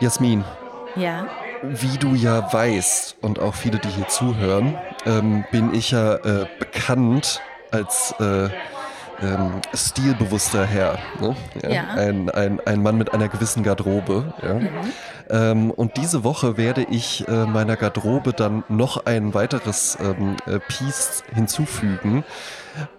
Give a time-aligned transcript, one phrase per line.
[0.00, 0.44] Jasmin,
[0.96, 1.26] Ja.
[1.62, 6.46] wie du ja weißt und auch viele, die hier zuhören, ähm, bin ich ja äh,
[6.58, 7.40] bekannt
[7.70, 8.48] als äh,
[9.22, 10.98] ähm, stilbewusster Herr.
[11.20, 11.36] Ne?
[11.68, 11.84] Ja.
[11.94, 14.32] Ein, ein, ein Mann mit einer gewissen Garderobe.
[14.42, 14.60] Ja?
[15.30, 20.58] Ähm, und diese Woche werde ich äh, meiner Garderobe dann noch ein weiteres ähm, äh,
[20.58, 22.24] Piece hinzufügen,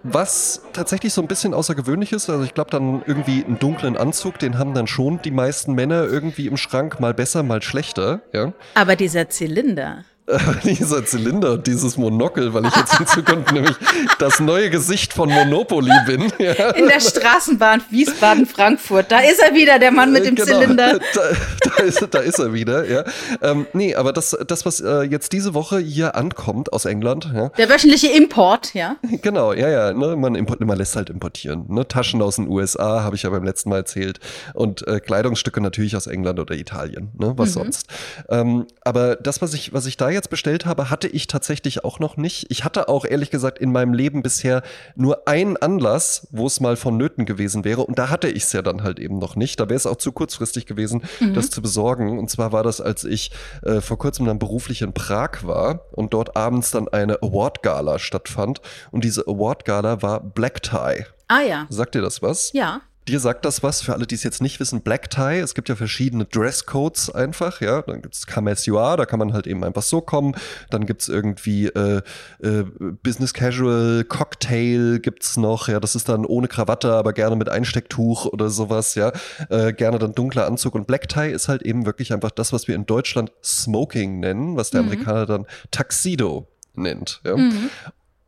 [0.02, 2.30] was tatsächlich so ein bisschen außergewöhnlich ist.
[2.30, 6.04] Also ich glaube dann irgendwie einen dunklen Anzug, den haben dann schon die meisten Männer
[6.04, 8.20] irgendwie im Schrank, mal besser, mal schlechter.
[8.32, 8.52] Ja?
[8.74, 10.04] Aber dieser Zylinder.
[10.64, 13.76] dieser Zylinder und dieses Monokel, weil ich jetzt in Zukunft nämlich
[14.18, 16.22] das neue Gesicht von Monopoly bin.
[16.42, 16.70] Ja.
[16.70, 19.12] In der Straßenbahn Wiesbaden-Frankfurt.
[19.12, 20.98] Da ist er wieder, der Mann mit dem Genau, Zylinder.
[21.14, 21.20] Da,
[21.62, 23.04] da, ist, da ist er wieder, ja.
[23.40, 27.50] Ähm, nee, aber das, das was äh, jetzt diese Woche hier ankommt aus England, ja,
[27.50, 28.96] Der wöchentliche Import, ja.
[29.22, 31.66] Genau, ja, ja, ne, man, import, man lässt halt importieren.
[31.68, 31.86] Ne?
[31.86, 34.18] Taschen aus den USA, habe ich ja beim letzten Mal erzählt.
[34.54, 37.34] Und äh, Kleidungsstücke natürlich aus England oder Italien, ne?
[37.36, 37.86] was sonst.
[38.28, 41.98] Ähm, aber das, was ich, was ich da jetzt bestellt habe, hatte ich tatsächlich auch
[41.98, 42.46] noch nicht.
[42.50, 44.62] Ich hatte auch ehrlich gesagt in meinem Leben bisher
[44.94, 47.82] nur einen Anlass, wo es mal vonnöten gewesen wäre.
[47.82, 49.58] Und da hatte ich es ja dann halt eben noch nicht.
[49.60, 51.02] Da wäre es auch zu kurzfristig gewesen,
[51.34, 52.18] das zu besorgen.
[52.18, 53.30] Und zwar war das, als ich
[53.62, 58.60] äh, vor kurzem dann beruflich in Prag war und dort abends dann eine Award-Gala stattfand.
[58.90, 61.04] Und diese Award-Gala war Black Tie.
[61.28, 61.66] Ah ja.
[61.70, 62.52] Sagt dir das was?
[62.52, 62.82] Ja.
[63.08, 65.68] Dir sagt das was, für alle, die es jetzt nicht wissen, Black Tie, es gibt
[65.68, 70.00] ja verschiedene Dresscodes einfach, ja, dann gibt's Kamesua, da kann man halt eben einfach so
[70.00, 70.36] kommen,
[70.70, 72.00] dann gibt's irgendwie äh,
[72.42, 72.64] äh,
[73.02, 78.26] Business Casual, Cocktail gibt's noch, ja, das ist dann ohne Krawatte, aber gerne mit Einstecktuch
[78.26, 79.12] oder sowas, ja,
[79.48, 80.76] äh, gerne dann dunkler Anzug.
[80.76, 84.56] Und Black Tie ist halt eben wirklich einfach das, was wir in Deutschland Smoking nennen,
[84.56, 87.34] was der Amerikaner dann Tuxedo nennt, ja.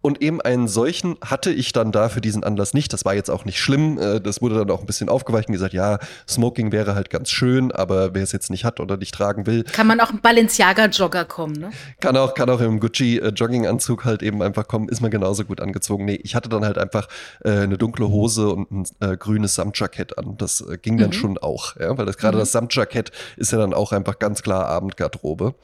[0.05, 2.92] Und eben einen solchen hatte ich dann da für diesen Anlass nicht.
[2.92, 3.98] Das war jetzt auch nicht schlimm.
[3.98, 7.30] Äh, Das wurde dann auch ein bisschen aufgeweicht und gesagt, ja, Smoking wäre halt ganz
[7.30, 10.20] schön, aber wer es jetzt nicht hat oder nicht tragen will, Kann man auch im
[10.20, 11.70] Balenciaga-Jogger kommen, ne?
[12.00, 16.04] kann auch, kann auch im Gucci-Jogginganzug halt eben einfach kommen, ist man genauso gut angezogen.
[16.04, 17.09] Nee, ich hatte dann halt einfach
[17.42, 20.36] äh, eine dunkle Hose und ein äh, grünes Samtjackett an.
[20.36, 23.72] Das äh, ging dann schon auch, ja, weil das gerade das Samtjackett ist ja dann
[23.72, 25.54] auch einfach ganz klar Abendgarderobe.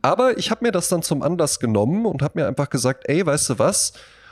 [0.00, 3.26] Aber ich habe mir das dann zum Anlass genommen und habe mir einfach gesagt, ey,
[3.26, 3.81] weißt du was?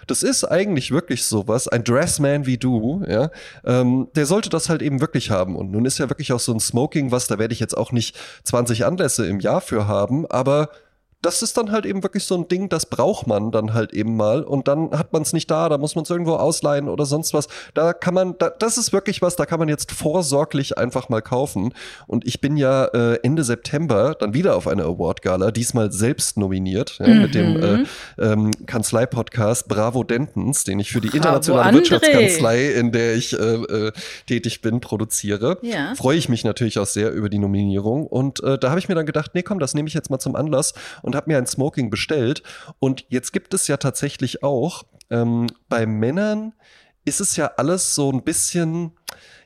[0.06, 3.30] Das ist eigentlich wirklich sowas, ein Dressman wie du, ja,
[3.64, 5.54] ähm, der sollte das halt eben wirklich haben.
[5.54, 7.92] Und nun ist ja wirklich auch so ein Smoking, was, da werde ich jetzt auch
[7.92, 10.70] nicht 20 Anlässe im Jahr für haben, aber
[11.22, 14.16] das ist dann halt eben wirklich so ein Ding, das braucht man dann halt eben
[14.16, 17.04] mal und dann hat man es nicht da, da muss man es irgendwo ausleihen oder
[17.04, 17.48] sonst was.
[17.74, 21.20] Da kann man, da, das ist wirklich was, da kann man jetzt vorsorglich einfach mal
[21.20, 21.74] kaufen.
[22.06, 26.98] Und ich bin ja äh, Ende September dann wieder auf eine Award-Gala, diesmal selbst nominiert,
[26.98, 27.84] ja, mit dem äh,
[28.18, 31.74] ähm, Kanzlei-Podcast Bravo Dentons, den ich für die Bravo, internationale André.
[31.74, 33.92] Wirtschaftskanzlei, in der ich äh, äh,
[34.26, 35.58] tätig bin, produziere.
[35.60, 35.94] Ja.
[35.96, 38.06] Freue ich mich natürlich auch sehr über die Nominierung.
[38.06, 40.18] Und äh, da habe ich mir dann gedacht, nee, komm, das nehme ich jetzt mal
[40.18, 40.72] zum Anlass
[41.02, 42.42] und habe mir ein Smoking bestellt.
[42.78, 46.54] Und jetzt gibt es ja tatsächlich auch ähm, bei Männern
[47.04, 48.92] ist es ja alles so ein bisschen,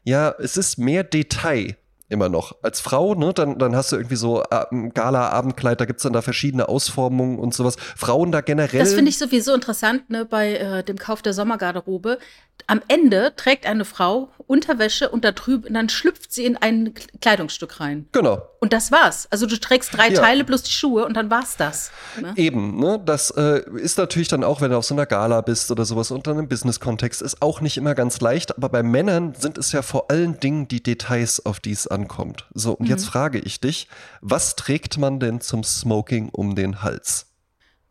[0.03, 1.77] ja, es ist mehr Detail
[2.09, 2.57] immer noch.
[2.63, 6.13] Als Frau, ne, dann, dann hast du irgendwie so äh, ein Gala-Abendkleid, da gibt's dann
[6.13, 7.77] da verschiedene Ausformungen und sowas.
[7.97, 8.81] Frauen da generell.
[8.81, 12.19] Das finde ich sowieso interessant, ne, bei äh, dem Kauf der Sommergarderobe.
[12.67, 17.81] Am Ende trägt eine Frau Unterwäsche und da drüben, dann schlüpft sie in ein Kleidungsstück
[17.81, 18.09] rein.
[18.13, 18.43] Genau.
[18.61, 19.27] Und das war's.
[19.31, 20.21] Also du trägst drei Ja.
[20.21, 21.91] Teile plus die Schuhe und dann war's das.
[22.21, 22.33] Ne?
[22.37, 23.01] Eben, ne?
[23.05, 26.11] Das äh, ist natürlich dann auch, wenn du auf so einer Gala bist oder sowas
[26.11, 28.57] und dann im Business-Kontext, ist auch nicht immer ganz leicht.
[28.57, 32.47] Aber bei Männern sind es ja vor allen Dingen die Details, auf die es ankommt.
[32.53, 33.89] So, und jetzt frage ich dich,
[34.21, 37.27] was trägt man denn zum Smoking um den Hals?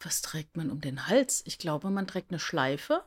[0.01, 1.41] Was trägt man um den Hals?
[1.45, 3.01] Ich glaube, man trägt eine Schleife.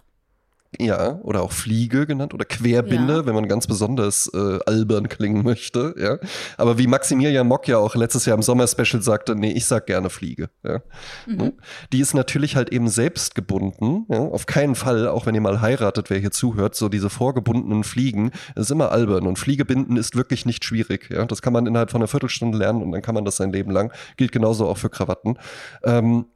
[0.78, 3.26] Ja, oder auch Fliege genannt oder Querbinde, Ja.
[3.26, 6.18] wenn man ganz besonders äh, albern klingen möchte, ja.
[6.58, 10.10] Aber wie Maximilian Mock ja auch letztes Jahr im Sommerspecial sagte, nee, ich sag gerne
[10.10, 10.82] Fliege, ja.
[11.26, 11.54] Ne?
[11.92, 14.18] Die ist natürlich halt eben selbst gebunden, ja.
[14.18, 18.30] Auf keinen Fall, auch wenn ihr mal heiratet, wer hier zuhört, so diese vorgebundenen Fliegen,
[18.54, 21.24] das ist immer albern und Fliege binden ist wirklich nicht schwierig, ja.
[21.24, 23.70] Das kann man innerhalb von einer Viertelstunde lernen und dann kann man das sein Leben
[23.70, 23.92] lang.
[24.18, 25.38] Gilt genauso auch für Krawatten.
[25.84, 26.26] Ähm,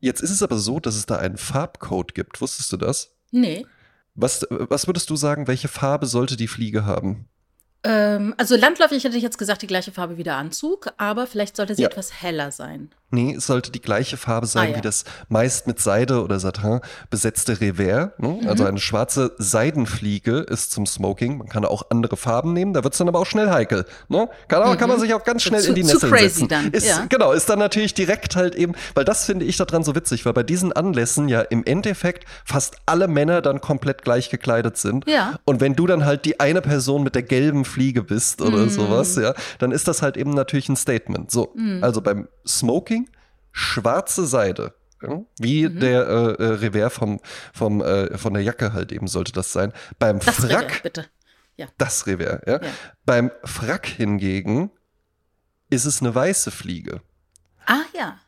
[0.00, 2.40] jetzt ist es aber so, dass es da einen Farbcode gibt.
[2.42, 3.16] Wusstest du das?
[3.30, 3.66] Nee.
[4.14, 7.26] Was, was würdest du sagen, welche Farbe sollte die Fliege haben?
[7.84, 11.56] Ähm, also landläufig hätte ich jetzt gesagt, die gleiche Farbe wie der Anzug, aber vielleicht
[11.56, 11.88] sollte sie Ja.
[11.88, 12.90] etwas heller sein.
[13.12, 14.76] Nee, es sollte die gleiche Farbe sein Ah, ja.
[14.76, 16.80] wie das meist mit Seide oder Satin
[17.10, 18.10] besetzte Revers.
[18.18, 18.38] Ne?
[18.42, 18.48] Mhm.
[18.48, 21.38] Also eine schwarze Seidenfliege ist zum Smoking.
[21.38, 23.84] Man kann auch andere Farben nehmen, da wird es dann aber auch schnell heikel.
[24.08, 24.28] Ne?
[24.48, 25.64] Kann, aber, kann man sich auch ganz schnell Mhm.
[25.64, 26.48] Zu- in die crazy setzen.
[26.48, 27.06] dann, Ist, ja.
[27.08, 30.32] Genau, ist dann natürlich direkt halt eben, weil das finde ich daran so witzig, weil
[30.32, 35.06] bei diesen Anlässen ja im Endeffekt fast alle Männer dann komplett gleich gekleidet sind.
[35.08, 35.38] Ja.
[35.44, 38.70] Und wenn du dann halt die eine Person mit der gelben Fliege bist oder Mhm.
[38.70, 41.30] sowas, ja, dann ist das halt eben natürlich ein Statement.
[41.30, 42.99] So, also beim Smoking
[43.60, 44.74] schwarze Seide.
[45.38, 45.80] Wie Mhm.
[45.80, 47.20] der äh, äh, Revers vom,
[47.54, 49.72] vom, äh, von der Jacke halt eben sollte das sein.
[49.98, 51.06] Beim Das Frack, Revers, bitte.
[51.56, 51.66] Ja.
[51.78, 52.60] das Revers, ja.
[52.62, 52.68] Ja.
[53.06, 54.70] Beim Frack hingegen
[55.70, 57.00] ist es eine weiße Fliege.
[57.66, 58.18] Ah ja.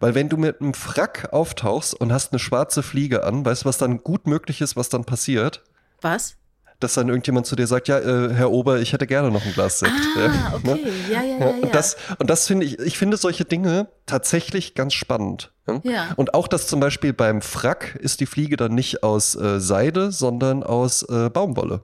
[0.00, 3.68] Weil wenn du mit einem Frack auftauchst und hast eine schwarze Fliege an, weißt du,
[3.68, 5.62] was dann gut möglich ist, was dann passiert?
[6.02, 6.36] Was?
[6.80, 9.52] Dass dann irgendjemand zu dir sagt, ja, äh, Herr Ober, ich hätte gerne noch ein
[9.52, 9.92] Glas Sekt.
[10.16, 10.72] Ah, ja, ne?
[10.72, 10.92] okay.
[11.10, 14.74] Ja, ja, ja, Ja, und das, und das finde ich, ich finde solche Dinge tatsächlich
[14.74, 15.52] ganz spannend.
[15.82, 16.12] Ja?
[16.16, 20.12] Und auch das zum Beispiel beim Frack ist die Fliege dann nicht aus äh, Seide,
[20.12, 21.82] sondern aus äh, Baumwolle.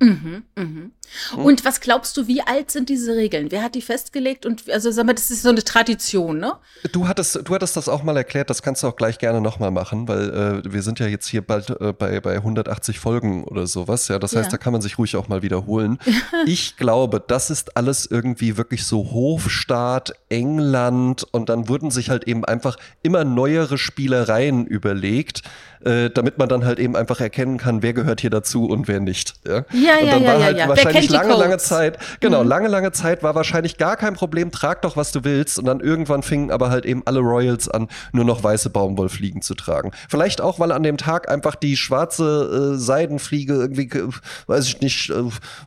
[0.00, 0.92] Mhm, mhm.
[1.36, 3.50] Und was glaubst du, wie alt sind diese Regeln?
[3.50, 4.46] Wer hat die festgelegt?
[4.46, 6.54] Und also sag mal, das ist so eine Tradition, ne?
[6.92, 9.70] Du hattest, du hattest das auch mal erklärt, das kannst du auch gleich gerne nochmal
[9.70, 13.66] machen, weil äh, wir sind ja jetzt hier bald äh, bei, bei 180 Folgen oder
[13.66, 14.08] sowas.
[14.08, 14.50] Ja, das heißt, Ja.
[14.52, 15.98] da kann man sich ruhig auch mal wiederholen.
[16.46, 22.24] ich glaube, das ist alles irgendwie wirklich so Hofstaat, England und dann wurden sich halt
[22.24, 25.42] eben einfach immer neuere Spielereien überlegt,
[25.84, 29.00] äh, damit man dann halt eben einfach erkennen kann, wer gehört hier dazu und wer
[29.00, 29.34] nicht.
[29.46, 30.68] Ja, Ja, und ja, dann ja, war ja, halt ja.
[30.68, 31.58] Wer kennt die lange, lange?
[31.58, 35.58] Zeit, genau, lange, lange Zeit war wahrscheinlich gar kein Problem, trag doch, was du willst.
[35.58, 39.54] Und dann irgendwann fingen aber halt eben alle Royals an, nur noch weiße Baumwollfliegen zu
[39.54, 39.90] tragen.
[40.08, 44.08] Vielleicht auch, weil an dem Tag einfach die schwarze äh, Seidenfliege irgendwie, ge-
[44.46, 45.14] weiß ich nicht, äh,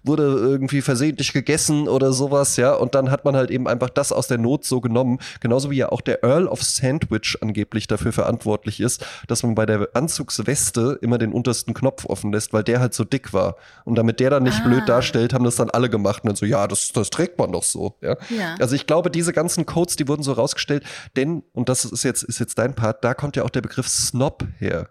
[0.03, 2.73] wurde irgendwie versehentlich gegessen oder sowas, ja.
[2.73, 5.19] Und dann hat man halt eben einfach das aus der Not so genommen.
[5.39, 9.65] Genauso wie ja auch der Earl of Sandwich angeblich dafür verantwortlich ist, dass man bei
[9.65, 13.55] der Anzugsweste immer den untersten Knopf offen lässt, weil der halt so dick war.
[13.83, 14.67] Und damit der dann nicht Ah.
[14.67, 17.51] blöd darstellt, haben das dann alle gemacht und dann so, ja, das, das trägt man
[17.51, 17.97] doch so.
[18.01, 18.17] Ja?
[18.29, 18.55] Ja.
[18.59, 20.83] Also ich glaube, diese ganzen Codes, die wurden so rausgestellt,
[21.15, 23.87] denn, und das ist jetzt, ist jetzt dein Part, da kommt ja auch der Begriff
[23.87, 24.89] Snob her.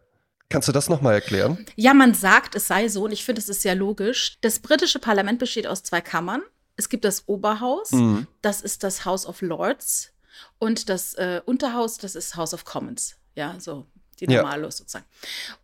[0.51, 1.65] Kannst du das nochmal erklären?
[1.75, 4.37] Ja, man sagt, es sei so, und ich finde, es ist sehr logisch.
[4.43, 6.43] Das britische Parlament besteht aus zwei Kammern.
[6.77, 8.27] Es gibt das Oberhaus, Mhm.
[8.43, 10.11] das ist das House of Lords,
[10.59, 13.17] und das äh, Unterhaus, das ist House of Commons.
[13.37, 14.43] Ja, so die Ja.
[14.43, 15.05] Normalos sozusagen.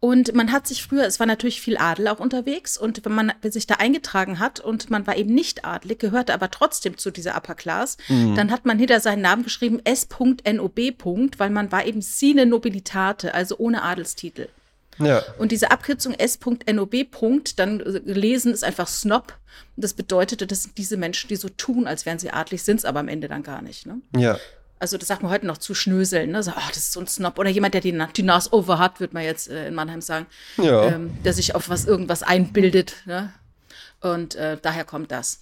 [0.00, 3.32] Und man hat sich früher, es war natürlich viel Adel auch unterwegs, und wenn man
[3.43, 7.37] sich da eingetragen hat und man war eben nicht adlig, gehörte aber trotzdem zu dieser
[7.37, 8.35] Upper Class, Mhm.
[8.37, 11.38] dann hat man hinter seinen Namen geschrieben S.NOB.
[11.38, 14.49] weil man war eben sine nobilitate, also ohne Adelstitel.
[14.99, 15.23] Ja.
[15.38, 17.06] Und diese Abkürzung S.NOB.
[17.56, 19.35] dann gelesen ist einfach Snob.
[19.76, 22.76] Und das bedeutete, das sind diese Menschen, die so tun, als wären sie adlig, sind
[22.76, 23.87] es aber am Ende dann gar nicht.
[23.87, 24.00] Ne?
[24.17, 24.38] Ja.
[24.81, 26.31] Also das sagt man heute noch zu schnöseln.
[26.32, 26.43] Ne?
[26.43, 27.38] So, ach, das ist so ein Snob.
[27.38, 30.27] Oder jemand, der die, die Nase over hat, würde man jetzt äh, in Mannheim sagen.
[30.56, 30.87] Ja.
[30.88, 32.97] Ähm, der sich auf was irgendwas einbildet.
[33.05, 33.32] Ne?
[34.00, 35.41] Und äh, daher kommt das.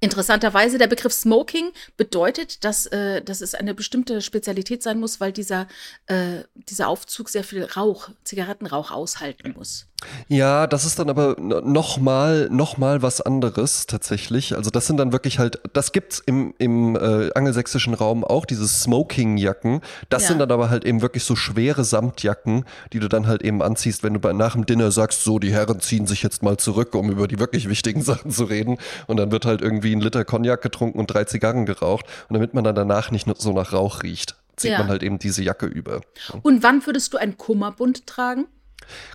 [0.00, 5.32] Interessanterweise, der Begriff Smoking bedeutet, dass, äh, dass es eine bestimmte Spezialität sein muss, weil
[5.32, 5.66] dieser,
[6.06, 9.86] äh, dieser Aufzug sehr viel Rauch, Zigarettenrauch aushalten muss.
[10.28, 14.54] Ja, das ist dann aber nochmal noch mal was anderes tatsächlich.
[14.56, 18.68] Also das sind dann wirklich halt, das gibt's im, im äh, angelsächsischen Raum auch, diese
[18.68, 19.80] Smoking-Jacken.
[20.08, 20.28] Das Ja.
[20.28, 24.02] sind dann aber halt eben wirklich so schwere Samtjacken, die du dann halt eben anziehst,
[24.04, 26.94] wenn du bei, nach dem Dinner sagst, so, die Herren ziehen sich jetzt mal zurück,
[26.94, 28.78] um über die wirklich wichtigen Sachen zu reden.
[29.08, 32.06] Und dann wird halt irgendwie ein Liter Cognac getrunken und drei Zigarren geraucht.
[32.28, 34.78] Und damit man dann danach nicht nur so nach Rauch riecht, zieht Ja.
[34.78, 36.00] man halt eben diese Jacke über.
[36.42, 38.46] Und wann würdest du einen Kummerbund tragen?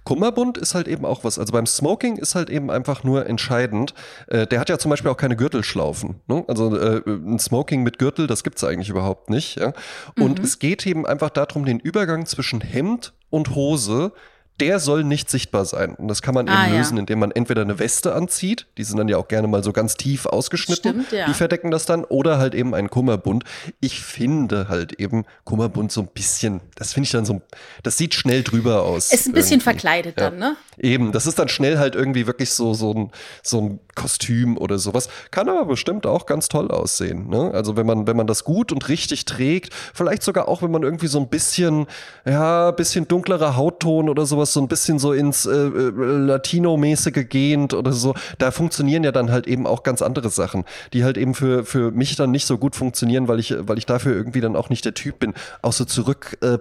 [0.04, 1.40] Kummerbund ist halt eben auch was.
[1.40, 3.94] Also beim Smoking ist halt eben einfach nur entscheidend.
[4.28, 6.22] Äh, der hat ja zum Beispiel auch keine Gürtelschlaufen.
[6.28, 6.44] Ne?
[6.48, 9.56] Also äh, ein Smoking mit Gürtel, das gibt's eigentlich überhaupt nicht.
[9.58, 9.74] Ja?
[10.20, 10.46] Und Mhm.
[10.46, 14.12] es geht eben einfach darum, den Übergang zwischen Hemd und Hose,
[14.60, 15.96] der soll nicht sichtbar sein.
[15.96, 16.78] Und das kann man eben Ah, ja.
[16.78, 19.74] lösen, indem man entweder eine Weste anzieht, die sind dann ja auch gerne mal so
[19.74, 21.26] ganz tief ausgeschnitten, Stimmt, ja.
[21.26, 23.44] die verdecken das dann, oder halt eben einen Kummerbund.
[23.80, 27.42] Ich finde halt eben Kummerbund so ein bisschen, das finde ich dann so,
[27.82, 29.12] das sieht schnell drüber aus.
[29.12, 29.64] Ist ein bisschen irgendwie.
[29.64, 30.30] verkleidet Ja.
[30.30, 30.56] dann, ne?
[30.78, 34.78] Eben, das ist dann schnell halt irgendwie wirklich so, so, ein, so ein Kostüm oder
[34.78, 35.10] sowas.
[35.32, 37.30] Kann aber bestimmt auch ganz toll aussehen.
[37.30, 37.52] Ne?
[37.54, 40.84] Also wenn man, wenn man das gut und richtig trägt, vielleicht sogar auch, wenn man
[40.84, 41.88] irgendwie so ein bisschen,
[42.26, 47.74] ja, bisschen dunklerer Hautton oder sowas so ein bisschen so ins äh, äh, Latino-mäßige gehend
[47.74, 51.34] oder so, da funktionieren ja dann halt eben auch ganz andere Sachen, die halt eben
[51.36, 54.56] für, für mich dann nicht so gut funktionieren, weil ich, weil ich dafür irgendwie dann
[54.56, 55.34] auch nicht der Typ bin.
[55.62, 56.58] Auch so zurück äh,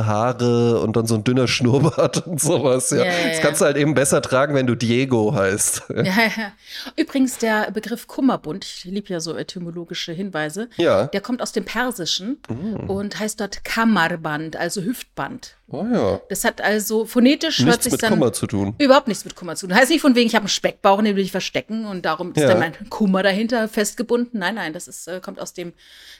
[0.00, 2.90] Haare und dann so ein dünner Schnurrbart und sowas.
[2.90, 2.98] Ja.
[2.98, 5.84] ja, ja das kannst du halt eben besser tragen, wenn du Diego heißt.
[5.90, 6.52] Ja, ja.
[6.96, 11.06] Übrigens, der Begriff Kummerbund, ich liebe ja so etymologische Hinweise, ja.
[11.06, 12.88] der kommt aus dem Persischen mm.
[12.88, 15.56] und heißt dort Kammarband, also Hüftband.
[15.68, 16.20] Oh ja.
[16.28, 18.74] Das hat also phonetisch nichts hört sich mit dann Kummer zu tun.
[18.78, 19.76] Überhaupt nichts mit Kummer zu tun.
[19.76, 22.42] Heißt nicht von wegen, ich habe einen Speckbauch, den will ich verstecken und darum ist
[22.42, 22.48] Ja.
[22.48, 24.40] dann mein Kummer dahinter festgebunden.
[24.40, 25.72] Nein, nein, das ist, äh, kommt aus dem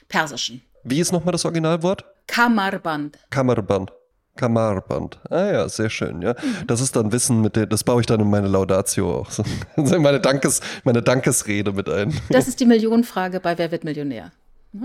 [0.07, 0.61] Persischen.
[0.83, 2.05] Wie ist nochmal das Originalwort?
[2.27, 3.17] Kammarband.
[3.29, 3.91] Kammerband.
[4.35, 5.19] Kammerband.
[5.29, 6.33] Ah ja, sehr schön, ja.
[6.33, 6.67] Mhm.
[6.67, 9.29] Das ist dann Wissen, mit dem, das baue ich dann in meine Laudatio auch.
[9.31, 9.43] So.
[9.75, 12.13] In meine, Dankes, meine Dankesrede mit ein.
[12.29, 14.31] Das ist die Millionenfrage bei Wer wird Millionär?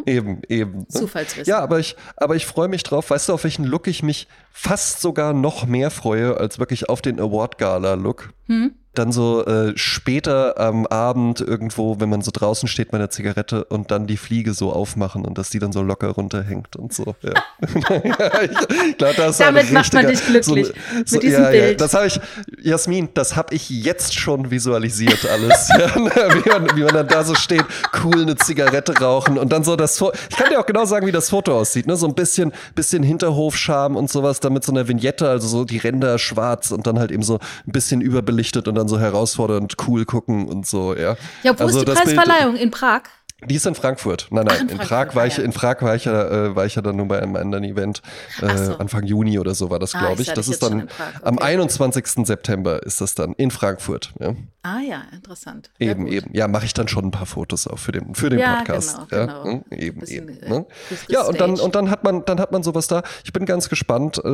[0.04, 0.78] Eben, eben.
[0.78, 0.88] ne?
[0.88, 1.48] Zufallswissen.
[1.48, 3.10] Ja, aber ich, aber ich freue mich drauf.
[3.10, 7.02] Weißt du, auf welchen Look ich mich fast sogar noch mehr freue, als wirklich auf
[7.02, 8.30] den Award-Gala-Look?
[8.46, 8.74] Hm?
[8.96, 13.64] Dann so äh, später am Abend irgendwo, wenn man so draußen steht bei einer Zigarette
[13.64, 17.14] und dann die Fliege so aufmachen und dass die dann so locker runterhängt und so.
[17.22, 17.32] Ja.
[17.32, 18.42] ja,
[18.90, 20.72] ich glaube, das Damit macht man dich glücklich,
[21.10, 21.80] mit diesem ja, Ja, Bild.
[21.80, 22.20] das habe ich,
[22.62, 25.68] Jasmin, das habe ich jetzt schon visualisiert alles.
[25.78, 26.10] ja, ne,
[26.44, 27.64] wie, man, wie man dann da so steht,
[28.02, 30.16] cool eine Zigarette rauchen und dann so das Foto.
[30.30, 31.86] Ich kann dir auch genau sagen, wie das Foto aussieht.
[31.86, 31.96] Ne?
[31.96, 35.78] So ein bisschen, bisschen Hinterhofscham und sowas, dann mit so einer Vignette, also so die
[35.78, 37.34] Ränder schwarz und dann halt eben so
[37.66, 41.16] ein bisschen überbelichtet und dann so herausfordernd cool gucken und so, ja.
[41.42, 42.56] Ja, wo Also ist die das Bild- Preisverleihung?
[42.56, 43.02] In Prag?
[43.44, 44.28] Die ist in Frankfurt.
[44.30, 45.44] Nein, nein, Ach, in in, Prag war ah, ich, ja.
[45.44, 48.00] in Prag war ich ja, äh, war ich ja dann nur bei einem anderen Event.
[48.40, 48.78] Äh, so.
[48.78, 50.34] Anfang Juni oder so war das, Ah, glaube ich ich.
[50.34, 51.44] Das ist dann Prag, am okay.
[51.44, 52.26] 21.
[52.26, 54.14] September ist das dann in Frankfurt.
[54.18, 54.34] Ja.
[54.62, 55.70] Ah ja, interessant.
[55.78, 56.12] Sehr Eben, gut.
[56.14, 56.30] eben.
[56.32, 58.98] Ja, mache ich dann schon ein paar Fotos auch für den, für den Ja, Podcast.
[59.10, 59.44] genau, ja, genau.
[59.44, 60.42] hm, eben, Bisschen, eben.
[60.42, 60.66] äh, Ne?
[61.08, 63.02] Ja, und dann, und dann hat man, dann hat man sowas da.
[63.22, 64.24] Ich bin ganz gespannt, äh,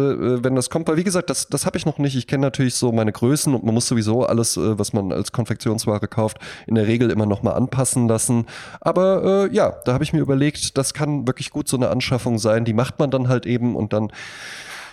[0.44, 2.16] wenn das kommt, weil wie gesagt, das, das habe ich noch nicht.
[2.16, 5.32] Ich kenne natürlich so meine Größen und man muss sowieso alles, äh, was man als
[5.32, 8.46] Konfektionsware kauft, in der Regel immer noch mal anpassen lassen.
[8.80, 12.38] Aber äh, ja, da habe ich mir überlegt, das kann wirklich gut so eine Anschaffung
[12.38, 12.64] sein.
[12.64, 14.12] Die macht man dann halt eben und dann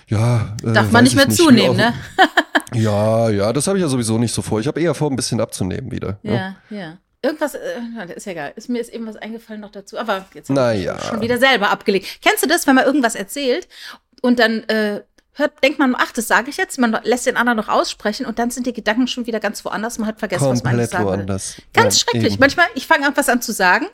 [0.08, 1.94] ja, äh, Darf man nicht ich mehr wie zunehmen, ne?
[2.74, 4.60] Ja, ja, das habe ich ja sowieso nicht so vor.
[4.60, 6.20] Ich habe eher vor, ein bisschen abzunehmen wieder.
[6.24, 6.56] ne?
[6.70, 6.98] Ja, ja.
[7.22, 8.54] Irgendwas, äh, ist ja egal.
[8.56, 9.98] Ist mir ist eben was eingefallen noch dazu.
[9.98, 11.00] Aber jetzt habe ich ja.
[11.02, 12.20] schon wieder selber abgelegt.
[12.22, 13.68] Kennst du das, wenn man irgendwas erzählt
[14.22, 15.02] und dann äh,
[15.40, 18.38] hört, denkt man, ach, das sage ich jetzt, man lässt den anderen noch aussprechen und
[18.40, 19.98] dann sind die Gedanken schon wieder ganz woanders.
[19.98, 21.18] Man hat vergessen, was man eigentlich Komplett sagen wollte.
[21.20, 21.62] woanders.
[21.74, 22.34] Ganz Ja, schrecklich.
[22.34, 22.40] eben.
[22.40, 23.88] Manchmal, ich fange an, was an zu sagen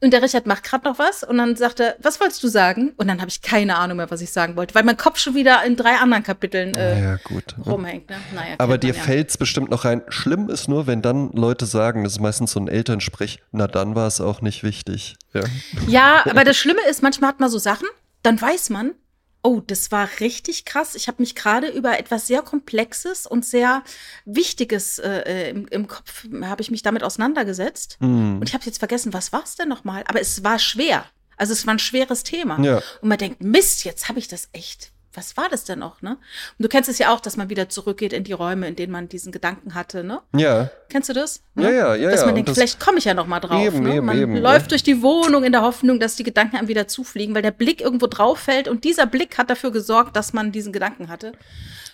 [0.00, 2.92] und der Richard macht gerade noch was und dann sagt er, was wolltest du sagen?
[2.96, 5.34] Und dann habe ich keine Ahnung mehr, was ich sagen wollte, weil mein Kopf schon
[5.34, 7.54] wieder in drei anderen Kapiteln äh, Ja, gut.
[7.66, 8.08] rumhängt.
[8.10, 8.16] Ne?
[8.34, 9.00] Naja, Aber dir ja.
[9.02, 10.02] fällt's bestimmt noch rein.
[10.08, 13.94] Schlimm ist nur, wenn dann Leute sagen, das ist meistens so ein Elternsprech, na dann
[13.94, 15.16] war es auch nicht wichtig.
[15.32, 15.42] Ja.
[15.88, 17.86] Ja, aber das Schlimme ist, manchmal hat man so Sachen,
[18.22, 18.92] dann weiß man,
[19.42, 20.94] oh, das war richtig krass.
[20.94, 23.82] Ich habe mich gerade über etwas sehr Komplexes und sehr
[24.24, 27.96] Wichtiges äh, im, im Kopf, habe ich mich damit auseinandergesetzt.
[28.00, 28.40] Hm.
[28.40, 30.04] Und ich habe jetzt vergessen, was war es denn nochmal?
[30.06, 31.04] Aber es war schwer.
[31.36, 32.60] Also es war ein schweres Thema.
[32.60, 32.82] Ja.
[33.00, 34.92] Und man denkt, Mist, jetzt habe ich das echt.
[35.18, 36.10] Was war das denn noch, ne?
[36.12, 36.18] Und
[36.60, 39.08] du kennst es ja auch, dass man wieder zurückgeht in die Räume, in denen man
[39.08, 40.20] diesen Gedanken hatte, ne?
[40.36, 41.42] Ja, Kennst du das?
[41.56, 42.26] Ja, ja, ja, Dass ja.
[42.26, 43.60] man Und denkt, das- vielleicht komme ich ja noch mal drauf.
[43.62, 43.96] Eben, ne?
[43.96, 44.68] eben, Man eben, läuft ja.
[44.68, 47.80] durch die Wohnung in der Hoffnung, dass die Gedanken einem wieder zufliegen, weil der Blick
[47.80, 51.32] irgendwo drauf fällt und dieser Blick hat dafür gesorgt, dass man diesen Gedanken hatte.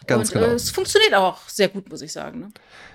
[0.06, 0.52] Ganz und genau.
[0.52, 2.40] äh, es funktioniert auch sehr gut, muss ich sagen.
[2.40, 2.48] Ne?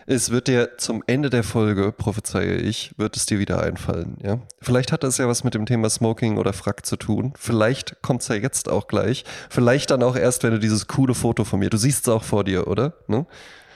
[0.10, 4.18] Es wird dir zum Ende der Folge, prophezeie ich, wird es dir wieder einfallen.
[4.24, 4.40] Ja?
[4.62, 7.34] Vielleicht hat das ja was mit dem Thema Smoking oder Frack zu tun.
[7.38, 9.24] Vielleicht kommt's ja jetzt auch gleich.
[9.50, 12.24] Vielleicht dann auch erst, wenn du dieses coole Foto von mir, du siehst es auch
[12.24, 12.94] vor dir, oder?
[13.08, 13.26] Ne?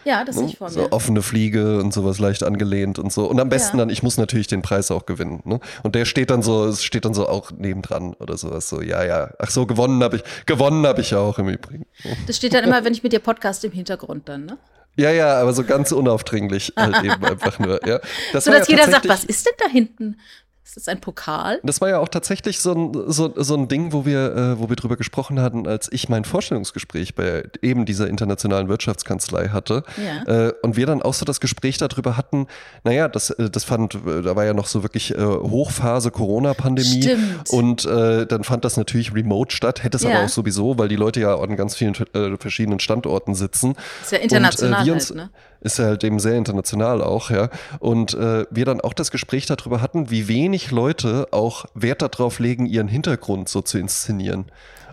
[0.06, 0.50] Ja, das sehe Ne?
[0.52, 0.92] ich vor so mir.
[0.92, 3.26] offene Fliege und sowas leicht angelehnt und so.
[3.30, 3.84] Und am besten Ja.
[3.86, 5.42] dann, ich muss natürlich den Preis auch gewinnen.
[5.46, 5.60] Ne?
[5.84, 8.68] Und der steht dann so, es steht dann so auch nebendran oder sowas.
[8.68, 9.30] So, ja, ja.
[9.40, 11.86] Ach so, gewonnen habe ich, gewonnen habe ich auch im Übrigen.
[12.28, 14.58] Das steht dann immer, wenn ich mit dir podcast im Hintergrund dann, ne?
[14.96, 17.86] Ja, ja, aber so ganz unaufdringlich halt eben einfach nur.
[17.88, 18.00] Ja.
[18.32, 20.20] Das So dass ja jeder sagt, was ist denn da hinten?
[20.66, 21.60] Ist das ein Pokal?
[21.64, 24.70] Das war ja auch tatsächlich so ein, so, so ein Ding, wo wir, äh, wo
[24.70, 29.84] wir drüber gesprochen hatten, als ich mein Vorstellungsgespräch bei eben dieser internationalen Wirtschaftskanzlei hatte.
[30.26, 30.48] Ja.
[30.48, 32.48] Äh, und wir dann auch so das Gespräch darüber hatten,
[32.86, 37.10] naja, das, äh, das fand, da war ja noch so wirklich äh, Hochphase Corona-Pandemie.
[37.50, 40.12] Und äh, dann fand das natürlich remote statt, hätte es Ja.
[40.12, 43.76] aber auch sowieso, weil die Leute ja an ganz vielen äh, verschiedenen Standorten sitzen.
[44.02, 45.30] Ist ja international Und, halt, uns, ne?
[45.60, 47.50] Ist ja halt eben sehr international auch, ja.
[47.80, 52.66] Und wir dann auch das Gespräch darüber hatten, wie wenig Leute auch Wert darauf legen,
[52.66, 54.46] ihren Hintergrund so zu inszenieren.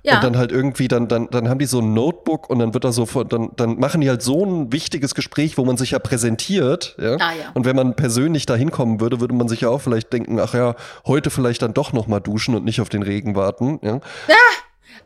[0.03, 0.17] Ja.
[0.17, 2.85] Und dann halt irgendwie, dann, dann, dann haben die so ein Notebook und dann wird
[2.85, 5.99] da so, dann, dann machen die halt so ein wichtiges Gespräch, wo man sich ja
[5.99, 7.17] präsentiert, ja.
[7.17, 7.51] Ah, ja.
[7.53, 10.55] Und wenn man persönlich da hinkommen würde, würde man sich ja auch vielleicht denken, ach
[10.55, 10.75] ja,
[11.07, 14.01] heute vielleicht dann doch nochmal duschen und nicht auf den Regen warten, ja.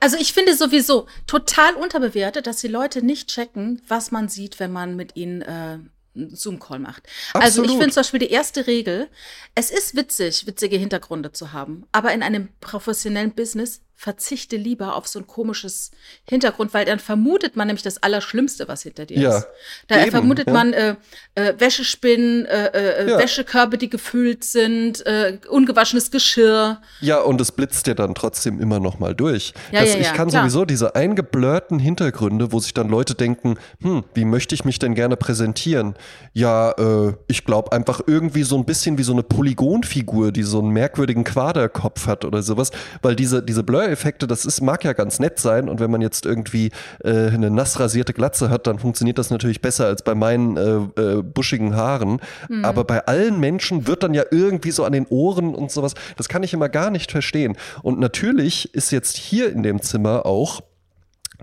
[0.00, 4.72] Also ich finde sowieso total unterbewertet, dass die Leute nicht checken, was man sieht, wenn
[4.72, 5.78] man mit ihnen äh,
[6.14, 7.04] Zoom-Call macht.
[7.32, 7.44] Absolut.
[7.44, 9.08] Also ich finde zum Beispiel die erste Regel,
[9.54, 15.06] es ist witzig, witzige Hintergründe zu haben, aber in einem professionellen Business verzichte lieber auf
[15.06, 15.90] so ein komisches
[16.28, 19.46] Hintergrund, weil dann vermutet man nämlich das Allerschlimmste, was hinter dir ja, ist.
[19.86, 20.52] Da eben, vermutet ja.
[20.52, 20.96] man äh,
[21.34, 23.18] äh, Wäschespinnen, äh, äh, ja.
[23.18, 26.80] Wäschekörbe, die gefüllt sind, äh, ungewaschenes Geschirr.
[27.00, 29.54] Ja, und es blitzt ja dann trotzdem immer noch mal durch.
[29.72, 30.42] Das, ich kann klar.
[30.42, 34.94] sowieso diese eingeblurrten Hintergründe, wo sich dann Leute denken, hm, wie möchte ich mich denn
[34.94, 35.94] gerne präsentieren?
[36.32, 40.58] Ja, äh, ich glaube einfach irgendwie so ein bisschen wie so eine Polygonfigur, die so
[40.58, 42.70] einen merkwürdigen Quaderkopf hat oder sowas,
[43.00, 45.68] weil diese, diese Blur Störeffekte, das ist, mag ja ganz nett sein.
[45.68, 46.70] Und wenn man jetzt irgendwie
[47.02, 51.00] äh, eine nass rasierte Glatze hat, dann funktioniert das natürlich besser als bei meinen äh,
[51.00, 52.20] äh, buschigen Haaren.
[52.48, 52.64] Mhm.
[52.64, 55.94] Aber bei allen Menschen wird dann ja irgendwie so an den Ohren und sowas.
[56.16, 57.56] Das kann ich immer gar nicht verstehen.
[57.82, 60.62] Und natürlich ist jetzt hier in dem Zimmer auch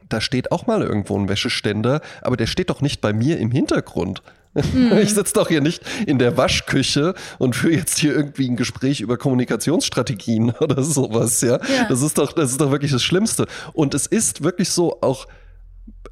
[0.08, 3.52] da steht auch mal irgendwo ein Wäscheständer, aber der steht doch nicht bei mir im
[3.52, 4.22] Hintergrund.
[4.74, 4.98] Mhm.
[5.02, 9.02] Ich sitze doch hier nicht in der Waschküche und führe jetzt hier irgendwie ein Gespräch
[9.02, 11.54] über Kommunikationsstrategien oder sowas, ja?
[11.54, 11.86] ja.
[11.88, 13.48] Das ist doch, das ist doch wirklich das Schlimmste.
[13.74, 15.28] Und es ist wirklich so auch,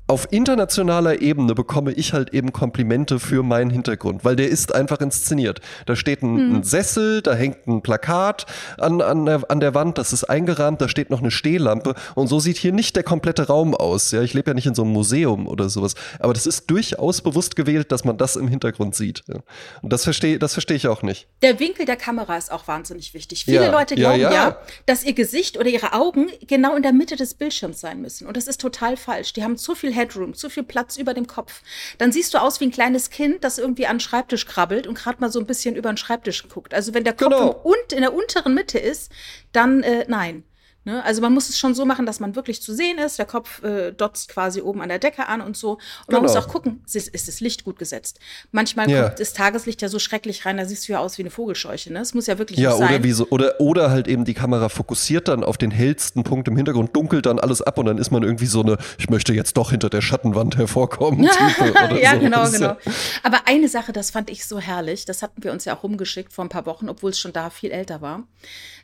[0.09, 4.99] auf internationaler Ebene bekomme ich halt eben Komplimente für meinen Hintergrund, weil der ist einfach
[5.01, 5.61] inszeniert.
[5.85, 6.55] Da steht ein, hm.
[6.55, 8.47] ein Sessel, da hängt ein Plakat
[8.79, 12.27] an, an, der, an der Wand, das ist eingerahmt, da steht noch eine Stehlampe und
[12.27, 14.09] so sieht hier nicht der komplette Raum aus.
[14.09, 17.21] Ja, ich lebe ja nicht in so einem Museum oder sowas, aber das ist durchaus
[17.21, 19.23] bewusst gewählt, dass man das im Hintergrund sieht.
[19.27, 19.41] Ja.
[19.83, 21.27] Und das verstehe das verstehe ich auch nicht.
[21.43, 23.45] Der Winkel der Kamera ist auch wahnsinnig wichtig.
[23.45, 26.93] Viele ja, Leute glauben ja, ja, dass ihr Gesicht oder ihre Augen genau in der
[26.93, 29.33] Mitte des Bildschirms sein müssen und das ist total falsch.
[29.33, 31.61] Die haben zu viel Headroom, zu viel Platz über dem Kopf.
[31.97, 34.97] Dann siehst du aus wie ein kleines Kind, das irgendwie an den Schreibtisch krabbelt und
[34.97, 36.73] gerade mal so ein bisschen über den Schreibtisch guckt.
[36.73, 37.59] Also wenn der Kopf genau.
[37.63, 39.11] und in der unteren Mitte ist,
[39.51, 40.43] dann äh, nein.
[40.85, 41.03] Ne?
[41.03, 43.19] Also man muss es schon so machen, dass man wirklich zu sehen ist.
[43.19, 45.71] Der Kopf äh, dotzt quasi oben an der Decke an und so.
[45.71, 46.19] Und genau.
[46.19, 48.19] man muss auch gucken, ist, ist, das Licht gut gesetzt.
[48.51, 49.03] Manchmal ja.
[49.03, 51.91] kommt das Tageslicht ja so schrecklich rein, da siehst du ja aus wie eine Vogelscheuche.
[51.91, 51.99] Ne?
[51.99, 52.95] Es muss ja wirklich ja, so sein.
[52.95, 56.47] Oder, wie so, oder, oder halt eben die Kamera fokussiert dann auf den hellsten Punkt
[56.47, 59.33] im Hintergrund, dunkelt dann alles ab und dann ist man irgendwie so eine, ich möchte
[59.33, 61.23] jetzt doch hinter der Schattenwand hervorkommen.
[62.01, 62.19] ja, so.
[62.19, 62.77] genau, genau.
[63.23, 66.31] Aber eine Sache, das fand ich so herrlich, das hatten wir uns ja auch rumgeschickt
[66.31, 68.23] vor ein paar Wochen, obwohl es schon da viel älter war.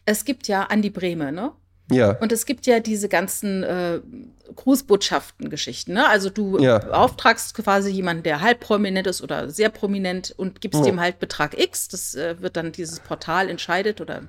[0.05, 1.51] Es gibt ja Andi Breme, ne?
[1.91, 2.11] Ja.
[2.17, 3.99] Und es gibt ja diese ganzen äh,
[4.55, 5.93] Grußbotschaften-Geschichten.
[5.93, 6.07] Ne?
[6.07, 6.79] Also du ja.
[6.79, 10.85] beauftragst quasi jemanden, der halb prominent ist oder sehr prominent und gibst ja.
[10.85, 11.87] dem halt Betrag X.
[11.87, 14.23] Das äh, wird dann dieses Portal entscheidet oder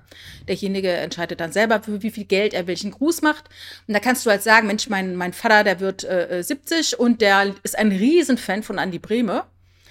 [0.48, 3.44] derjenige entscheidet dann selber, für wie viel Geld er welchen Gruß macht.
[3.88, 7.20] Und da kannst du halt sagen, Mensch, mein, mein Vater, der wird äh, 70 und
[7.20, 9.44] der ist ein Riesenfan von Andy Breme.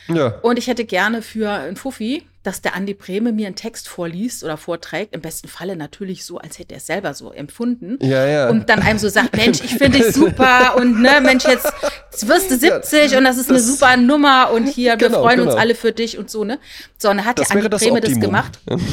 [0.08, 0.40] Ja.
[0.42, 4.44] Und ich hätte gerne für ein Fuffi dass der Andi Breme mir einen Text vorliest
[4.44, 7.98] oder vorträgt, im besten Falle natürlich so, als hätte er es selber so empfunden.
[8.02, 8.50] Ja, ja.
[8.50, 11.72] Und dann einem so sagt, Mensch, ich finde dich super und ne, Mensch, jetzt,
[12.12, 15.12] jetzt wirst du 70 ja, und das ist das, eine super Nummer und hier, genau,
[15.12, 15.52] wir freuen genau.
[15.52, 16.60] uns alle für dich und so, ne?
[17.00, 18.20] So, und dann hat das der Andi das Breme Optimum.
[18.20, 18.60] das gemacht.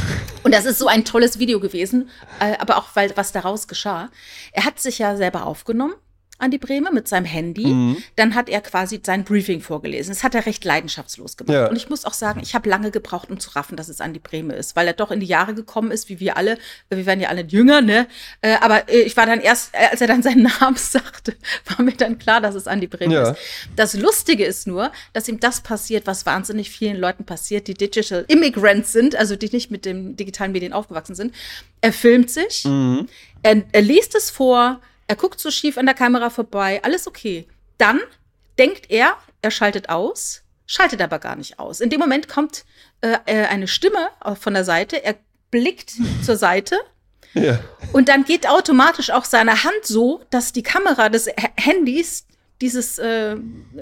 [0.45, 4.11] Und das ist so ein tolles Video gewesen, äh, aber auch, weil was daraus geschah.
[4.51, 5.95] Er hat sich ja selber aufgenommen
[6.43, 7.67] an die Breme mit seinem Handy.
[7.67, 8.03] Mhm.
[8.17, 10.13] Dann hat er quasi sein Briefing vorgelesen.
[10.13, 11.55] Das hat er recht leidenschaftslos gemacht.
[11.55, 11.69] Ja.
[11.69, 14.13] Und ich muss auch sagen, ich habe lange gebraucht, um zu raffen, dass es an
[14.13, 16.59] die Breme ist, weil er doch in die Jahre gekommen ist, wie wir alle.
[16.91, 18.09] Wir werden ja alle jünger, ne?
[18.41, 21.85] Äh, aber äh, ich war dann erst, äh, als er dann seinen Namen sagte, war
[21.85, 23.31] mir dann klar, dass es an die Breme ja.
[23.31, 23.41] ist.
[23.77, 28.25] Das Lustige ist nur, dass ihm das passiert, was wahnsinnig vielen Leuten passiert, die Digital
[28.27, 31.35] Immigrants sind, also die nicht mit den digitalen Medien aufgewachsen sind.
[31.81, 33.09] Er filmt sich, mhm.
[33.43, 34.81] er, er liest es vor,
[35.13, 37.47] er guckt so schief an der Kamera vorbei, alles okay.
[37.77, 38.01] Dann
[38.59, 41.83] denkt er, er schaltet aus, schaltet aber gar nicht aus.
[41.83, 42.65] In dem Moment kommt
[43.03, 44.09] äh, äh eine Stimme
[44.41, 45.17] von der Seite, er
[45.51, 45.93] blickt
[46.25, 46.77] zur Seite
[47.35, 47.61] ja.
[47.93, 52.27] und dann geht automatisch auch seine Hand so, dass die Kamera des Handys
[52.63, 53.37] dieses, äh,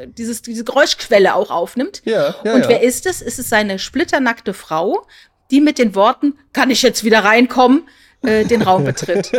[0.07, 2.03] dieses, diese Geräuschquelle auch aufnimmt.
[2.07, 3.23] Ja, ja, und wer ist es?
[3.23, 5.07] Ist es seine splitternackte Frau,
[5.53, 7.89] die mit den Worten, kann ich jetzt wieder reinkommen,
[8.23, 9.33] äh, den Raum betritt.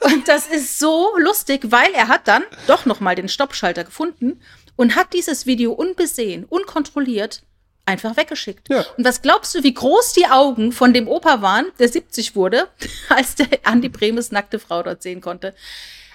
[0.00, 4.40] Und das ist so lustig, weil er hat dann doch noch mal den Stoppschalter gefunden
[4.76, 7.42] und hat dieses Video unbesehen, unkontrolliert
[7.84, 8.68] einfach weggeschickt.
[8.68, 8.84] Ja.
[8.96, 12.68] Und was glaubst du, wie groß die Augen von dem Opa waren, der 70 wurde,
[13.08, 15.54] als der Andi Bremes nackte Frau dort sehen konnte?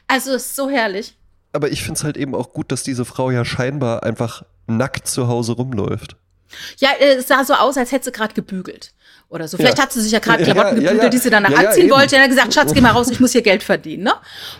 [0.08, 1.16] Also ist so herrlich.
[1.52, 5.08] Aber ich finde es halt eben auch gut, dass diese Frau ja scheinbar einfach nackt
[5.08, 6.16] zu Hause rumläuft.
[6.78, 8.94] Ja, äh, es sah so aus, als hätte sie gerade gebügelt
[9.34, 9.58] oder so.
[9.58, 9.84] Vielleicht Ja.
[9.84, 11.10] hat sie sich ja gerade Klamotten ja, gebügelt, ja.
[11.10, 12.04] die sie danach anziehen wollte.
[12.04, 14.04] Und dann hat gesagt, Schatz, geh mal raus, ich muss hier Geld verdienen.
[14.04, 14.13] Ne?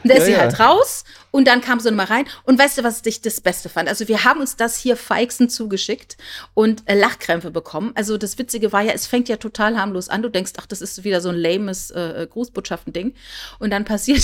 [0.04, 2.26] Und da ist sie halt raus und dann kam sie nochmal rein.
[2.44, 3.88] Und weißt du, was ich das Beste fand?
[3.88, 6.18] Also wir haben uns das hier feixen zugeschickt
[6.54, 7.92] und äh, Lachkrämpfe bekommen.
[7.96, 10.22] Also das Witzige war ja, es fängt ja total harmlos an.
[10.24, 13.14] Du denkst, ach, das ist wieder so ein lames äh, Grußbotschaften-Ding.
[13.60, 14.24] Und dann passiert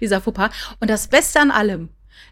[0.00, 0.50] dieser Fauxpas.
[0.80, 1.90] Und das Beste an allem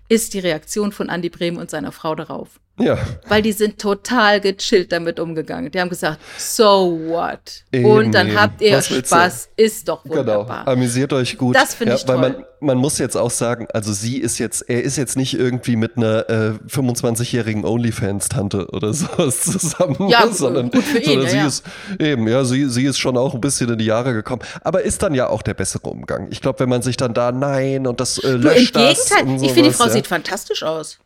[0.08, 2.60] ist die Reaktion von Andy Brehm und seiner Frau darauf.
[2.76, 2.98] Ja.
[3.28, 5.70] Weil die sind total gechillt damit umgegangen.
[5.70, 7.62] Die haben gesagt, so what?
[7.70, 8.82] Eben, und dann habt ihr?
[8.82, 10.66] Spaß, ist doch Genau, wunderbar.
[10.66, 11.54] amüsiert euch gut.
[11.54, 12.30] Das finde ja, ich weil toll.
[12.30, 15.76] Man, man muss jetzt auch sagen, also sie ist jetzt, er ist jetzt nicht irgendwie
[15.76, 21.24] mit einer äh, 25-jährigen OnlyFans-Tante oder sowas zusammen, Ja, ne, sondern, gut für ihn, sondern
[21.26, 21.46] ja, sie ja.
[21.46, 21.64] ist
[22.00, 25.02] eben, ja, sie, sie ist schon auch ein bisschen in die Jahre gekommen, aber ist
[25.04, 26.26] dann ja auch der bessere Umgang.
[26.30, 29.10] Ich glaube, wenn man sich dann da nein und das äh, Du, im löscht das
[29.10, 30.98] Gegenteil, und ich finde, die sowas, Frau sieht fantastisch aus.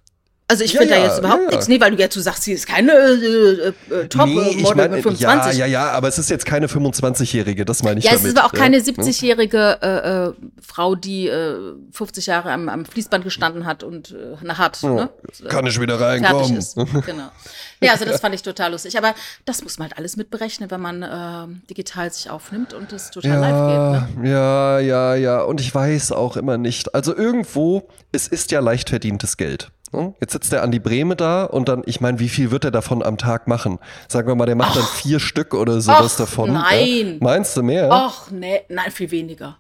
[0.51, 1.51] Also ich Ja, finde da ja, jetzt überhaupt ja, ja.
[1.51, 1.69] nichts.
[1.69, 4.91] Nee, weil du jetzt du sagst, sie ist keine äh, äh, Top-Model Nee, ich mein,
[4.91, 5.21] mit 25.
[5.59, 8.33] Ja, ja, ja, aber es ist jetzt keine 25-jährige, das meine ich Ja, es damit.
[8.33, 8.83] ist aber auch keine ja.
[8.83, 10.33] 70-jährige äh, äh,
[10.67, 14.83] Frau, die äh, 50 Jahre am, am Fließband gestanden hat und äh, hat.
[14.83, 15.11] Ne?
[15.49, 16.57] Kann ich wieder reinkommen?
[16.57, 16.77] ist.
[16.77, 17.29] Genau.
[17.81, 18.99] Ja, also das fand ich total lustig.
[18.99, 22.91] Aber das muss man halt alles mit berechnen, wenn man ähm, digital sich aufnimmt und
[22.91, 24.19] das total live geht.
[24.19, 24.31] Ne?
[24.31, 25.43] Ja, ja, ja.
[25.43, 26.93] Und ich weiß auch immer nicht.
[26.97, 29.71] Also irgendwo, es ist ja leicht verdientes Geld.
[29.93, 30.15] Ne?
[30.21, 33.03] Jetzt sitzt der Andi Breme da und dann, ich meine, wie viel wird er davon
[33.03, 33.79] am Tag machen?
[34.09, 36.53] Sagen wir mal, der macht dann vier Stück oder sowas Och, davon.
[36.53, 37.13] nein.
[37.15, 37.17] Ja?
[37.21, 37.89] Meinst du mehr?
[37.91, 39.59] Och, nee, nein, viel weniger.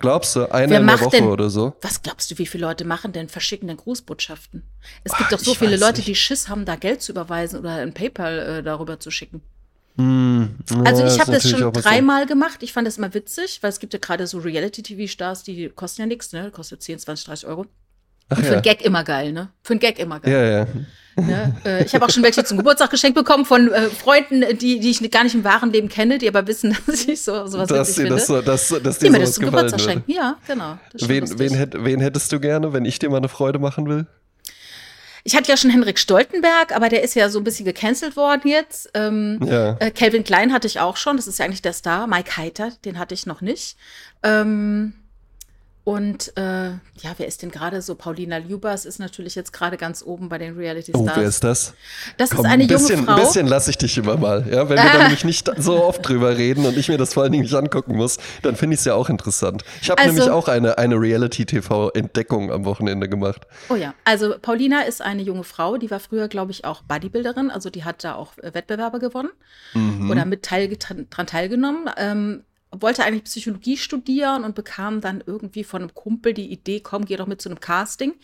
[0.00, 0.52] Glaubst du?
[0.52, 1.72] Eine Wer in der Woche denn- oder so?
[1.80, 4.62] Was glaubst du, wie viele Leute machen denn, verschicken denn Grußbotschaften?
[5.02, 6.08] Es gibt Ach, doch so ich viele Leute, nicht.
[6.08, 9.40] die Schiss haben, da Geld zu überweisen oder ein PayPal äh, darüber zu schicken.
[9.96, 12.62] Hm, Also ja, ich ist habe das schon dreimal gemacht.
[12.64, 16.06] Ich fand das immer witzig, weil es gibt ja gerade so Reality-TV-Stars, die kosten ja
[16.06, 16.50] nichts, ne?
[16.50, 17.64] Kostet 10, 20, 30 Euro.
[18.28, 18.52] Ach für ja.
[18.54, 19.50] einen Gag immer geil, ne?
[19.62, 20.32] Für einen Gag immer geil.
[20.32, 20.66] Ja, ja.
[21.16, 21.54] Ne?
[21.64, 24.90] Äh, ich habe auch schon welche zum Geburtstag geschenkt bekommen von äh, Freunden, die, die
[24.90, 27.94] ich gar nicht im wahren Leben kenne, die aber wissen, dass ich so sowas Dass
[27.94, 28.10] finde.
[28.10, 29.92] das, so- dass, dass die mir das zum Geburtstag würde.
[29.92, 30.10] schenken.
[30.10, 30.76] Ja, genau.
[30.94, 34.06] Wen, wen, hätt, wen hättest du gerne, wenn ich dir mal eine Freude machen will?
[35.26, 38.48] Ich hatte ja schon Henrik Stoltenberg, aber der ist ja so ein bisschen gecancelt worden
[38.50, 38.90] jetzt.
[38.94, 39.76] Ähm, Ja.
[39.78, 42.06] äh, Calvin Klein hatte ich auch schon, das ist ja eigentlich der Star.
[42.06, 43.76] Mike Heiter, den hatte ich noch nicht.
[44.22, 44.92] Ähm,
[45.84, 47.94] und äh, ja, wer ist denn gerade so?
[47.94, 51.16] Paulina Ljubas ist natürlich jetzt gerade ganz oben bei den Reality Oh, Stars.
[51.18, 51.74] wer ist das?
[52.16, 53.12] das Komm, ist eine ein bisschen, junge Frau.
[53.16, 54.46] Ein bisschen lasse ich dich immer mal.
[54.50, 54.68] Ja?
[54.68, 57.32] Wenn wir dann nämlich nicht so oft drüber reden und ich mir das vor allen
[57.32, 59.62] Dingen nicht angucken muss, dann finde ich es ja auch interessant.
[59.82, 63.42] Ich habe Also- nämlich auch eine, eine Reality-TV-Entdeckung am Wochenende gemacht.
[63.68, 67.50] Oh ja, also Paulina ist eine junge Frau, die war früher, glaube ich, auch Bodybuilderin,
[67.50, 69.30] also die hat da auch äh, Wettbewerbe gewonnen
[69.74, 70.10] Mhm.
[70.10, 71.90] oder mit teil, dran teilgenommen.
[71.96, 72.44] Ähm,
[72.80, 77.16] wollte eigentlich Psychologie studieren und bekam dann irgendwie von einem Kumpel die Idee, komm, geh
[77.16, 78.14] doch mit zu einem Casting.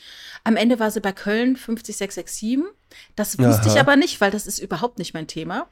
[0.44, 2.60] Am Ende war sie bei Köln 50667.
[3.16, 3.80] Das wusste ich Aha.
[3.80, 5.68] aber nicht, weil das ist überhaupt nicht mein Thema.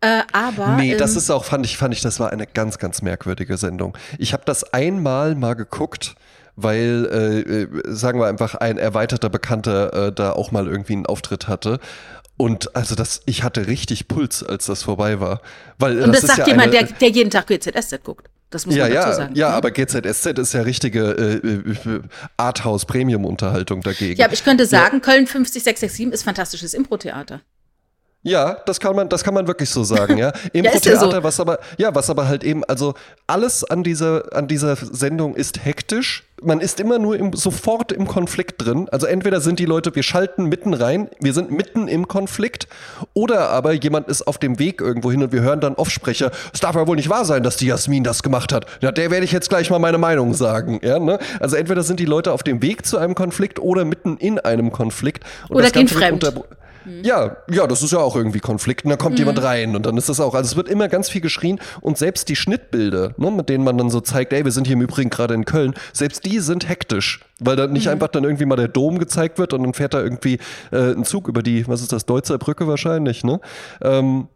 [0.00, 2.78] Äh, aber Nee, das ähm, ist auch, fand ich, fand ich, das war eine ganz,
[2.78, 3.96] ganz merkwürdige Sendung.
[4.18, 6.14] Ich habe das einmal mal geguckt,
[6.56, 11.06] weil, äh, äh, sagen wir einfach, ein erweiterter Bekannter äh, da auch mal irgendwie einen
[11.06, 11.80] Auftritt hatte.
[12.36, 15.40] Und also das, ich hatte richtig Puls, als das vorbei war.
[15.78, 18.28] Weil und das, ist sagt ja jemand, eine, der, der jeden Tag GZSZ guckt.
[18.50, 19.34] Das muss ja, man dazu ja, sagen.
[19.34, 19.54] ja, ne?
[19.54, 22.00] aber GZSZ ist ja richtige äh,
[22.36, 24.18] Arthouse-Premium-Unterhaltung dagegen.
[24.18, 27.40] Ja, aber ich könnte sagen, Köln 50667 ist fantastisches Impro-Theater.
[28.24, 30.28] Ja, das kann man, das kann man wirklich so sagen, ja.
[30.52, 31.22] Ist ja Impro-Theater, so.
[31.22, 32.94] was aber, ja, was aber halt eben, also
[33.26, 36.24] alles an dieser, an dieser Sendung ist hektisch.
[36.42, 38.88] Man ist immer nur im, sofort im Konflikt drin.
[38.90, 42.66] Also entweder sind die Leute, wir schalten mitten rein, wir sind mitten im Konflikt,
[43.12, 46.60] oder aber jemand ist auf dem Weg irgendwo hin und wir hören dann Offsprecher, es
[46.60, 48.64] darf ja wohl nicht wahr sein, dass die Jasmin das gemacht hat.
[48.80, 50.80] Ja, der werde ich jetzt gleich mal meine Meinung sagen.
[50.82, 51.18] Ja, ne?
[51.40, 54.72] Also entweder sind die Leute auf dem Weg zu einem Konflikt oder mitten in einem
[54.72, 55.24] Konflikt.
[55.48, 56.24] Und Oder das gehen fremd.
[56.86, 58.84] Unterbro- ja, ja, das ist ja auch irgendwie Konflikt.
[58.84, 60.34] Und dann kommt jemand rein und dann ist das auch.
[60.34, 63.78] Also es wird immer ganz viel geschrien und selbst die Schnittbilder, ne, mit denen man
[63.78, 66.68] dann so zeigt, ey, wir sind hier im Übrigen gerade in Köln, selbst die sind
[66.68, 69.94] hektisch, weil dann nicht einfach dann irgendwie mal der Dom gezeigt wird und dann fährt
[69.94, 70.38] da irgendwie
[70.72, 73.40] äh, ein Zug über die, was ist das, Deutzer Brücke wahrscheinlich, ne?
[73.82, 74.28] Ähm,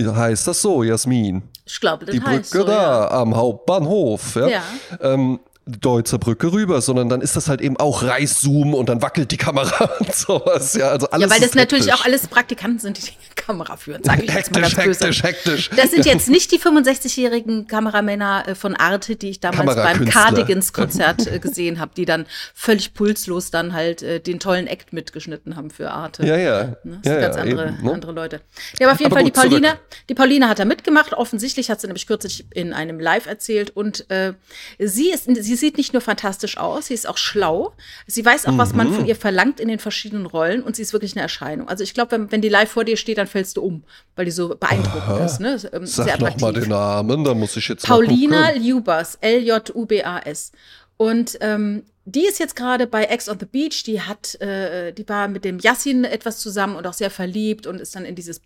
[0.00, 1.42] heißt das so, Jasmin?
[1.66, 3.10] Ich glaube, das die heißt Brücke so, da ja.
[3.10, 4.48] am Hauptbahnhof, ja.
[4.48, 4.62] Ja.
[5.00, 9.30] Ähm, Deutzer Brücke rüber, sondern dann ist das halt eben auch Reißzoom und dann wackelt
[9.30, 10.88] die Kamera und sowas, ja.
[10.88, 12.00] Also alles Ja, weil das ist natürlich hektisch.
[12.00, 15.04] auch alles Praktikanten sind, die die Kamera führen, sage ich jetzt mal Hektisch, ganz böse.
[15.06, 15.70] hektisch, hektisch.
[15.76, 20.04] Das sind jetzt nicht die 65-jährigen Kameramänner äh, von Arte, die ich damals beim.
[20.04, 25.56] Cardigans-Konzert äh, gesehen habe, die dann völlig pulslos dann halt äh, den tollen Act mitgeschnitten
[25.56, 26.26] haben für Arte.
[26.26, 26.76] Ja, ja.
[26.84, 27.00] Ne?
[27.02, 27.92] Das ja, sind ganz ja, andere, eben, ne?
[27.92, 28.40] andere Leute.
[28.78, 29.80] Ja, aber auf jeden Aber Fall, gut, die Pauline, zurück.
[30.08, 31.12] die Pauline hat da mitgemacht.
[31.14, 34.34] Offensichtlich hat sie nämlich kürzlich in einem Live erzählt und äh,
[34.78, 37.72] sie ist, sie sie sieht nicht nur fantastisch aus, sie ist auch schlau.
[38.06, 38.94] Sie weiß auch, was man Mhm.
[38.94, 41.68] von ihr verlangt in den verschiedenen Rollen und sie ist wirklich eine Erscheinung.
[41.68, 43.84] Also ich glaube, wenn, wenn die live vor dir steht, dann fällst du um,
[44.16, 45.24] weil die so beeindruckend Aha.
[45.24, 45.40] ist.
[45.40, 45.58] Ne?
[45.72, 48.62] Ähm, Sag Sehr noch mal den Namen, da muss ich jetzt Paulina gucken.
[48.62, 50.52] Ljubas, L-J-U-B-A-S.
[50.96, 53.82] Und ähm, die ist jetzt gerade bei Ex on the Beach.
[53.84, 57.80] Die hat, äh, die war mit dem Yassin etwas zusammen und auch sehr verliebt und
[57.80, 58.40] ist dann in dieses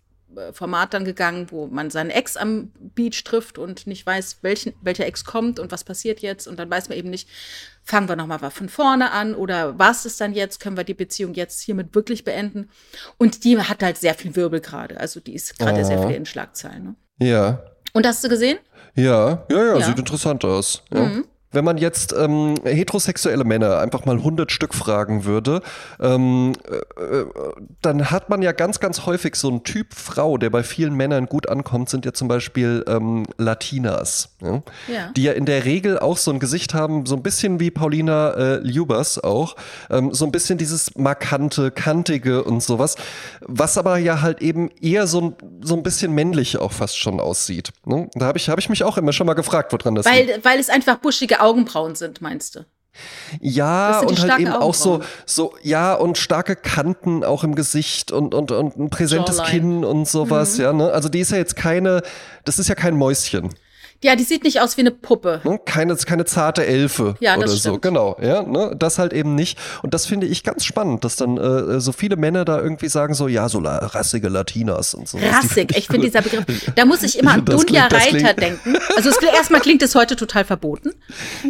[0.53, 5.05] Format dann gegangen, wo man seinen Ex am Beach trifft und nicht weiß, welchen, welcher
[5.05, 6.47] Ex kommt und was passiert jetzt.
[6.47, 7.27] Und dann weiß man eben nicht,
[7.83, 10.59] fangen wir nochmal von vorne an oder was ist dann jetzt?
[10.59, 12.69] Können wir die Beziehung jetzt hiermit wirklich beenden?
[13.17, 14.99] Und die hat halt sehr viel Wirbel gerade.
[14.99, 16.95] Also die ist gerade sehr viel in Schlagzeilen.
[17.19, 17.27] Ne?
[17.27, 17.63] Ja,
[17.93, 18.59] Und hast du gesehen?
[18.95, 19.85] ja, ja, ja, Ja.
[19.85, 20.83] sieht interessant aus.
[20.93, 21.01] Ja.
[21.01, 21.25] Mhm.
[21.51, 25.61] Wenn man jetzt ähm, heterosexuelle Männer einfach mal 100 Stück fragen würde,
[25.99, 27.25] ähm, äh, äh,
[27.81, 31.25] dann hat man ja ganz, ganz häufig so einen Typ Frau, der bei vielen Männern
[31.25, 34.35] gut ankommt, sind ja zum Beispiel ähm, Latinas.
[34.41, 34.61] Ja?
[34.87, 35.11] Ja.
[35.15, 38.31] Die ja in der Regel auch so ein Gesicht haben, so ein bisschen wie Paulina
[38.31, 39.55] äh, Ljubas auch,
[39.89, 42.95] ähm, so ein bisschen dieses markante, kantige und sowas,
[43.41, 47.19] was aber ja halt eben eher so ein, so ein bisschen männlich auch fast schon
[47.19, 47.71] aussieht.
[47.85, 48.07] Ne?
[48.13, 50.29] Da habe ich, hab ich mich auch immer schon mal gefragt, woran das liegt.
[50.29, 52.65] Weil, weil es einfach buschige Augenbrauen sind, meinst du?
[53.39, 58.33] Ja, und halt eben auch so, so, ja, und starke Kanten auch im Gesicht und,
[58.33, 59.51] und, und ein präsentes Jawline.
[59.51, 60.63] Kinn und sowas, Mhm.
[60.63, 60.91] ja, ne?
[60.91, 62.01] Also die ist ja jetzt keine,
[62.45, 63.49] das ist ja kein Mäuschen.
[64.01, 65.41] Ja, die sieht nicht aus wie eine Puppe.
[65.43, 65.59] Ne?
[65.65, 67.81] Keine, keine zarte Elfe Ja, das oder so, stimmt.
[67.81, 68.73] genau, ja, ne?
[68.79, 69.57] das halt eben nicht.
[69.83, 73.13] Und das finde ich ganz spannend, dass dann äh, so viele Männer da irgendwie sagen
[73.13, 75.17] so, ja, so la rassige Latinas und so.
[75.31, 75.75] Rassig.
[75.77, 78.77] Ich finde dieser Begriff, da muss ich immer an Das Dunja klingt- Reiter denken.
[78.95, 80.93] Also klingt- erstmal klingt es heute total verboten.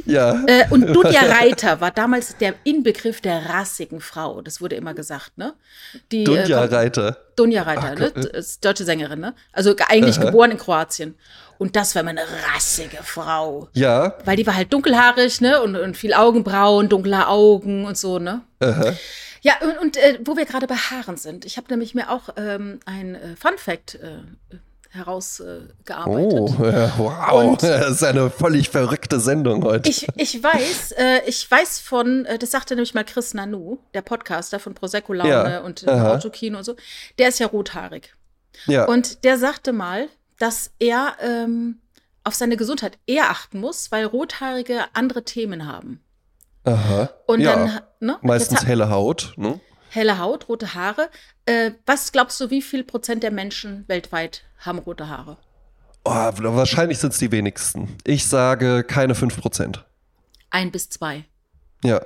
[0.06, 4.42] Ja, Äh, und Dunja Reiter war damals der Inbegriff der rassigen Frau.
[4.42, 5.54] Das wurde immer gesagt, ne?
[6.12, 7.18] Die, äh, Dunja kommt- Reiter.
[7.36, 8.12] Dunja Reiter, ne?
[8.14, 8.26] Gott.
[8.26, 9.34] Ist deutsche Sängerin, ne?
[9.54, 11.16] Also ge- eigentlich geboren in Kroatien.
[11.60, 12.24] Und das war immer eine
[12.56, 13.68] rassige Frau.
[13.74, 15.62] Ja, Weil die war halt dunkelhaarig, ne?
[15.62, 18.42] Und, und viel Augenbrauen, dunkle Augen und so, ne?
[18.60, 18.94] aha.
[19.42, 22.30] Ja, und, und äh, wo wir gerade bei Haaren sind, ich habe nämlich mir auch
[22.36, 24.58] ähm, ein äh, Fun Fact äh,
[24.92, 26.40] herausgearbeitet.
[26.40, 26.54] Oh,
[26.98, 27.32] wow.
[27.34, 29.90] Und- das ist eine völlig verrückte Sendung heute.
[29.90, 34.02] Ich, ich weiß, äh, ich weiß von, äh, das sagte nämlich mal Chris Nanu, der
[34.02, 35.88] Podcaster von Prosecco Laune Ja, und.
[35.88, 36.76] Autokino und so,
[37.18, 38.14] der ist ja rothaarig.
[38.66, 38.86] ja.
[38.86, 40.08] Und der sagte mal,
[40.40, 41.80] dass er ähm,
[42.24, 46.02] auf seine Gesundheit eher achten muss, weil Rothaarige andere Themen haben.
[46.64, 47.10] Aha.
[47.28, 47.56] Und ja.
[47.56, 48.18] dann, ne?
[48.22, 49.60] Meistens helle Haut, ne?
[49.90, 51.10] helle Haut, rote Haare.
[51.46, 55.38] Äh, was glaubst du, wie viel Prozent der Menschen weltweit haben rote Haare?
[56.06, 57.98] Oh, wahrscheinlich sind es die wenigsten.
[58.06, 59.80] Ich sage keine 5%.
[60.50, 61.26] Ein bis zwei.
[61.84, 62.02] Ja.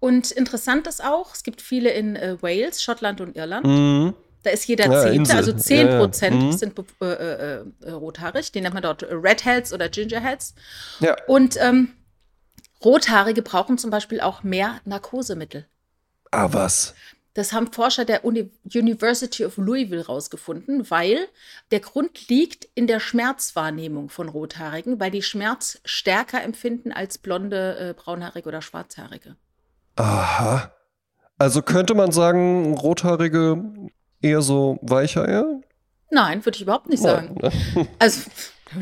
[0.00, 3.66] Und interessant ist auch, es gibt viele in äh, Wales, Schottland und Irland.
[3.66, 4.14] Mhm.
[4.42, 5.36] Da ist jeder Ja, Zehnte, Insel.
[5.36, 5.98] also 10 Ja, ja.
[5.98, 6.52] Prozent Mhm.
[6.52, 8.52] sind äh, äh, äh, rothaarig.
[8.52, 10.54] Die nennt man dort Redheads oder Gingerheads.
[11.00, 11.16] Ja.
[11.26, 11.92] Und ähm,
[12.84, 15.66] Rothaarige brauchen zum Beispiel auch mehr Narkosemittel.
[16.30, 16.94] Ah, was?
[17.34, 21.18] Das haben Forscher der Uni University of Louisville rausgefunden, weil
[21.70, 27.76] der Grund liegt in der Schmerzwahrnehmung von Rothaarigen, weil die Schmerz stärker empfinden als blonde,
[27.78, 29.36] äh, braunhaarige oder schwarzhaarige.
[29.96, 30.72] Aha.
[31.38, 33.62] Also könnte man sagen, Rothaarige
[34.22, 35.44] eher so weicher, ja?
[36.10, 37.36] Nein, würde ich überhaupt nicht sagen.
[37.40, 37.88] Nein.
[37.98, 38.30] Also,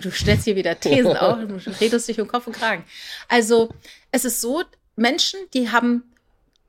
[0.01, 2.85] du stellst hier wieder Thesen auf, du redest dich um Kopf und Kragen.
[3.29, 3.70] Also,
[4.11, 4.62] es ist so,
[4.96, 6.05] Menschen, die haben,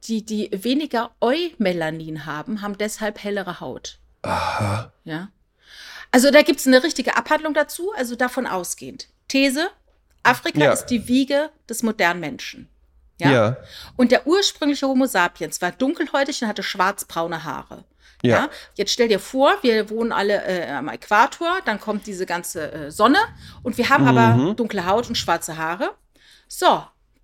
[0.07, 3.99] die, die weniger Eumelanin haben, haben deshalb hellere Haut.
[4.23, 4.91] Aha.
[5.03, 5.29] Ja.
[6.11, 9.07] Also, da gibt es eine richtige Abhandlung dazu, also davon ausgehend.
[9.27, 9.69] These:
[10.23, 10.71] Afrika Ja.
[10.73, 12.69] ist die Wiege des modernen Menschen.
[13.19, 13.31] Ja.
[13.31, 13.57] Ja.
[13.95, 17.83] Und der ursprüngliche Homo sapiens war dunkelhäutig und hatte schwarzbraune Haare.
[18.23, 18.35] Ja.
[18.35, 18.49] Ja.
[18.75, 22.91] Jetzt stell dir vor, wir wohnen alle äh, am Äquator, dann kommt diese ganze äh,
[22.91, 23.19] Sonne
[23.63, 24.17] und wir haben Mhm.
[24.17, 25.91] aber dunkle Haut und schwarze Haare.
[26.47, 26.83] So,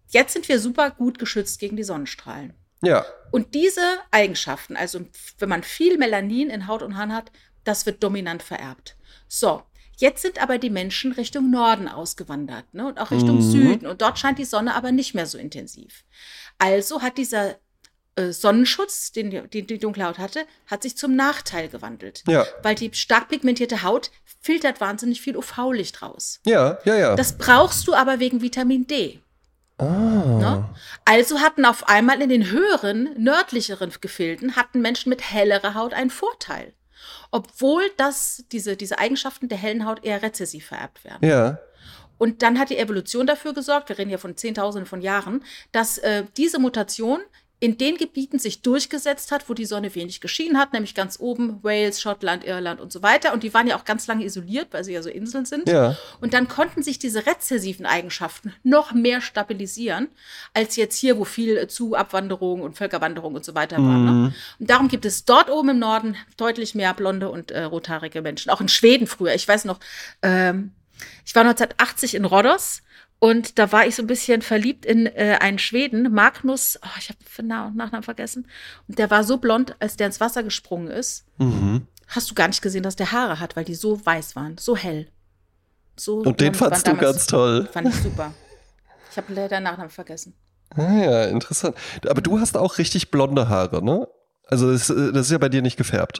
[0.10, 2.53] jetzt sind wir super gut geschützt gegen die Sonnenstrahlen.
[2.82, 3.06] Ja.
[3.32, 5.01] Und diese Eigenschaften, also
[5.39, 7.32] wenn man viel Melanin in Haut und Haaren hat,
[7.63, 8.95] das wird dominant vererbt.
[9.27, 9.63] So,
[9.97, 13.41] jetzt sind aber die Menschen Richtung Norden ausgewandert ne, und auch Richtung Mhm.
[13.51, 13.88] Süden.
[13.88, 16.03] Und dort scheint die Sonne aber nicht mehr so intensiv.
[16.60, 17.56] Also hat dieser
[18.32, 22.23] Sonnenschutz, den die, die, dunkle Haut hatte, hat sich zum Nachteil gewandelt.
[22.28, 22.45] Ja.
[22.62, 26.39] Weil die stark pigmentierte Haut filtert wahnsinnig viel UV-Licht raus.
[26.45, 27.15] Ja, ja, ja.
[27.15, 29.19] Das brauchst du aber wegen Vitamin D.
[29.78, 29.86] ah.
[29.86, 30.69] Ne?
[31.06, 36.12] Also hatten auf einmal in den höheren, nördlicheren Gefilden hatten Menschen mit hellerer Haut einen
[36.12, 36.73] Vorteil.
[37.32, 41.28] Obwohl das, diese, diese Eigenschaften der hellen Haut eher rezessiv vererbt werden.
[41.28, 41.58] Ja.
[42.19, 45.97] Und dann hat die Evolution dafür gesorgt, wir reden ja von Zehntausenden von Jahren, dass
[45.97, 47.19] äh, diese Mutation
[47.63, 51.63] in den Gebieten sich durchgesetzt hat, wo die Sonne wenig geschienen hat, nämlich ganz oben
[51.63, 53.32] Wales, Schottland, Irland und so weiter.
[53.32, 55.69] Und die waren ja auch ganz lange isoliert, weil sie ja so Inseln sind.
[55.69, 55.95] Ja.
[56.19, 60.10] Und dann konnten sich diese rezessiven Eigenschaften noch mehr stabilisieren,
[60.54, 63.97] als jetzt hier, wo viel zu Abwanderung und Völkerwanderung und so weiter war.
[63.97, 64.34] Ne?
[64.60, 68.49] Und darum gibt es dort oben im Norden deutlich mehr blonde und äh, rothaarige Menschen.
[68.49, 69.36] Auch in Schweden früher.
[69.36, 69.80] Ich weiß noch,
[70.21, 70.73] ähm,
[71.26, 72.82] ich war 1980 in Rhodos
[73.23, 77.07] und da war ich so ein bisschen verliebt in äh, einen Schweden, Magnus, oh, ich
[77.07, 78.49] habe den Nachnamen vergessen.
[78.89, 81.23] Und der war so blond, als der ins Wasser gesprungen ist.
[81.38, 81.88] Mhm.
[82.09, 84.75] Hast du gar nicht gesehen, dass der Haare hat, weil die so weiß waren, so
[84.75, 85.07] hell.
[85.95, 87.69] So Und den fandst du ganz toll.
[87.71, 88.33] Fand ich super.
[89.09, 90.33] Ich habe leider den Nachnamen vergessen.
[90.71, 91.77] Ah ja, interessant.
[92.05, 94.05] Aber du hast auch richtig blonde Haare, ne?
[94.47, 96.19] Also das, äh, das ist ja bei dir nicht gefärbt.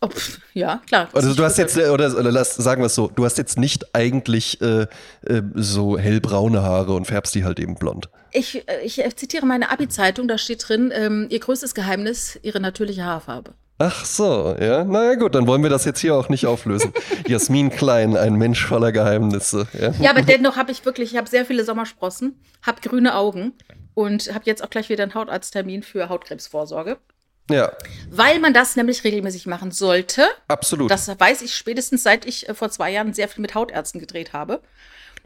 [0.00, 1.08] Oh, pf, ja, klar.
[1.12, 3.94] Also du hast jetzt, oder, oder lass, sagen wir es so, du hast jetzt nicht
[3.94, 4.86] eigentlich äh,
[5.26, 8.08] äh, so hellbraune Haare und färbst die halt eben blond.
[8.32, 12.60] Ich, äh, ich äh, zitiere meine Abi-Zeitung, da steht drin, ähm, ihr größtes Geheimnis, ihre
[12.60, 13.52] natürliche Haarfarbe.
[13.82, 14.84] Ach so, ja.
[14.84, 16.92] Naja gut, dann wollen wir das jetzt hier auch nicht auflösen.
[17.26, 19.66] Jasmin Klein, ein Mensch voller Geheimnisse.
[19.72, 19.92] Ja.
[20.00, 23.54] Ja, aber dennoch habe ich wirklich, ich habe sehr viele Sommersprossen, habe grüne Augen
[23.94, 26.98] und habe jetzt auch gleich wieder einen Hautarzttermin für Hautkrebsvorsorge.
[27.52, 27.72] Ja,
[28.10, 30.26] Weil man das nämlich regelmäßig machen sollte.
[30.48, 30.90] absolut.
[30.90, 34.32] Das weiß ich spätestens seit ich äh, vor zwei Jahren sehr viel mit Hautärzten gedreht
[34.32, 34.60] habe.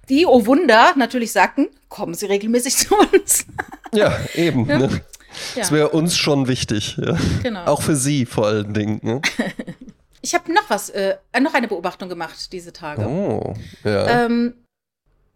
[0.08, 3.46] Die, oh Wunder, natürlich sagten, kommen Sie regelmäßig zu uns.
[3.92, 4.68] ja, eben.
[4.68, 4.78] Ja.
[4.78, 5.00] Ne?
[5.56, 6.96] Das wäre uns schon wichtig.
[6.96, 7.16] Ja.
[7.42, 7.64] Genau.
[7.64, 9.00] Auch für Sie vor allen Dingen.
[9.02, 9.20] Ne?
[10.24, 13.06] Ich habe noch was, äh, noch eine Beobachtung gemacht diese Tage.
[13.06, 13.52] Oh,
[13.84, 14.24] ja.
[14.24, 14.54] Ähm,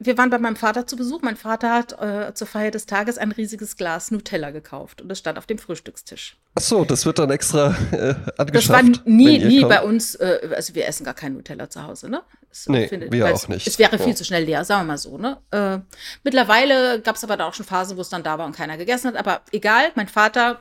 [0.00, 1.22] wir waren bei meinem Vater zu Besuch.
[1.22, 5.18] Mein Vater hat äh, zur Feier des Tages ein riesiges Glas Nutella gekauft und es
[5.18, 6.36] stand auf dem Frühstückstisch.
[6.54, 8.68] Ach so, das wird dann extra äh, Das angeschafft.
[8.70, 9.70] war nie, nie kommt.
[9.70, 12.22] bei uns, äh, also wir essen gar kein Nutella zu Hause, ne?
[12.50, 13.66] Es Nee, wir weil auch nicht.
[13.66, 14.14] Es wäre viel Ja.
[14.14, 15.38] zu schnell leer, sagen wir mal so, ne?
[15.50, 15.78] Äh,
[16.24, 18.76] mittlerweile gab es aber da auch schon Phasen, wo es dann da war und keiner
[18.76, 19.16] gegessen hat.
[19.16, 20.60] Aber egal, mein Vater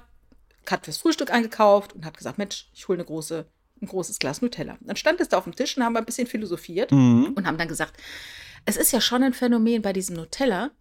[0.69, 3.45] hat fürs Frühstück eingekauft und hat gesagt, Mensch, ich hole eine große,
[3.81, 4.77] ein großes Glas Nutella.
[4.81, 7.33] Dann stand es da auf dem Tisch und haben wir ein bisschen philosophiert Mhm.
[7.35, 7.93] und haben dann gesagt,
[8.67, 10.71] es ist ja schon ein Phänomen bei diesem Nutella.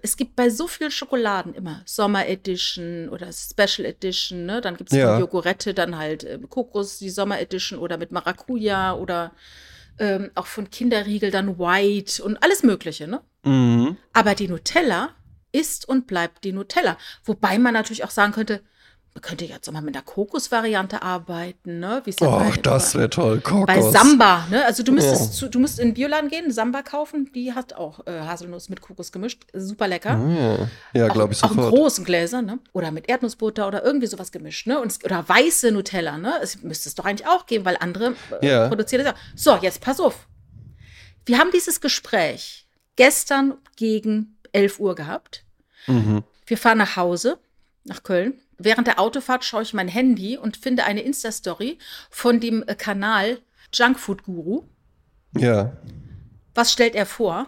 [0.00, 4.60] Es gibt bei so vielen Schokoladen immer Sommer Edition oder Special Edition, ne?
[4.60, 5.14] Dann gibt es Ja.
[5.16, 9.32] die Jogurette, dann halt äh, Kokos, die Sommer Edition oder mit Maracuja oder
[9.98, 13.22] ähm, auch von Kinderriegel dann White und alles Mögliche, ne?
[13.42, 13.96] Mhm.
[14.12, 15.10] Aber die Nutella
[15.50, 16.98] ist und bleibt die Nutella.
[17.24, 18.62] Wobei man natürlich auch sagen könnte,
[19.18, 22.02] man könnte jetzt auch mal mit einer Kokos-Variante arbeiten, ne?
[22.04, 23.40] Wie ja Och, das wäre toll.
[23.40, 23.66] Kokos.
[23.66, 24.64] bei Samba, ne?
[24.64, 25.30] Also du müsstest Ja.
[25.32, 28.80] zu, du musst in den Bioladen gehen, Samba kaufen, die hat auch äh, Haselnuss mit
[28.80, 30.20] Kokos gemischt, super lecker.
[30.94, 31.74] Ja, ja glaube ich auch in sofort.
[31.74, 32.60] großen Gläsern, ne?
[32.72, 34.80] Oder mit Erdnussbutter oder irgendwie sowas gemischt, ne?
[34.80, 36.34] Und oder weiße Nutella, ne?
[36.40, 38.68] Es müsste es doch eigentlich auch geben, weil andere äh, Ja.
[38.68, 39.18] produzieren das auch.
[39.34, 40.28] So, jetzt pass auf.
[41.26, 45.44] Wir haben dieses Gespräch gestern gegen 11 Uhr gehabt.
[45.88, 46.22] Mhm.
[46.46, 47.38] Wir fahren nach Hause,
[47.84, 48.34] nach Köln.
[48.58, 51.78] Während der Autofahrt schaue ich mein Handy und finde eine Insta-Story
[52.10, 53.38] von dem äh, Kanal
[53.72, 54.64] Junkfood Guru.
[55.36, 55.72] Ja.
[56.54, 57.46] Was stellt er vor?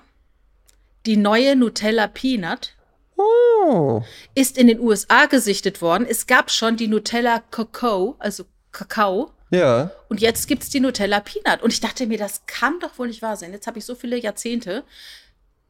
[1.06, 2.74] Die neue Nutella Peanut
[3.16, 4.02] Oh.
[4.34, 6.06] ist in den USA gesichtet worden.
[6.08, 9.32] Es gab schon die Nutella Cocoa, also Kakao.
[9.50, 9.90] Ja.
[10.08, 11.62] Und jetzt gibt es die Nutella Peanut.
[11.62, 13.52] Und ich dachte mir, das kann doch wohl nicht wahr sein.
[13.52, 14.84] Jetzt habe ich so viele Jahrzehnte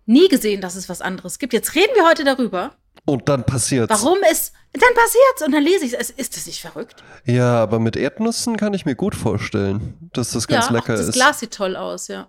[0.06, 1.52] nie gesehen, dass es was anderes gibt.
[1.52, 2.74] Jetzt reden wir heute darüber,
[3.10, 3.90] Und dann passiert's.
[3.90, 4.52] warum es.
[4.72, 6.10] Dann passiert's und dann lese ich es.
[6.10, 7.02] Ist das nicht verrückt?
[7.24, 10.98] Ja, aber mit Erdnüssen kann ich mir gut vorstellen, dass das ganz ja, lecker auch
[10.98, 11.14] das ist.
[11.14, 12.28] Glas sieht toll aus, ja.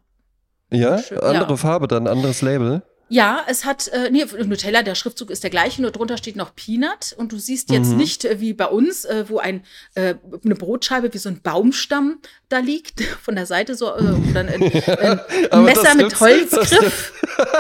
[0.72, 1.58] ja, Schön, andere ja.
[1.58, 2.82] Farbe, dann anderes Label.
[3.12, 6.56] Ja, es hat, äh, nee, Nutella, der Schriftzug ist der gleiche, nur drunter steht noch
[6.56, 7.14] Peanut.
[7.18, 7.98] Und du siehst jetzt Mhm.
[7.98, 9.64] nicht äh, wie bei uns, äh, wo ein,
[9.96, 13.90] äh, eine Brotscheibe wie so ein Baumstamm da liegt, von der Seite so, äh,
[14.30, 17.12] oder ein, ein, Messer mit Holzgriff.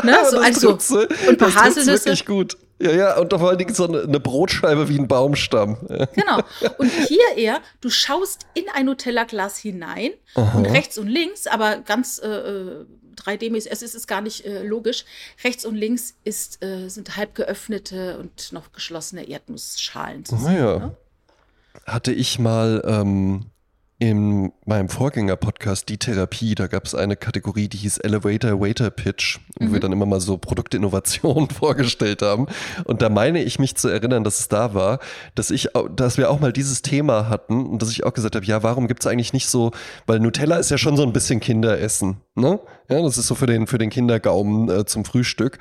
[0.04, 2.06] Ne, so, also, trifft's, und ein paar Haselnüsse.
[2.06, 2.58] wirklich gut.
[2.80, 5.78] Ja, ja, und vor allen Dingen so eine, Brotscheibe wie ein Baumstamm.
[6.16, 6.40] Genau.
[6.80, 12.20] Und hier eher, du schaust in ein Nutella-Glas hinein und rechts und links, aber ganz
[12.24, 12.86] äh, äh,
[13.22, 15.06] 3D-mäßig, es ist, ist gar nicht äh, logisch.
[15.44, 20.46] Rechts und links ist, äh, sind halb geöffnete und noch geschlossene Erdnussschalen zu sehen.
[20.46, 20.80] Naja.
[20.80, 20.98] Ne?
[21.86, 23.46] Hatte ich mal ähm,
[24.02, 29.38] in meinem Vorgänger-Podcast Die Therapie, da gab es eine Kategorie, die hieß Elevator Waiter Pitch,
[29.60, 29.74] wo Mhm.
[29.74, 32.48] wir dann immer mal so Produktinnovationen vorgestellt haben.
[32.86, 34.98] Und da meine ich mich zu erinnern, dass es da war,
[35.36, 38.44] dass ich, dass wir auch mal dieses Thema hatten und dass ich auch gesagt habe,
[38.44, 39.70] ja, warum gibt es eigentlich nicht so,
[40.08, 42.60] weil Nutella ist ja schon so ein bisschen Kinderessen, ne?
[42.90, 45.60] Ja, das ist so für den, für den Kindergaumen äh, zum Frühstück.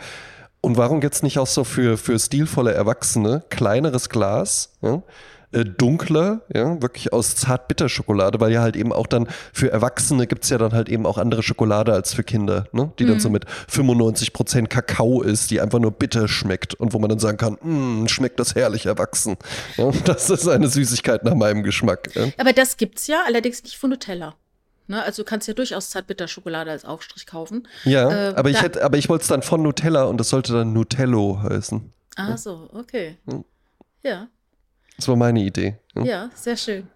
[0.62, 5.02] Und warum gibt es nicht auch so für, für stilvolle Erwachsene kleineres Glas, ja?
[5.52, 10.44] Äh, dunkler, ja, wirklich aus Zartbitterschokolade, weil ja halt eben auch dann für Erwachsene gibt
[10.44, 12.92] es ja dann halt eben auch andere Schokolade als für Kinder, ne?
[12.98, 13.08] die mhm.
[13.08, 17.18] dann so mit 95% Kakao ist, die einfach nur bitter schmeckt und wo man dann
[17.18, 19.36] sagen kann, mm, schmeckt das herrlich erwachsen.
[19.76, 22.14] Ja, das ist eine Süßigkeit nach meinem Geschmack.
[22.14, 22.28] Ja.
[22.38, 24.34] Aber das gibt's ja, allerdings nicht von Nutella.
[24.86, 25.02] Ne?
[25.02, 27.66] Also du kannst ja durchaus Zartbitterschokolade als Aufstrich kaufen.
[27.84, 30.52] Ja, äh, aber, ich hätte, aber ich wollte es dann von Nutella und das sollte
[30.52, 31.92] dann Nutello heißen.
[32.16, 33.16] Ah, so, okay.
[34.02, 34.28] Ja.
[35.00, 35.76] Das war meine Idee.
[35.94, 36.86] Ja, sehr schön.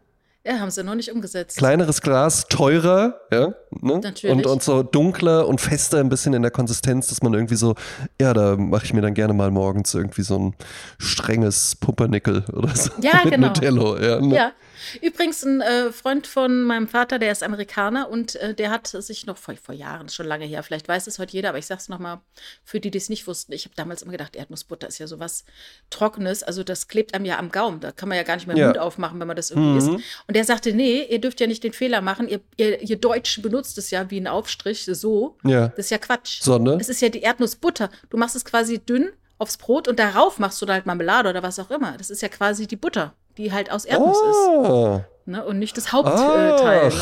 [0.46, 1.56] Ja, haben sie noch nicht umgesetzt.
[1.56, 3.54] Kleineres Glas, teurer, ja.
[3.80, 4.00] Ne?
[4.02, 4.36] Natürlich.
[4.36, 7.74] Und, und so dunkler und fester ein bisschen in der Konsistenz, dass man irgendwie so,
[8.20, 10.54] ja, da mache ich mir dann gerne mal morgens irgendwie so ein
[10.98, 12.90] strenges Pumpernickel oder so.
[13.00, 13.46] Ja, mit genau.
[13.46, 14.20] Nutello, ja.
[14.20, 14.34] Ne?
[14.34, 14.52] Ja.
[15.01, 19.27] Übrigens ein äh, Freund von meinem Vater, der ist Amerikaner und äh, der hat sich
[19.27, 21.81] noch vor, vor Jahren, schon lange her, vielleicht weiß es heute jeder, aber ich sage
[21.81, 22.20] es nochmal
[22.64, 23.53] für die, die es nicht wussten.
[23.53, 25.44] Ich habe damals immer gedacht, Erdnussbutter ist ja sowas
[25.90, 27.81] Trockenes, also das klebt einem ja am Gaumen.
[27.81, 28.66] Da kann man ja gar nicht mehr den ja.
[28.68, 29.97] Mund aufmachen, wenn man das irgendwie mhm.
[29.97, 30.05] isst.
[30.26, 33.43] Und der sagte, nee, ihr dürft ja nicht den Fehler machen, ihr, ihr, ihr Deutschen
[33.43, 35.37] benutzt es ja wie ein Aufstrich, so.
[35.45, 35.68] Ja.
[35.68, 36.43] Das ist ja Quatsch.
[36.43, 36.78] Sonne.
[36.80, 37.91] Es ist ja die Erdnussbutter.
[38.11, 41.43] Du machst es quasi dünn aufs Brot und darauf machst du da halt Marmelade oder
[41.43, 41.97] was auch immer.
[41.99, 44.97] Das ist ja quasi die Butter, die halt aus Erdnuss oh.
[44.99, 45.26] ist.
[45.26, 45.45] Ne?
[45.45, 46.89] Und nicht das Hauptteil.
[46.89, 46.93] Ne?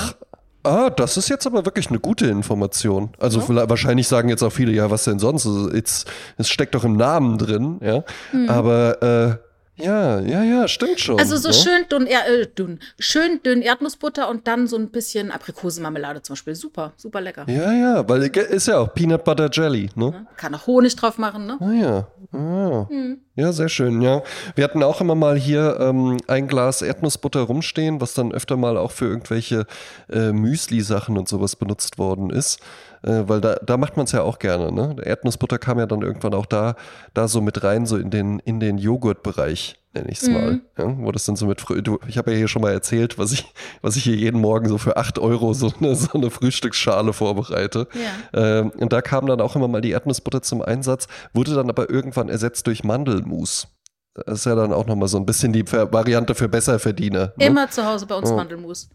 [0.65, 3.11] Ah, das ist jetzt aber wirklich eine gute Information.
[3.19, 3.69] Also ja.
[3.69, 5.45] wahrscheinlich sagen jetzt auch viele, ja, was denn sonst?
[5.45, 6.07] Es
[6.49, 8.05] steckt doch im Namen drin, ja.
[8.33, 8.49] Mhm.
[8.49, 11.19] Aber äh, ja, ja, ja, stimmt schon.
[11.19, 11.55] Also so ne?
[11.55, 16.55] schön dünn, äh, dünn, schön dünn Erdnussbutter und dann so ein bisschen Aprikosenmarmelade zum Beispiel.
[16.55, 17.47] Super, super lecker.
[17.49, 20.27] Ja, ja, weil ist ja auch Peanut Butter Jelly, ne?
[20.37, 21.57] Kann auch Honig drauf machen, ne?
[21.61, 22.87] Ah ja, ah.
[22.91, 23.21] Mhm.
[23.35, 24.23] ja, sehr schön, ja.
[24.55, 28.77] Wir hatten auch immer mal hier ähm, ein Glas Erdnussbutter rumstehen, was dann öfter mal
[28.77, 29.67] auch für irgendwelche
[30.11, 32.61] äh, Müsli-Sachen und sowas benutzt worden ist
[33.03, 34.73] äh, weil da, da macht man es ja auch gerne.
[34.73, 34.97] Ne?
[35.03, 36.77] Erdnussbutter kam ja dann irgendwann auch da,
[37.15, 40.35] da so mit rein, so in den, in den Joghurtbereich, nenne ich es mhm.
[40.35, 40.61] mal.
[40.79, 40.97] Ja?
[40.99, 43.33] Wo das dann so mit Früh du, Ich habe ja hier schon mal erzählt, was
[43.33, 47.13] ich, was ich hier jeden Morgen so für 8 Euro so eine, so eine Frühstücksschale
[47.13, 47.89] vorbereite.
[47.95, 48.61] Ja.
[48.61, 51.91] Ähm, und da kam dann auch immer mal die Erdnussbutter zum Einsatz, wurde dann aber
[51.91, 53.69] irgendwann ersetzt durch Mandelmus.
[54.15, 57.33] Das ist ja dann auch nochmal so ein bisschen die Variante für Besserverdiener.
[57.37, 57.47] Ne?
[57.47, 58.37] Immer zu Hause bei uns oh.
[58.37, 58.91] Mandelmus.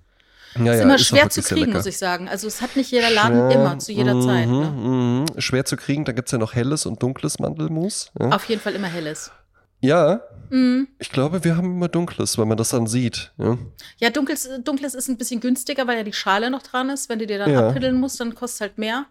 [0.64, 2.30] Ja, ist ja, immer ist schwer zu kriegen, muss ich sagen.
[2.30, 4.47] Also es hat nicht jeder Laden schwer, immer, zu jeder mm, Zeit.
[4.47, 5.26] Ne?
[5.36, 8.12] Mm, schwer zu kriegen, da gibt es ja noch helles und dunkles Mandelmus.
[8.20, 8.30] Ja.
[8.30, 9.32] Auf jeden Fall immer helles.
[9.80, 10.88] Ja, mhm.
[10.97, 13.32] ich glaube, wir haben immer dunkles, weil man das dann sieht.
[13.38, 13.58] Ja,
[13.97, 17.10] ja dunkles, dunkles ist ein bisschen günstiger, weil ja die Schale noch dran ist.
[17.10, 17.70] Wenn du dir dann ja.
[17.70, 19.05] abhiddeln musst, dann kostet es halt mehr.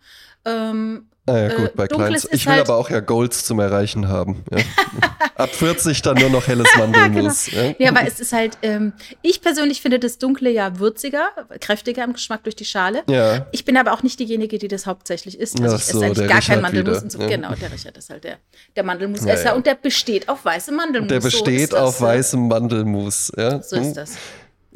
[0.45, 2.29] Ähm, Ah ja, gut, äh, bei Kleins.
[2.31, 4.45] Ich will halt aber auch ja Golds zum Erreichen haben.
[4.51, 4.59] Ja.
[5.35, 7.47] Ab 40 dann nur noch helles Mandelmus.
[7.47, 7.63] genau.
[7.63, 7.75] ja.
[7.79, 11.29] ja, aber es ist halt, ähm, ich persönlich finde das Dunkle ja würziger,
[11.61, 13.03] kräftiger im Geschmack durch die Schale.
[13.09, 13.47] Ja.
[13.51, 15.61] Ich bin aber auch nicht diejenige, die das hauptsächlich isst.
[15.61, 17.03] Also Ach ich esse eigentlich gar Richard kein Mandelmus.
[17.03, 17.21] Und so.
[17.21, 17.27] ja.
[17.27, 18.39] Genau, der Richard ist halt der,
[18.77, 21.09] der Mandelmusesser ja, und der besteht auf weißem Mandelmus.
[21.09, 23.33] Der besteht so auf weißem Mandelmus.
[23.37, 23.61] Ja.
[23.61, 23.95] So ist hm.
[23.95, 24.13] das.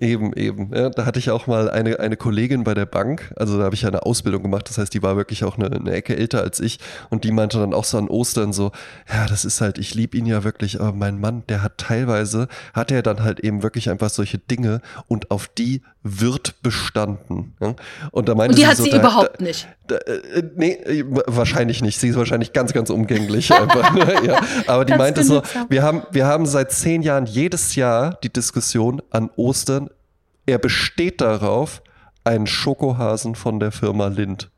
[0.00, 0.70] Eben, eben.
[0.74, 3.74] Ja, da hatte ich auch mal eine, eine Kollegin bei der Bank, also da habe
[3.74, 6.40] ich ja eine Ausbildung gemacht, das heißt, die war wirklich auch eine, eine Ecke älter
[6.40, 6.78] als ich
[7.10, 8.72] und die meinte dann auch so an Ostern so,
[9.12, 12.48] ja, das ist halt, ich liebe ihn ja wirklich, aber mein Mann, der hat teilweise,
[12.72, 17.54] hat er dann halt eben wirklich einfach solche Dinge und auf die wird bestanden.
[17.60, 17.74] Ja?
[18.10, 19.68] Und da meinte und die sie hat so, sie da, überhaupt da, nicht.
[19.86, 22.00] Da, äh, nee, wahrscheinlich nicht.
[22.00, 23.92] Sie ist wahrscheinlich ganz, ganz umgänglich einfach.
[23.92, 24.14] Ne?
[24.26, 24.40] ja.
[24.66, 29.02] Aber die meinte so, wir haben, wir haben seit zehn Jahren jedes Jahr die Diskussion
[29.10, 29.89] an Ostern,
[30.50, 31.82] er besteht darauf,
[32.24, 34.49] einen Schokohasen von der Firma Lind.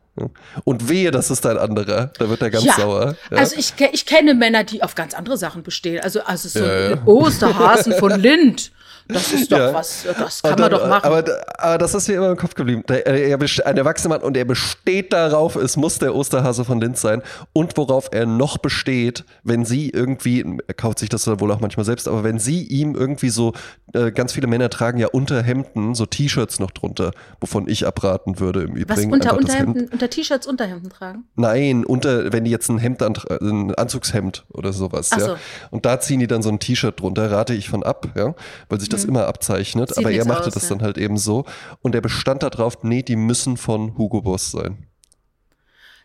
[0.64, 2.10] Und wehe, das ist ein anderer.
[2.18, 2.74] Da wird er ganz ja.
[2.74, 3.16] sauer.
[3.30, 3.38] Ja.
[3.38, 6.00] Also ich, ich kenne Männer, die auf ganz andere Sachen bestehen.
[6.02, 8.72] Also, also so ja, Osterhasen von Lind.
[9.08, 11.04] Das ist doch was, das kann dann, man doch machen.
[11.04, 11.24] Aber,
[11.58, 12.84] aber, das ist mir immer im Kopf geblieben.
[12.88, 17.00] Der, er, ein erwachsener Mann und er besteht darauf, es muss der Osterhase von Linz
[17.00, 17.22] sein.
[17.52, 21.84] Und worauf er noch besteht, wenn sie irgendwie, er kauft sich das wohl auch manchmal
[21.84, 23.52] selbst, aber wenn sie ihm irgendwie so,
[23.92, 28.38] äh, ganz viele Männer tragen ja unter Hemden so T-Shirts noch drunter, wovon ich abraten
[28.38, 29.10] würde im Übrigen.
[29.10, 31.28] Was, unter, Unterhemden, unter T-Shirts Unterhemden tragen?
[31.36, 35.26] Nein, unter, wenn die jetzt ein Hemd, ein Anzugshemd oder sowas, Ach ja.
[35.26, 35.36] So.
[35.70, 38.34] Und da ziehen die dann so ein T-Shirt drunter, rate ich von ab, ja,
[38.68, 39.10] weil sich das mhm.
[39.10, 39.90] immer abzeichnet.
[39.90, 40.70] Sieht aber er machte aus, das ja.
[40.70, 41.44] dann halt eben so.
[41.82, 44.86] Und er bestand darauf, nee, die müssen von Hugo Boss sein.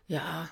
[0.08, 0.50] Ja.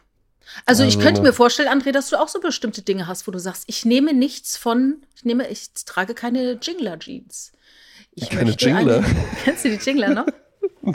[0.66, 3.32] Also, also ich könnte mir vorstellen, André, dass du auch so bestimmte Dinge hast, wo
[3.32, 7.52] du sagst, ich nehme nichts von, ich nehme, ich trage keine Jingler-Jeans.
[8.16, 8.98] Ich keine Jingler?
[8.98, 10.26] Eine, kennst du die Jingler noch?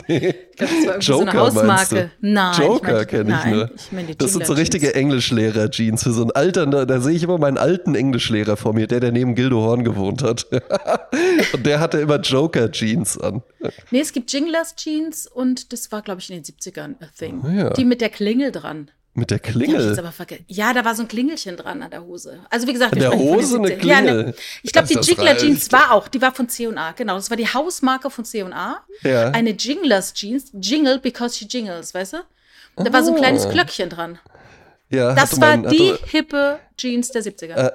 [0.07, 0.33] Nee.
[0.51, 2.11] Ich glaub, das war Joker, so eine Hausmarke.
[2.21, 2.61] Nein.
[2.61, 3.71] Joker kenne ich nur.
[3.75, 6.03] Ich mein das sind so richtige Englischlehrer-Jeans.
[6.03, 8.99] Für so einen alten, da, da sehe ich immer meinen alten Englischlehrer vor mir, der,
[9.01, 10.47] der neben Gildo Horn gewohnt hat.
[11.53, 13.41] und der hatte immer Joker-Jeans an.
[13.91, 17.41] Nee, es gibt Jinglers-Jeans und das war, glaube ich, in den 70ern a thing.
[17.43, 17.69] Oh, ja.
[17.71, 18.91] Die mit der Klingel dran.
[19.13, 19.97] Mit der Klingel?
[20.47, 22.39] Ja, da war so ein Klingelchen dran an der Hose.
[22.49, 23.85] Also wie gesagt, An der Hose eine 70ern.
[23.85, 24.23] Ja, Klingel?
[24.27, 24.33] ne,
[24.63, 25.41] ich glaube, die Jiggler reicht.
[25.41, 27.15] Jeans war auch, die war von C&A, genau.
[27.15, 28.77] Das war die Hausmarke von C&A.
[29.03, 29.31] Ja.
[29.31, 32.17] Eine Jinglers Jeans, Jingle because she jingles, weißt du?
[32.77, 33.51] Da war so ein kleines Ah.
[33.51, 34.17] Glöckchen dran.
[34.89, 37.55] Ja, Das war mein- die hippe Jeans der 70er.
[37.55, 37.71] Äh,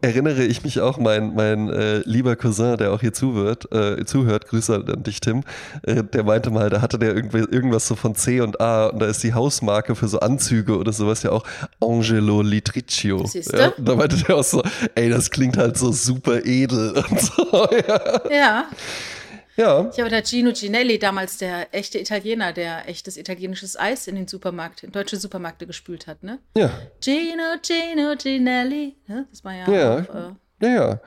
[0.00, 4.48] erinnere ich mich auch, mein, mein äh, lieber Cousin, der auch hier zuhört, äh, zuhört,
[4.48, 5.42] Grüße an dich, Tim,
[5.82, 9.00] äh, der meinte mal, da hatte der irgendwie, irgendwas so von C und A und
[9.00, 11.44] da ist die Hausmarke für so Anzüge oder sowas ja auch
[11.80, 13.24] Angelo Litriccio.
[13.52, 14.62] Ja, da meinte der auch so,
[14.94, 18.20] ey, das klingt halt so super edel und so, ja.
[18.30, 18.64] ja.
[19.58, 24.14] Ja, Ich habe da Gino Ginelli, damals der echte Italiener, der echtes italienisches Eis in
[24.14, 26.38] den Supermarkt, in deutsche Supermärkte gespült hat, ne?
[26.56, 26.70] ja,
[27.02, 28.96] Gino, Gino Ginelli.
[29.08, 29.94] Ja, das war ja, Ja.
[29.98, 30.14] auch,
[30.62, 31.00] äh, ja, ja.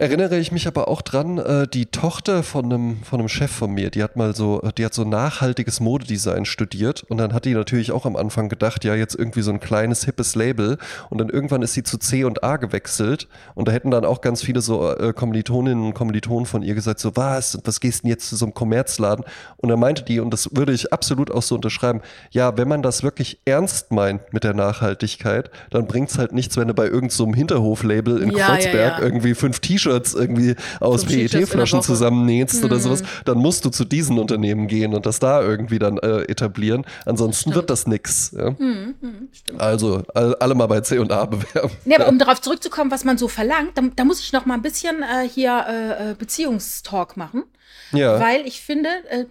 [0.00, 3.70] Erinnere ich mich aber auch dran, äh, die Tochter von einem, von einem Chef von
[3.70, 7.52] mir, die hat mal so, die hat so nachhaltiges Modedesign studiert und dann hat die
[7.52, 10.78] natürlich auch am Anfang gedacht, ja, jetzt irgendwie so ein kleines, hippes Label
[11.10, 14.22] und dann irgendwann ist sie zu C und A gewechselt und da hätten dann auch
[14.22, 18.02] ganz viele so äh, Kommilitoninnen und Kommilitonen von ihr gesagt, so was, was gehst du
[18.04, 19.26] denn jetzt zu so einem Kommerzladen?
[19.58, 22.82] Und dann meinte die, und das würde ich absolut auch so unterschreiben, ja, wenn man
[22.82, 27.10] das wirklich ernst meint mit der Nachhaltigkeit, dann bringt's halt nichts, wenn du bei irgendeinem
[27.10, 29.04] so Hinterhoflabel in Ja, ja, Kreuzberg ja.
[29.04, 32.80] irgendwie fünf T-Shirts irgendwie aus T-Shirts in der PET-Flaschen zusammennähst oder Mhm.
[32.80, 36.84] sowas, dann musst du zu diesen Unternehmen gehen und das da irgendwie dann äh, etablieren.
[37.06, 38.32] Ansonsten wird das nix.
[38.36, 38.50] Ja?
[38.50, 38.94] Mhm,
[39.32, 39.60] stimmt.
[39.60, 41.70] Also all, alle mal bei C und A bewerben.
[41.84, 44.54] Nee, aber um darauf zurückzukommen, was man so verlangt, da, da muss ich noch mal
[44.54, 47.44] ein bisschen äh, hier äh, äh, Beziehungstalk machen,
[47.92, 48.18] Ja.
[48.20, 49.24] weil ich finde, äh,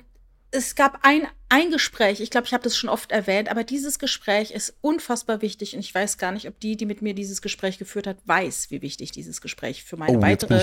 [0.52, 4.00] es gab ein, ein Gespräch, ich glaube, ich habe das schon oft erwähnt, aber dieses
[4.00, 7.42] Gespräch ist unfassbar wichtig und ich weiß gar nicht, ob die, die mit mir dieses
[7.42, 10.56] Gespräch geführt hat, weiß, wie wichtig dieses Gespräch für meine oh, weitere.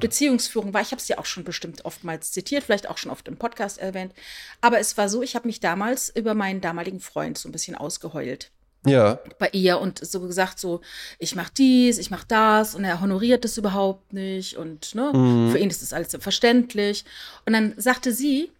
[0.00, 0.82] Beziehungsführung war.
[0.82, 3.78] Ich habe es ja auch schon bestimmt oftmals zitiert, vielleicht auch schon oft im Podcast
[3.78, 4.12] erwähnt.
[4.60, 7.74] Aber es war so, ich habe mich damals über meinen damaligen Freund so ein bisschen
[7.74, 8.50] ausgeheult
[8.86, 9.18] Ja.
[9.38, 10.80] bei ihr und so gesagt, so,
[11.18, 15.52] ich mach dies, ich mach das und er honoriert das überhaupt nicht und ne, Mhm.
[15.52, 17.04] für ihn ist das alles selbstverständlich.
[17.46, 18.50] Und dann sagte sie,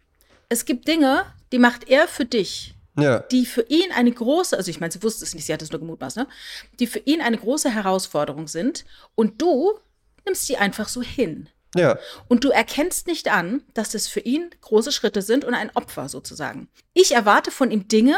[0.52, 3.20] es gibt Dinge, die macht er für dich, Ja.
[3.20, 5.70] die für ihn eine große, also ich meine, sie wusste es nicht, sie hat es
[5.72, 6.26] nur gemutmaßt, ne,
[6.78, 8.84] die für ihn eine große Herausforderung sind
[9.14, 9.72] und du
[10.26, 11.48] nimmst die einfach so hin.
[11.74, 11.98] Ja.
[12.28, 16.10] Und du erkennst nicht an, dass das für ihn große Schritte sind und ein Opfer
[16.10, 16.68] sozusagen.
[16.92, 18.16] Ich erwarte von ihm Dinge,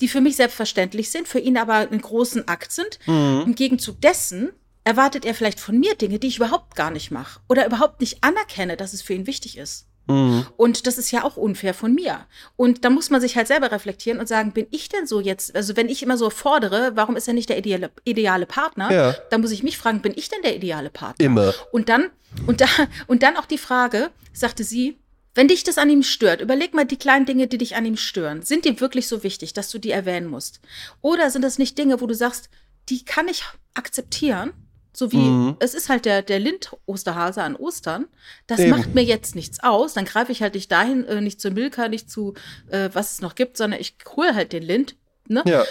[0.00, 2.98] die für mich selbstverständlich sind, für ihn aber einen großen Akt sind.
[3.06, 3.42] Mhm.
[3.46, 4.52] Im Gegenzug dessen
[4.84, 8.24] erwartet er vielleicht von mir Dinge, die ich überhaupt gar nicht mache oder überhaupt nicht
[8.24, 9.87] anerkenne, dass es für ihn wichtig ist.
[10.08, 10.46] Mhm.
[10.56, 12.26] Und das ist ja auch unfair von mir.
[12.56, 15.54] Und da muss man sich halt selber reflektieren und sagen, bin ich denn so jetzt,
[15.54, 18.90] also wenn ich immer so fordere, warum ist er nicht der ideale, ideale Partner?
[18.90, 19.14] Ja.
[19.30, 21.24] Dann muss ich mich fragen, bin ich denn der ideale Partner?
[21.24, 21.54] Immer.
[21.72, 22.10] Und dann,
[22.46, 22.66] und, da,
[23.06, 24.98] und dann auch die Frage, sagte sie,
[25.34, 27.96] wenn dich das an ihm stört, überleg mal die kleinen Dinge, die dich an ihm
[27.96, 28.42] stören.
[28.42, 30.60] Sind die wirklich so wichtig, dass du die erwähnen musst?
[31.00, 32.48] Oder sind das nicht Dinge, wo du sagst,
[32.88, 33.44] die kann ich
[33.74, 34.52] akzeptieren?
[34.92, 35.56] So wie, Mhm.
[35.60, 38.06] es ist halt der, der Lind-Osterhase an Ostern.
[38.46, 38.70] Das Eben.
[38.70, 39.94] macht mir jetzt nichts aus.
[39.94, 42.34] Dann greife ich halt nicht dahin, äh, nicht zu Milka, nicht zu,
[42.68, 44.96] äh, was es noch gibt, sondern ich hole halt den Lind.
[45.28, 45.42] Ne?
[45.46, 45.64] Ja.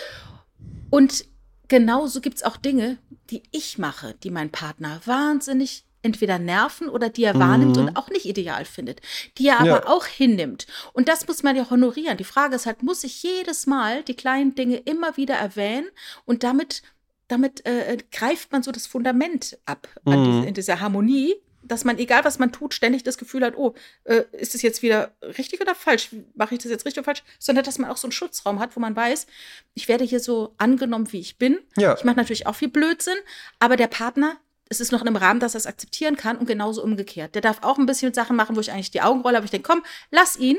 [0.89, 1.25] Und
[1.67, 2.97] genauso gibt es auch Dinge,
[3.29, 7.87] die ich mache, die mein Partner wahnsinnig entweder nerven oder die er wahrnimmt Mhm.
[7.87, 9.01] und auch nicht ideal findet,
[9.37, 9.87] die er aber Ja.
[9.87, 10.65] auch hinnimmt.
[10.93, 12.17] Und das muss man ja honorieren.
[12.17, 15.87] Die Frage ist halt, muss ich jedes Mal die kleinen Dinge immer wieder erwähnen
[16.23, 16.81] und damit,
[17.27, 20.23] damit äh, greift man so das Fundament ab Mhm.
[20.23, 23.73] diese, in dieser Harmonie, dass man, egal was man tut, ständig das Gefühl hat, oh,
[24.05, 26.09] äh, ist das jetzt wieder richtig oder falsch?
[26.35, 27.23] Mache ich das jetzt richtig oder falsch?
[27.39, 29.27] Sondern dass man auch so einen Schutzraum hat, wo man weiß,
[29.73, 31.59] ich werde hier so angenommen, wie ich bin.
[31.75, 31.95] Ja.
[31.97, 33.17] Ich mache natürlich auch viel Blödsinn,
[33.59, 34.37] aber der Partner,
[34.69, 37.35] es ist noch in einem Rahmen, dass er es akzeptieren kann und genauso umgekehrt.
[37.35, 39.51] Der darf auch ein bisschen Sachen machen, wo ich eigentlich die Augen rolle, aber ich
[39.51, 40.57] denke, komm, lass ihn,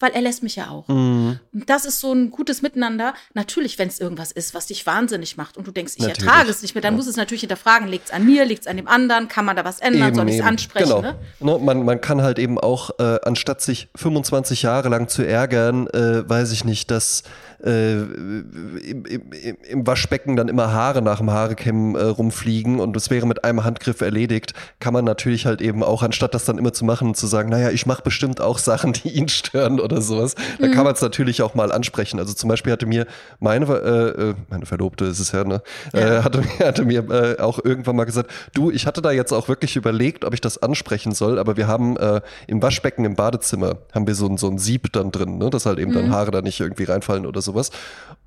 [0.00, 0.88] weil er lässt mich ja auch.
[0.88, 1.38] Mhm.
[1.52, 3.14] Und das ist so ein gutes Miteinander.
[3.34, 6.26] Natürlich, wenn es irgendwas ist, was dich wahnsinnig macht und du denkst, ich Natürlich.
[6.26, 8.66] ertrage es nicht mehr, dann muss es natürlich hinterfragen, liegt es an mir, liegt es
[8.66, 10.88] an dem anderen, kann man da was ändern, soll ich es ansprechen?
[10.88, 11.02] Genau.
[11.02, 11.16] Ne?
[11.40, 15.86] Ne, man, man kann halt eben auch, äh, anstatt sich 25 Jahre lang zu ärgern,
[15.88, 17.22] äh, weiß ich nicht, dass
[17.64, 23.10] äh, im, im, im Waschbecken dann immer Haare nach dem Haarekämmen äh, rumfliegen und es
[23.10, 26.72] wäre mit einem Handgriff erledigt, kann man natürlich halt eben auch, anstatt das dann immer
[26.72, 30.00] zu machen und zu sagen, naja, ich mache bestimmt auch Sachen, die ihn stören oder
[30.02, 30.72] sowas, da Mhm.
[30.72, 32.18] kann man es natürlich auch mal ansprechen.
[32.18, 33.06] Also zum Beispiel hatte mir
[33.38, 36.18] meine, äh, äh, meine Verlobte ist es ja, ne, Ja.
[36.18, 39.48] Äh, hatte, mir- hatte mir auch irgendwann mal gesagt, du, ich hatte da jetzt auch
[39.48, 41.96] wirklich überlegt, ob ich das ansprechen soll, aber wir haben
[42.46, 45.66] im Waschbecken im Badezimmer haben wir so ein, so ein Sieb dann drin, ne, dass
[45.66, 47.70] halt eben dann Haare da nicht irgendwie reinfallen oder sowas.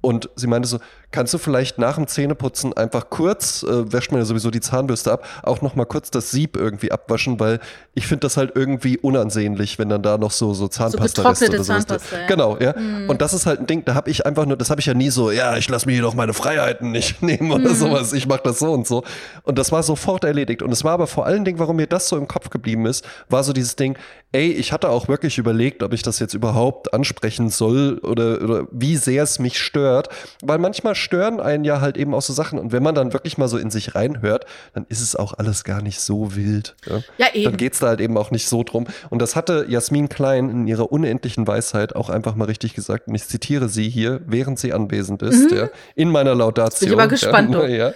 [0.02, 0.80] Und sie meinte so,
[1.12, 5.14] kannst du vielleicht nach dem Zähneputzen einfach kurz, äh, wäscht man ja sowieso die Zahnbürste
[5.14, 7.62] ab, auch noch mal kurz das Sieb irgendwie abwaschen, weil
[7.94, 11.86] ich finde das halt irgendwie unansehnlich, wenn dann da noch so, so Zahnpasta-Reste oder sowas.
[11.86, 12.28] Zahnpasta, ja.
[12.28, 12.78] Genau, ja.
[12.78, 13.10] Mhm.
[13.10, 14.94] Und das ist halt ein Ding, da habe ich einfach nur, das habe ich ja
[14.94, 17.76] nie so, ja, ich lasse mir hier doch meine Freiheiten nicht nehmen oder mhm.
[17.76, 19.06] sowas, ich mache das so und so.
[19.44, 20.62] Und das war sofort erledigt.
[20.62, 23.06] Und es war aber vor allen Dingen, warum mir das so im Kopf geblieben ist,
[23.30, 23.98] war so dieses Ding,
[24.34, 28.68] ey, ich hatte auch wirklich überlegt, ob ich das jetzt überhaupt ansprechen soll oder, oder
[28.72, 30.10] wie sehr es mich stört.
[30.42, 32.58] Weil manchmal stören einen ja halt eben auch so Sachen.
[32.58, 35.64] Und wenn man dann wirklich mal so in sich reinhört, dann ist es auch alles
[35.64, 36.76] gar nicht so wild.
[36.86, 37.44] Ja, ja eben.
[37.46, 38.88] Dann geht es da halt eben auch nicht so drum.
[39.12, 43.08] Und das hatte Jasmin Klein in ihrer unendlichen Weisheit auch einfach mal richtig gesagt.
[43.08, 45.58] Und ich zitiere sie hier, während sie anwesend ist, mhm.
[45.58, 46.80] ja, in meiner Laudatio.
[46.80, 47.54] Bin ich aber gespannt.
[47.54, 47.94] Ja, ja.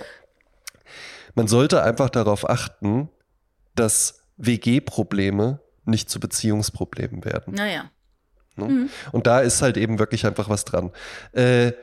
[1.34, 3.10] Man sollte einfach darauf achten,
[3.74, 7.54] dass WG-Probleme nicht zu Beziehungsproblemen werden.
[7.54, 7.90] Naja.
[8.56, 8.66] Ne?
[8.66, 8.90] Mhm.
[9.12, 10.92] Und da ist halt eben wirklich einfach was dran.
[11.32, 11.74] Äh,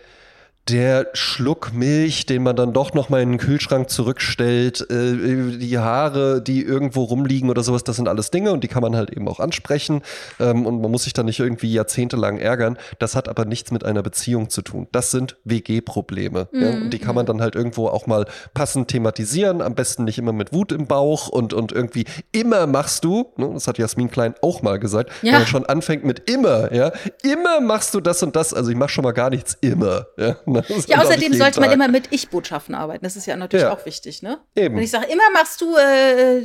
[0.69, 5.79] der Schluck Milch, den man dann doch noch mal in den Kühlschrank zurückstellt, äh, die
[5.79, 9.11] Haare, die irgendwo rumliegen oder sowas, das sind alles Dinge und die kann man halt
[9.11, 10.01] eben auch ansprechen
[10.41, 12.79] ähm, und man muss sich da nicht irgendwie jahrzehntelang ärgern.
[12.99, 14.87] Das hat aber nichts mit einer Beziehung zu tun.
[14.91, 16.63] Das sind WG-Probleme mhm.
[16.63, 16.71] ja?
[16.71, 20.33] und die kann man dann halt irgendwo auch mal passend thematisieren, am besten nicht immer
[20.33, 23.51] mit Wut im Bauch und, und irgendwie immer machst du, ne?
[23.53, 25.33] das hat Jasmin Klein auch mal gesagt, ja.
[25.33, 26.91] wenn man schon anfängt mit immer, ja,
[27.23, 30.37] immer machst du das und das, also ich mache schon mal gar nichts immer, ja.
[30.87, 33.05] ja, außerdem sollte man immer mit Ich-Botschaften arbeiten.
[33.05, 33.73] Das ist ja natürlich ja.
[33.73, 34.39] auch wichtig, ne?
[34.55, 34.77] Eben.
[34.77, 36.39] Wenn ich sage, immer machst du, äh,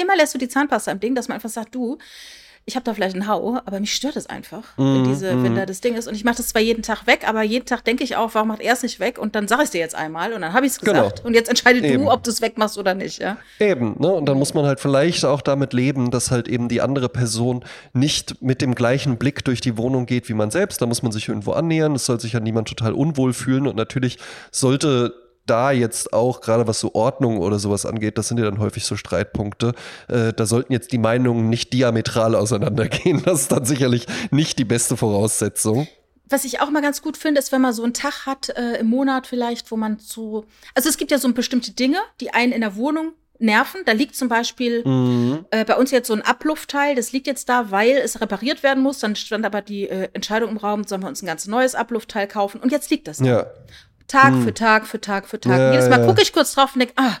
[0.00, 1.98] immer lässt du die Zahnpasta im Ding, dass man einfach sagt, du,
[2.68, 5.32] ich habe da vielleicht einen Hau, aber mich stört es einfach, mm, wenn, mhm, diese,
[5.32, 5.44] mm.
[5.44, 5.56] wenn mhm.
[5.56, 6.08] da das Ding ist.
[6.08, 8.48] Und ich mache das zwar jeden Tag weg, aber jeden Tag denke ich auch, warum
[8.48, 9.18] macht er es nicht weg?
[9.18, 10.94] Und dann sage ich es dir jetzt einmal und dann habe ich es genau.
[10.94, 11.16] gesagt.
[11.18, 11.28] Genau.
[11.28, 12.02] Und jetzt entscheide eben.
[12.02, 13.20] du, ob du es wegmachst oder nicht.
[13.20, 13.36] Ja?
[13.60, 14.12] Eben, ne?
[14.12, 17.64] Und dann muss man halt vielleicht auch damit leben, dass halt eben die andere Person
[17.92, 20.82] nicht mit dem gleichen Blick durch die Wohnung geht wie man selbst.
[20.82, 21.94] Da muss man sich irgendwo annähern.
[21.94, 23.68] Es soll sich ja niemand total unwohl fühlen.
[23.68, 24.18] Und natürlich
[24.50, 28.58] sollte da jetzt auch, gerade was so Ordnung oder sowas angeht, das sind ja dann
[28.58, 29.74] häufig so Streitpunkte,
[30.08, 33.22] äh, da sollten jetzt die Meinungen nicht diametral auseinandergehen.
[33.24, 35.88] Das ist dann sicherlich nicht die beste Voraussetzung.
[36.28, 38.78] Was ich auch mal ganz gut finde, ist, wenn man so einen Tag hat äh,
[38.80, 40.44] im Monat vielleicht, wo man so,
[40.74, 43.82] also es gibt ja so bestimmte Dinge, die einen in der Wohnung nerven.
[43.84, 45.46] Da liegt zum Beispiel mhm.
[45.50, 48.82] äh, bei uns jetzt so ein Abluftteil, das liegt jetzt da, weil es repariert werden
[48.82, 48.98] muss.
[48.98, 52.26] Dann stand aber die äh, Entscheidung im Raum, sollen wir uns ein ganz neues Abluftteil
[52.26, 52.60] kaufen?
[52.60, 53.24] Und jetzt liegt das da.
[53.24, 53.46] Ja.
[54.08, 54.42] Tag hm.
[54.44, 55.58] für Tag für Tag für Tag.
[55.58, 57.16] Ja, Jedes Mal gucke ich kurz drauf und denke, ah,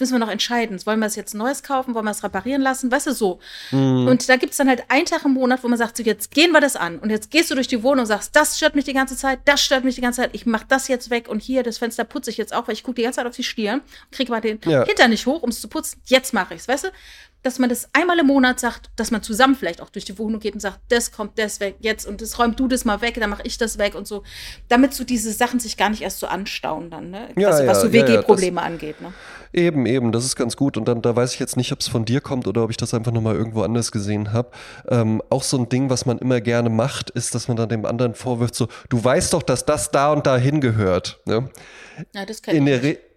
[0.00, 0.80] jetzt müssen wir noch entscheiden.
[0.86, 1.94] Wollen wir es jetzt Neues kaufen?
[1.94, 2.90] Wollen wir es reparieren lassen?
[2.90, 3.38] Weißt du, so.
[3.68, 4.06] Hm.
[4.06, 6.30] Und da gibt es dann halt einen Tag im Monat, wo man sagt, so, jetzt
[6.30, 6.98] gehen wir das an.
[6.98, 9.40] Und jetzt gehst du durch die Wohnung und sagst, das stört mich die ganze Zeit,
[9.44, 12.04] das stört mich die ganze Zeit, ich mach das jetzt weg und hier, das Fenster
[12.04, 14.40] putze ich jetzt auch, weil ich gucke die ganze Zeit auf die Stieren, kriege mal
[14.40, 14.84] den ja.
[14.84, 16.00] Hintern nicht hoch, um es zu putzen.
[16.06, 16.88] Jetzt mache ich es, weißt du?
[17.42, 20.40] dass man das einmal im Monat sagt, dass man zusammen vielleicht auch durch die Wohnung
[20.40, 23.16] geht und sagt, das kommt das weg jetzt und das räumt du das mal weg,
[23.18, 24.24] dann mache ich das weg und so,
[24.68, 27.28] damit so diese Sachen sich gar nicht erst so anstauen dann, ne?
[27.36, 29.14] Ja, was, ja, so WG-Probleme ja, angeht, ne?
[29.52, 30.76] Eben, eben, das ist ganz gut.
[30.76, 32.76] Und dann, da weiß ich jetzt nicht, ob es von dir kommt oder ob ich
[32.76, 34.50] das einfach nochmal irgendwo anders gesehen habe.
[34.88, 37.84] Ähm, auch so ein Ding, was man immer gerne macht, ist, dass man dann dem
[37.84, 41.20] anderen vorwirft, so, du weißt doch, dass das da und da hingehört.
[41.24, 41.50] Ne?
[42.14, 43.09] Ja, das kann ich nicht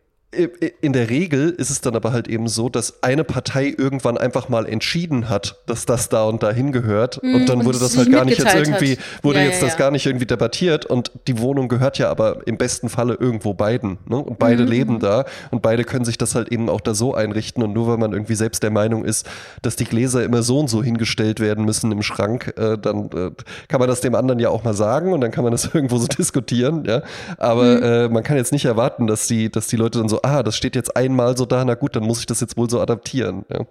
[0.81, 4.49] in der Regel ist es dann aber halt eben so, dass eine Partei irgendwann einfach
[4.49, 7.21] mal entschieden hat, dass das da und da hingehört.
[7.21, 9.67] Mm, und dann und wurde das halt gar nicht jetzt irgendwie, wurde ja, jetzt ja,
[9.67, 9.79] das ja.
[9.79, 10.85] gar nicht irgendwie debattiert.
[10.85, 13.99] Und die Wohnung gehört ja aber im besten Falle irgendwo beiden.
[14.07, 14.17] Ne?
[14.17, 14.67] Und beide mm.
[14.67, 17.63] leben da und beide können sich das halt eben auch da so einrichten.
[17.63, 19.29] Und nur weil man irgendwie selbst der Meinung ist,
[19.61, 23.31] dass die Gläser immer so und so hingestellt werden müssen im Schrank, äh, dann äh,
[23.67, 25.97] kann man das dem anderen ja auch mal sagen und dann kann man das irgendwo
[25.97, 26.85] so diskutieren.
[26.85, 27.03] Ja?
[27.37, 27.83] Aber mm.
[27.83, 30.55] äh, man kann jetzt nicht erwarten, dass die, dass die Leute dann so ah, das
[30.55, 33.45] steht jetzt einmal so da, na gut, dann muss ich das jetzt wohl so adaptieren.
[33.51, 33.65] Ja.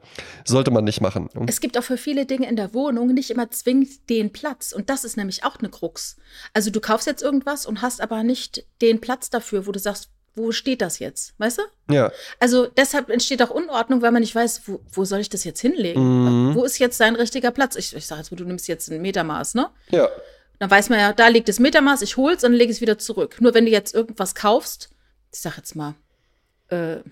[0.44, 1.28] Sollte man nicht machen.
[1.46, 4.72] Es gibt auch für viele Dinge in der Wohnung nicht immer zwingend den Platz.
[4.72, 6.16] Und das ist nämlich auch eine Krux.
[6.52, 10.10] Also du kaufst jetzt irgendwas und hast aber nicht den Platz dafür, wo du sagst,
[10.34, 11.34] wo steht das jetzt?
[11.38, 11.94] Weißt du?
[11.94, 12.10] Ja.
[12.38, 15.60] Also deshalb entsteht auch Unordnung, weil man nicht weiß, wo, wo soll ich das jetzt
[15.60, 16.50] hinlegen?
[16.50, 16.54] Mhm.
[16.54, 17.76] Wo ist jetzt sein richtiger Platz?
[17.76, 19.68] Ich, ich sage jetzt, du nimmst jetzt ein Metermaß, ne?
[19.90, 20.08] Ja.
[20.58, 23.36] Dann weiß man ja, da liegt das Metermaß, ich hol's und lege es wieder zurück.
[23.40, 24.90] Nur wenn du jetzt irgendwas kaufst,
[25.32, 25.94] ich sag jetzt mal,
[26.72, 27.02] äh,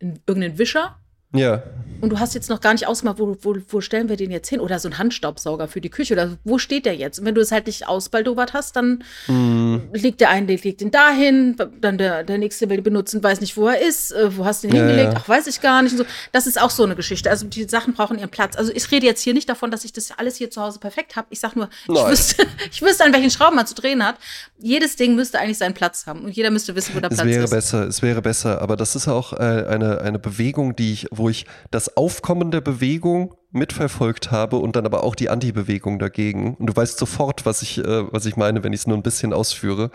[0.00, 0.99] irgendeinen Wischer
[1.32, 1.62] ja.
[2.00, 4.48] Und du hast jetzt noch gar nicht ausgemacht, wo, wo, wo stellen wir den jetzt
[4.48, 4.60] hin?
[4.60, 6.14] Oder so ein Handstaubsauger für die Küche.
[6.14, 7.18] Oder wo steht der jetzt?
[7.18, 9.92] Und wenn du es halt nicht ausbaldobert hast, dann mm.
[9.92, 13.40] liegt der eine, der legt den dahin, dann der, der nächste will den benutzen, weiß
[13.40, 15.12] nicht, wo er ist, äh, wo hast du den ja, hingelegt?
[15.12, 15.20] Ja.
[15.22, 15.96] Ach, weiß ich gar nicht.
[15.96, 16.04] so.
[16.32, 17.30] Das ist auch so eine Geschichte.
[17.30, 18.56] Also die Sachen brauchen ihren Platz.
[18.56, 21.16] Also ich rede jetzt hier nicht davon, dass ich das alles hier zu Hause perfekt
[21.16, 21.26] habe.
[21.30, 24.16] Ich sag nur, ich wüsste, ich wüsste, an welchen Schrauben man zu drehen hat.
[24.58, 26.24] Jedes Ding müsste eigentlich seinen Platz haben.
[26.24, 27.50] Und jeder müsste wissen, wo der es Platz wäre ist.
[27.50, 28.62] Besser, es wäre besser.
[28.62, 32.60] Aber das ist auch äh, eine, eine Bewegung, die ich, wo ich das Aufkommen der
[32.60, 36.54] Bewegung mitverfolgt habe und dann aber auch die Anti-Bewegung dagegen.
[36.54, 39.02] Und du weißt sofort, was ich, äh, was ich meine, wenn ich es nur ein
[39.02, 39.90] bisschen ausführe.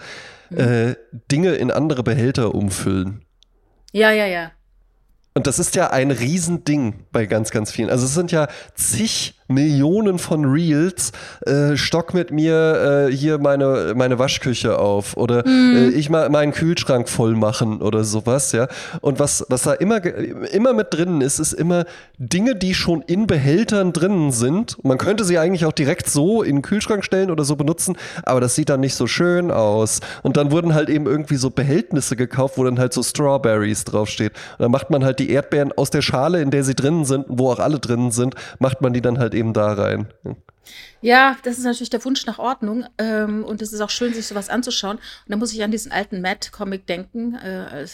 [0.50, 0.58] Mhm.
[0.58, 0.96] Äh,
[1.32, 3.26] Dinge in andere Behälter umfüllen.
[3.92, 4.52] Ja, ja, ja.
[5.34, 7.90] Und das ist ja ein Riesending bei ganz, ganz vielen.
[7.90, 11.12] Also es sind ja zig Millionen von Reels,
[11.46, 15.76] äh, stock mit mir äh, hier meine, meine Waschküche auf oder mhm.
[15.76, 18.68] äh, ich mal meinen Kühlschrank voll machen oder sowas, ja.
[19.02, 21.86] Und was, was da immer, immer mit drinnen ist, ist immer
[22.18, 24.84] Dinge, die schon in Behältern drinnen sind.
[24.84, 28.42] Man könnte sie eigentlich auch direkt so in den Kühlschrank stellen oder so benutzen, aber
[28.42, 30.00] das sieht dann nicht so schön aus.
[30.24, 34.32] Und dann wurden halt eben irgendwie so Behältnisse gekauft, wo dann halt so Strawberries draufsteht.
[34.58, 37.26] Und dann macht man halt die Erdbeeren aus der Schale, in der sie drinnen sind,
[37.28, 40.08] wo auch alle drinnen sind, macht man die dann halt eben da rein.
[41.02, 42.86] Ja, das ist natürlich der Wunsch nach Ordnung.
[42.98, 44.98] Ähm, und es ist auch schön, sich sowas anzuschauen.
[44.98, 47.86] Und da muss ich an diesen alten Matt-Comic denken, äh,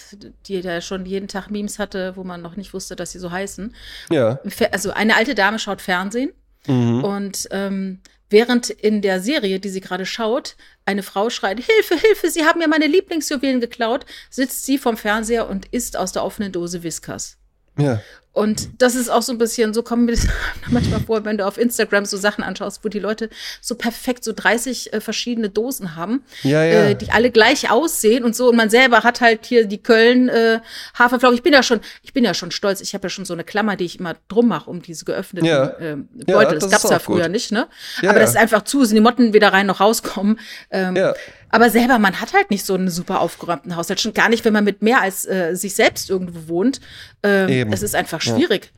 [0.45, 3.31] die der schon jeden Tag Memes hatte, wo man noch nicht wusste, dass sie so
[3.31, 3.75] heißen.
[4.09, 4.39] Ja.
[4.71, 6.31] Also eine alte Dame schaut Fernsehen.
[6.67, 7.03] Mhm.
[7.03, 12.29] Und ähm, während in der Serie, die sie gerade schaut, eine Frau schreit, Hilfe, Hilfe,
[12.29, 16.51] Sie haben mir meine Lieblingsjuwelen geklaut, sitzt sie vom Fernseher und isst aus der offenen
[16.51, 17.37] Dose Whiskas.
[17.81, 18.01] Ja.
[18.33, 20.25] Und das ist auch so ein bisschen, so kommen mir das
[20.69, 23.29] manchmal vor, wenn du auf Instagram so Sachen anschaust, wo die Leute
[23.59, 26.83] so perfekt so 30 äh, verschiedene Dosen haben, ja, ja.
[26.85, 28.49] Äh, die alle gleich aussehen und so.
[28.49, 30.59] Und man selber hat halt hier die Köln äh,
[30.97, 31.35] Haferflocken.
[31.35, 32.79] Ich bin ja schon, ich bin ja schon stolz.
[32.79, 35.45] Ich habe ja schon so eine Klammer, die ich immer drum mache, um diese geöffneten
[35.45, 35.65] ja.
[35.79, 36.59] äh, Beutel.
[36.59, 37.31] das, das gab's ja früher gut.
[37.31, 37.67] nicht, ne?
[38.01, 40.39] Aber das ist einfach zu, sind die Motten wieder rein noch rauskommen.
[40.69, 41.13] Ähm, ja.
[41.51, 43.99] Aber selber, man hat halt nicht so einen super aufgeräumten Haushalt.
[43.99, 46.81] Schon gar nicht, wenn man mit mehr als äh, sich selbst irgendwo wohnt.
[47.23, 48.71] Ähm, es ist einfach schwierig.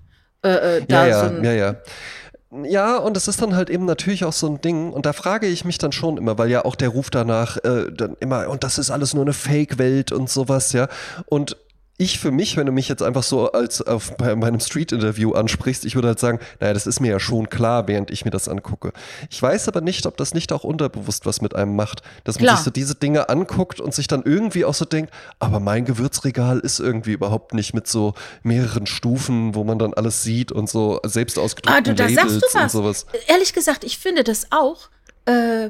[0.43, 0.51] Ja.
[0.51, 1.75] Äh, äh, da ja, ja, so ja, ja.
[2.65, 5.47] Ja, und es ist dann halt eben natürlich auch so ein Ding, und da frage
[5.47, 8.63] ich mich dann schon immer, weil ja auch der Ruf danach äh, dann immer, und
[8.63, 10.87] das ist alles nur eine Fake-Welt und sowas, ja.
[11.25, 11.57] Und
[11.97, 15.85] ich für mich, wenn du mich jetzt einfach so als auf bei meinem Street-Interview ansprichst,
[15.85, 18.49] ich würde halt sagen, naja, das ist mir ja schon klar, während ich mir das
[18.49, 18.93] angucke.
[19.29, 22.45] Ich weiß aber nicht, ob das nicht auch unterbewusst was mit einem macht, dass man
[22.45, 22.57] klar.
[22.57, 26.59] sich so diese Dinge anguckt und sich dann irgendwie auch so denkt, aber mein Gewürzregal
[26.59, 30.99] ist irgendwie überhaupt nicht mit so mehreren Stufen, wo man dann alles sieht und so
[31.05, 31.77] selbst ausgedrückt.
[31.77, 32.63] ah, du, da Labels sagst du was.
[32.63, 33.05] und sowas.
[33.27, 34.89] Ehrlich gesagt, ich finde das auch,
[35.25, 35.69] äh,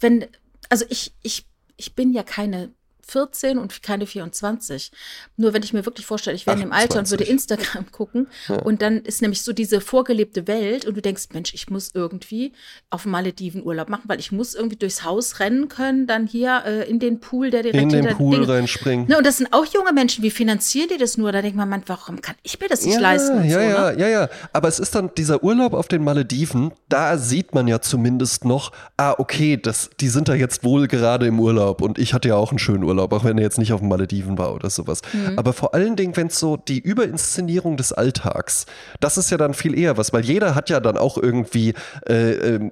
[0.00, 0.26] wenn,
[0.68, 1.46] also ich, ich,
[1.76, 2.72] ich bin ja keine
[3.08, 4.90] 14 und keine 24.
[5.36, 8.56] Nur wenn ich mir wirklich vorstelle, ich wäre im Alter und würde Instagram gucken ja.
[8.56, 12.52] und dann ist nämlich so diese vorgelebte Welt und du denkst, Mensch, ich muss irgendwie
[12.90, 16.88] auf Malediven Urlaub machen, weil ich muss irgendwie durchs Haus rennen können, dann hier äh,
[16.88, 18.48] in den Pool, der direkt in den Pool Dinge.
[18.48, 19.06] reinspringen.
[19.08, 21.32] Ne, und das sind auch junge Menschen, wie finanzieren die das nur?
[21.32, 23.44] Da denkt man, man warum kann ich mir das nicht ja, leisten?
[23.44, 24.00] Ja, so, ja, ne?
[24.00, 24.28] ja, ja.
[24.52, 28.72] Aber es ist dann dieser Urlaub auf den Malediven, da sieht man ja zumindest noch,
[28.96, 32.36] ah, okay, das, die sind da jetzt wohl gerade im Urlaub und ich hatte ja
[32.36, 32.93] auch einen schönen Urlaub.
[32.94, 35.02] Urlaub, auch wenn er jetzt nicht auf den Malediven war oder sowas.
[35.12, 35.38] Mhm.
[35.38, 38.66] Aber vor allen Dingen, wenn es so die Überinszenierung des Alltags,
[39.00, 41.74] das ist ja dann viel eher was, weil jeder hat ja dann auch irgendwie
[42.08, 42.70] äh, äh,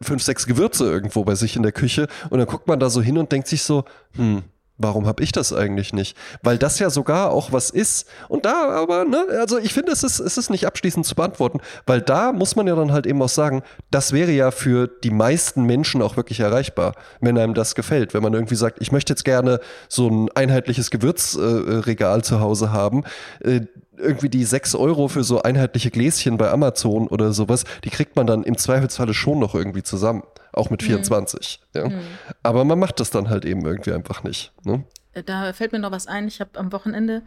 [0.00, 3.00] fünf, sechs Gewürze irgendwo bei sich in der Küche und dann guckt man da so
[3.00, 3.84] hin und denkt sich so,
[4.16, 4.42] hm,
[4.80, 6.16] warum habe ich das eigentlich nicht?
[6.42, 8.08] Weil das ja sogar auch was ist.
[8.28, 11.60] Und da aber, ne, also ich finde, es ist, es ist nicht abschließend zu beantworten,
[11.86, 15.10] weil da muss man ja dann halt eben auch sagen, das wäre ja für die
[15.10, 18.14] meisten Menschen auch wirklich erreichbar, wenn einem das gefällt.
[18.14, 22.72] Wenn man irgendwie sagt, ich möchte jetzt gerne so ein einheitliches Gewürzregal äh, zu Hause
[22.72, 23.04] haben.
[23.40, 23.60] Äh,
[23.98, 28.26] irgendwie die sechs Euro für so einheitliche Gläschen bei Amazon oder sowas, die kriegt man
[28.26, 30.22] dann im Zweifelsfalle schon noch irgendwie zusammen
[30.52, 31.60] auch mit 24.
[31.74, 31.80] Mhm.
[31.80, 31.88] Ja.
[31.88, 32.00] Mhm.
[32.42, 34.52] Aber man macht das dann halt eben irgendwie einfach nicht.
[34.64, 34.84] Ne?
[35.12, 36.28] Äh, da fällt mir noch was ein.
[36.28, 37.22] Ich habe am Wochenende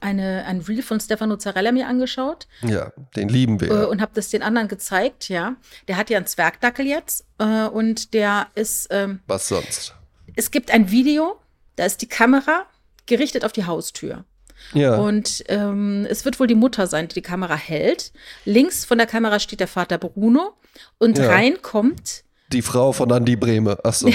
[0.00, 2.46] eine, ein Reel von Stefano Zarella mir angeschaut.
[2.62, 3.70] Ja, den lieben wir.
[3.70, 5.56] Äh, und habe das den anderen gezeigt, ja.
[5.88, 8.88] Der hat ja einen Zwergdackel jetzt äh, und der ist.
[8.90, 9.94] Ähm, was sonst?
[10.34, 11.40] Es gibt ein Video,
[11.76, 12.66] da ist die Kamera
[13.06, 14.24] gerichtet auf die Haustür.
[14.72, 14.96] Ja.
[14.96, 18.12] Und ähm, es wird wohl die Mutter sein, die die Kamera hält.
[18.44, 20.54] Links von der Kamera steht der Vater Bruno
[20.98, 21.28] und ja.
[21.28, 23.78] rein kommt die Frau von Andi Breme.
[23.84, 24.10] Achso.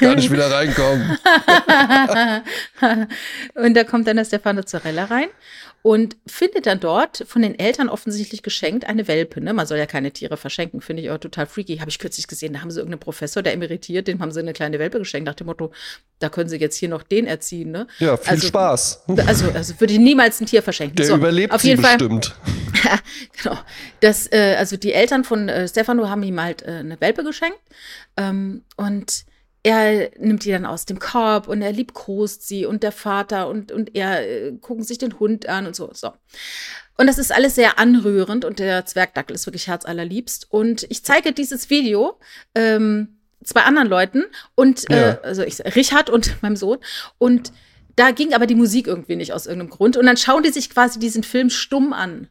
[0.00, 1.16] Kann ich wieder reinkommen.
[3.54, 5.28] und da kommt dann der Stefano Zarella rein
[5.82, 9.40] und findet dann dort von den Eltern offensichtlich geschenkt eine Welpe.
[9.40, 9.54] Ne?
[9.54, 11.78] Man soll ja keine Tiere verschenken, finde ich auch total freaky.
[11.78, 14.52] Habe ich kürzlich gesehen, da haben sie irgendeinen Professor, der emeritiert, dem haben sie eine
[14.52, 15.72] kleine Welpe geschenkt, nach dem Motto,
[16.18, 17.70] da können sie jetzt hier noch den erziehen.
[17.70, 17.86] Ne?
[17.98, 19.04] Ja, viel also, Spaß.
[19.26, 20.96] Also, also würde ich niemals ein Tier verschenken.
[20.96, 22.34] Der so, überlebt auf jeden Fall, bestimmt.
[23.42, 23.58] genau.
[24.00, 27.58] Das, äh, also die Eltern von äh, Stefano haben ihm halt äh, eine Welpe geschenkt.
[28.18, 29.24] Ähm, und
[29.62, 33.72] er nimmt die dann aus dem Korb und er liebkost sie und der Vater und,
[33.72, 35.90] und er äh, gucken sich den Hund an und so.
[35.92, 36.12] so.
[36.96, 40.50] Und das ist alles sehr anrührend und der Zwergdackel ist wirklich herzallerliebst.
[40.50, 42.18] Und ich zeige dieses Video
[42.54, 45.20] ähm, zwei anderen Leuten und äh, ja.
[45.20, 46.78] also ich, Richard und meinem Sohn.
[47.18, 47.52] Und
[47.96, 49.96] da ging aber die Musik irgendwie nicht aus irgendeinem Grund.
[49.96, 52.28] Und dann schauen die sich quasi diesen Film stumm an.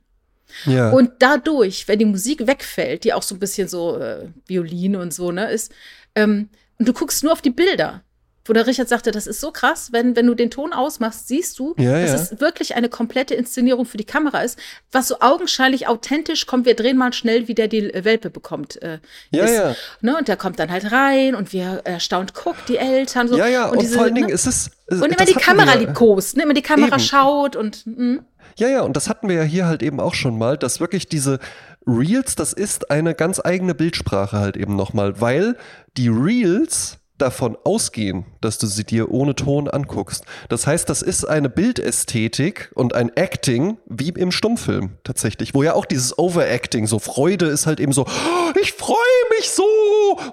[0.65, 0.89] Ja.
[0.89, 5.13] Und dadurch, wenn die Musik wegfällt, die auch so ein bisschen so äh, Violine und
[5.13, 5.71] so, ne, ist,
[6.15, 6.49] ähm,
[6.79, 8.01] und du guckst nur auf die Bilder
[8.49, 11.59] wo der Richard sagte, das ist so krass, wenn, wenn du den Ton ausmachst, siehst
[11.59, 12.15] du, Ja, dass ja.
[12.15, 14.57] es wirklich eine komplette Inszenierung für die Kamera ist,
[14.91, 16.65] was so augenscheinlich authentisch kommt.
[16.65, 18.81] Wir drehen mal schnell, wie der die äh, Welpe bekommt.
[18.81, 18.99] Äh,
[19.29, 19.53] Ja, ist.
[19.55, 19.75] ja.
[20.01, 20.17] Ne?
[20.17, 23.37] Und der kommt dann halt rein und wir erstaunt guckt, die Eltern so.
[23.37, 24.33] Ja, ja, und, diese, vor allen Dingen ne?
[24.33, 24.71] ist es.
[24.89, 26.43] Und immer die Kamera liebkost, ne?
[26.43, 26.99] immer die Kamera Eben.
[26.99, 28.17] schaut und mm.
[28.57, 31.07] Ja, ja, und das hatten wir ja hier halt eben auch schon mal, dass wirklich
[31.07, 31.39] diese
[31.87, 35.57] Reels, das ist eine ganz eigene Bildsprache halt eben nochmal, weil
[35.97, 40.23] die Reels davon ausgehen, dass du sie dir ohne Ton anguckst.
[40.47, 45.73] Das heißt, das ist eine Bildästhetik und ein Acting wie im Stummfilm tatsächlich, wo ja
[45.73, 48.95] auch dieses Overacting, so Freude ist halt eben so, "Oh, ich freue
[49.37, 49.63] mich so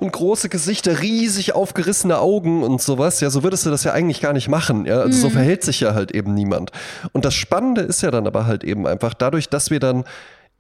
[0.01, 3.21] und große Gesichter, riesig aufgerissene Augen und sowas.
[3.21, 4.87] Ja, so würdest du das ja eigentlich gar nicht machen.
[4.87, 6.71] Ja, also so verhält sich ja halt eben niemand.
[7.13, 10.05] Und das Spannende ist ja dann aber halt eben einfach dadurch, dass wir dann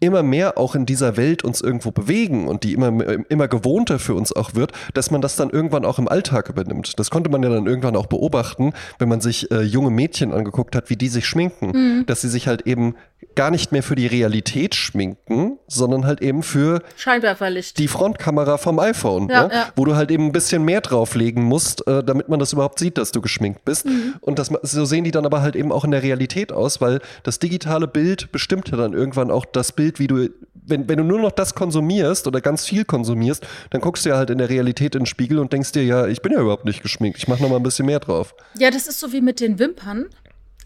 [0.01, 2.88] immer mehr auch in dieser Welt uns irgendwo bewegen und die immer,
[3.30, 6.99] immer gewohnter für uns auch wird, dass man das dann irgendwann auch im Alltag übernimmt.
[6.99, 10.76] Das konnte man ja dann irgendwann auch beobachten, wenn man sich äh, junge Mädchen angeguckt
[10.76, 12.94] hat, wie die sich schminken, dass sie sich halt eben
[13.35, 17.79] gar nicht mehr für die Realität schminken, sondern halt eben für Scheinwerferlicht.
[17.79, 19.69] die Frontkamera vom iPhone, Ja, ja, ja.
[19.77, 22.99] wo du halt eben ein bisschen mehr drauflegen musst, äh, damit man das überhaupt sieht,
[22.99, 23.87] dass du geschminkt bist.
[23.87, 24.14] Mhm.
[24.21, 27.01] Und das, so sehen die dann aber halt eben auch in der Realität aus, weil
[27.23, 31.05] das digitale Bild bestimmt ja dann irgendwann auch das Bild, wie du, wenn, wenn du
[31.05, 34.49] nur noch das konsumierst oder ganz viel konsumierst, dann guckst du ja halt in der
[34.51, 37.29] Realität in den Spiegel und denkst dir, ja, ich bin ja überhaupt nicht geschminkt, ich
[37.29, 38.35] mache noch mal ein bisschen mehr drauf.
[38.59, 40.07] ja, das ist so wie mit den Wimpern.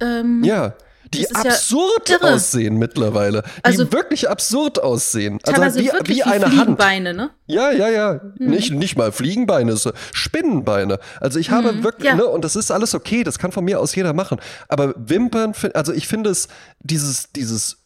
[0.01, 0.75] Ähm, Ja.
[1.15, 2.35] Die ja absurd irre.
[2.35, 3.43] aussehen mittlerweile.
[3.43, 5.39] Die Also- wirklich absurd aussehen.
[5.45, 6.55] Also wie, wirklich wie wie, eine Hand.
[6.55, 7.31] Fliegenbeine, ne?
[7.47, 8.21] Ja, ja, ja.
[8.39, 10.99] Nicht, nicht mal Fliegenbeine, so Spinnenbeine.
[11.21, 12.15] Also ich habe wirklich, ja.
[12.15, 14.39] ne, und das ist alles okay, das kann von mir aus jeder machen.
[14.69, 16.49] Aber Wimpern, also ich finde es,
[16.81, 17.79] dieses, dieses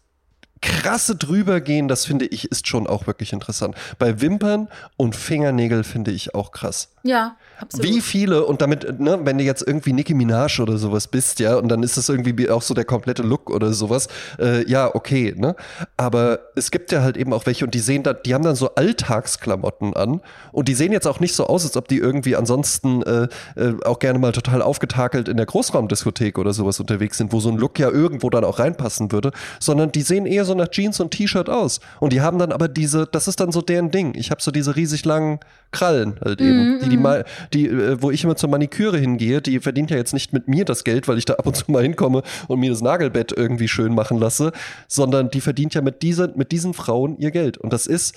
[0.61, 3.75] krasse Drübergehen, das finde ich, ist schon auch wirklich interessant.
[3.99, 6.91] Bei Wimpern und Fingernägel finde ich auch krass.
[7.07, 7.87] Ja, absolut.
[7.87, 11.57] Wie viele, und damit, ne, wenn du jetzt irgendwie Nicki Minaj oder sowas bist, ja,
[11.57, 14.95] und dann ist das irgendwie wie auch so der komplette Look oder sowas, äh, ja,
[14.95, 15.55] okay, ne?
[15.99, 18.57] Aber es gibt ja halt eben auch welche und die sehen da, die haben dann
[18.57, 22.37] so Alltagsklamotten an und die sehen jetzt auch nicht so aus, als ob die irgendwie
[22.37, 27.35] ansonsten äh, äh, auch gerne mal total aufgetakelt in der Großraumdiskothek oder sowas unterwegs sind,
[27.35, 29.31] wo so ein Look ja irgendwo dann auch reinpassen würde,
[29.61, 31.81] sondern die sehen eher so nach Jeans und T-Shirt aus.
[32.01, 34.15] Und die haben dann aber diese, das ist dann so deren Ding.
[34.17, 35.41] Ich habe so diese riesig langen
[35.71, 39.61] Krallen halt eben, die, die mal, die, äh, wo ich immer zur Maniküre hingehe, die
[39.61, 41.83] verdient ja jetzt nicht mit mir das Geld, weil ich da ab und zu mal
[41.83, 44.53] hinkomme und mir das Nagelbett irgendwie schön machen lasse,
[44.89, 47.59] sondern die verdient ja mit, dieser, mit diesen Frauen ihr Geld.
[47.59, 48.15] Und das ist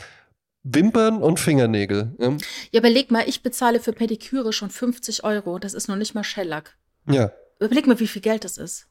[0.64, 2.16] Wimpern und Fingernägel.
[2.20, 2.38] Ja.
[2.72, 5.60] Ja, überleg mal, ich bezahle für Pediküre schon 50 Euro.
[5.60, 6.78] Das ist noch nicht mal Shellack.
[7.10, 7.32] ja.
[7.60, 8.86] Überleg mal, wie viel Geld das ist.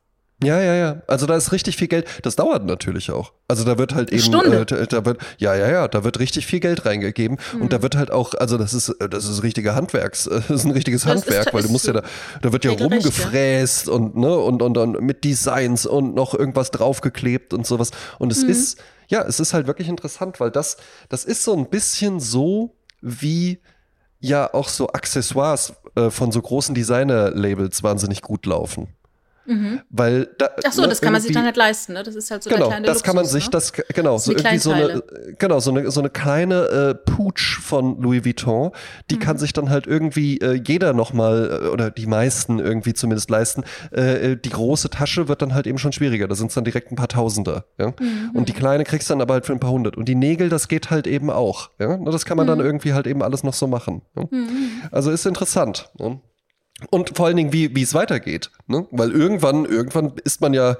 [0.44, 1.02] Ja, ja, ja.
[1.06, 2.06] Also da ist richtig viel Geld.
[2.22, 3.32] Das dauert natürlich auch.
[3.48, 4.60] Also da wird halt eben, Stunde.
[4.60, 7.62] äh, da- da wird, ja, ja, ja, da wird richtig viel Geld reingegeben Hm.
[7.62, 10.50] und da wird halt auch, also das ist, äh, das ist richtige Handwerks, äh, das
[10.50, 12.02] ist ein richtiges Das ist- Handwerk, weil du ist musst ja da,
[12.42, 17.54] da wird ja rumgefräst und ne und und und mit Designs und noch irgendwas draufgeklebt
[17.54, 18.42] und sowas und Hm.
[18.42, 18.78] es ist,
[19.08, 20.76] ja, es ist halt wirklich interessant, weil das,
[21.08, 23.60] das ist so ein bisschen so wie
[24.20, 28.88] ja auch so Accessoires äh, von so großen Designer-Labels wahnsinnig gut laufen.
[29.90, 30.52] Weil da, Mhm.
[30.66, 32.02] Ach so, ne, das kann man sich dann halt leisten, ne?
[32.02, 33.50] Das ist halt so der Genau, kleine das kann man Luxus, sich, ne?
[33.52, 35.02] das genau, so die irgendwie so eine,
[35.38, 38.72] genau, so eine, so eine kleine äh, Pooch von Louis Vuitton,
[39.10, 39.20] die Mhm.
[39.20, 43.64] kann sich dann halt irgendwie äh, jeder nochmal, äh, oder die meisten irgendwie zumindest leisten.
[43.92, 46.64] Äh, äh, die große Tasche wird dann halt eben schon schwieriger, da sind es dann
[46.64, 47.88] direkt ein paar Tausender, ja.
[48.00, 48.30] Mhm.
[48.34, 49.96] Und die kleine kriegst du dann aber halt für ein paar hundert.
[49.96, 51.96] Und die Nägel, das geht halt eben auch, ja.
[51.96, 52.64] Na, Das kann man dann Mhm.
[52.64, 54.02] irgendwie halt eben alles noch so machen.
[54.16, 54.24] Ja?
[54.90, 55.90] Also ist interessant.
[55.98, 56.20] Ne?
[56.90, 58.50] Und vor allen Dingen, wie, wie es weitergeht.
[58.66, 58.86] Ne?
[58.90, 60.76] Weil irgendwann, irgendwann ist man ja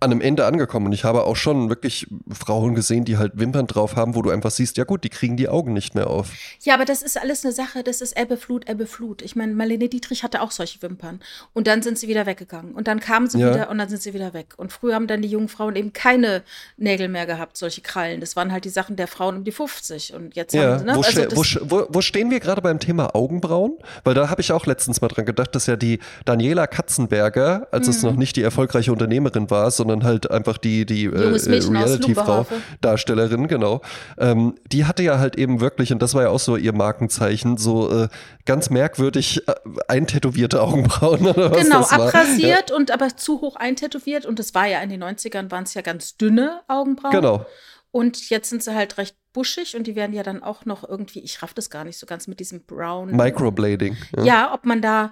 [0.00, 0.86] an einem Ende angekommen.
[0.86, 4.30] Und ich habe auch schon wirklich Frauen gesehen, die halt Wimpern drauf haben, wo du
[4.30, 6.30] einfach siehst, ja gut, die kriegen die Augen nicht mehr auf.
[6.62, 9.22] Ja, aber das ist alles eine Sache, das ist Ebbe, Flut, Ebbe, Flut.
[9.22, 11.20] Ich meine, Marlene Dietrich hatte auch solche Wimpern.
[11.52, 12.74] Und dann sind sie wieder weggegangen.
[12.74, 13.52] Und dann kamen sie Ja.
[13.52, 14.54] wieder und dann sind sie wieder weg.
[14.56, 16.42] Und früher haben dann die jungen Frauen eben keine
[16.76, 18.20] Nägel mehr gehabt, solche Krallen.
[18.20, 20.14] Das waren halt die Sachen der Frauen um die 50.
[20.14, 20.94] Und jetzt Ja, haben sie, ne?
[20.94, 23.76] wo, also wo, wo, wo stehen wir gerade beim Thema Augenbrauen?
[24.04, 27.86] Weil da habe ich auch letztens mal dran gedacht, dass ja die Daniela Katzenberger, als
[27.86, 27.92] Mhm.
[27.92, 31.58] es noch nicht die erfolgreiche Unternehmerin war, sondern halt einfach die, die äh, Junges äh,
[31.58, 32.46] Reality-Frau.
[32.80, 33.80] Darstellerin, genau,
[34.18, 37.56] ähm, die hatte ja halt eben wirklich, und das war ja auch so ihr Markenzeichen,
[37.56, 38.08] so äh,
[38.44, 39.54] ganz merkwürdig äh,
[39.88, 42.08] eintätowierte Augenbrauen oder was genau, das war.
[42.08, 44.26] abrasiert und aber zu hoch eintätowiert.
[44.26, 47.12] Und das war ja in den 90ern, waren es ja ganz dünne Augenbrauen.
[47.12, 47.46] Ja, genau.
[47.90, 51.20] Und jetzt sind sie halt recht buschig und die werden ja dann auch noch irgendwie,
[51.20, 53.10] ich raff das gar nicht so ganz mit diesem Brown.
[53.16, 53.96] Microblading.
[54.16, 54.24] Ja.
[54.24, 55.10] Ja, ob man da,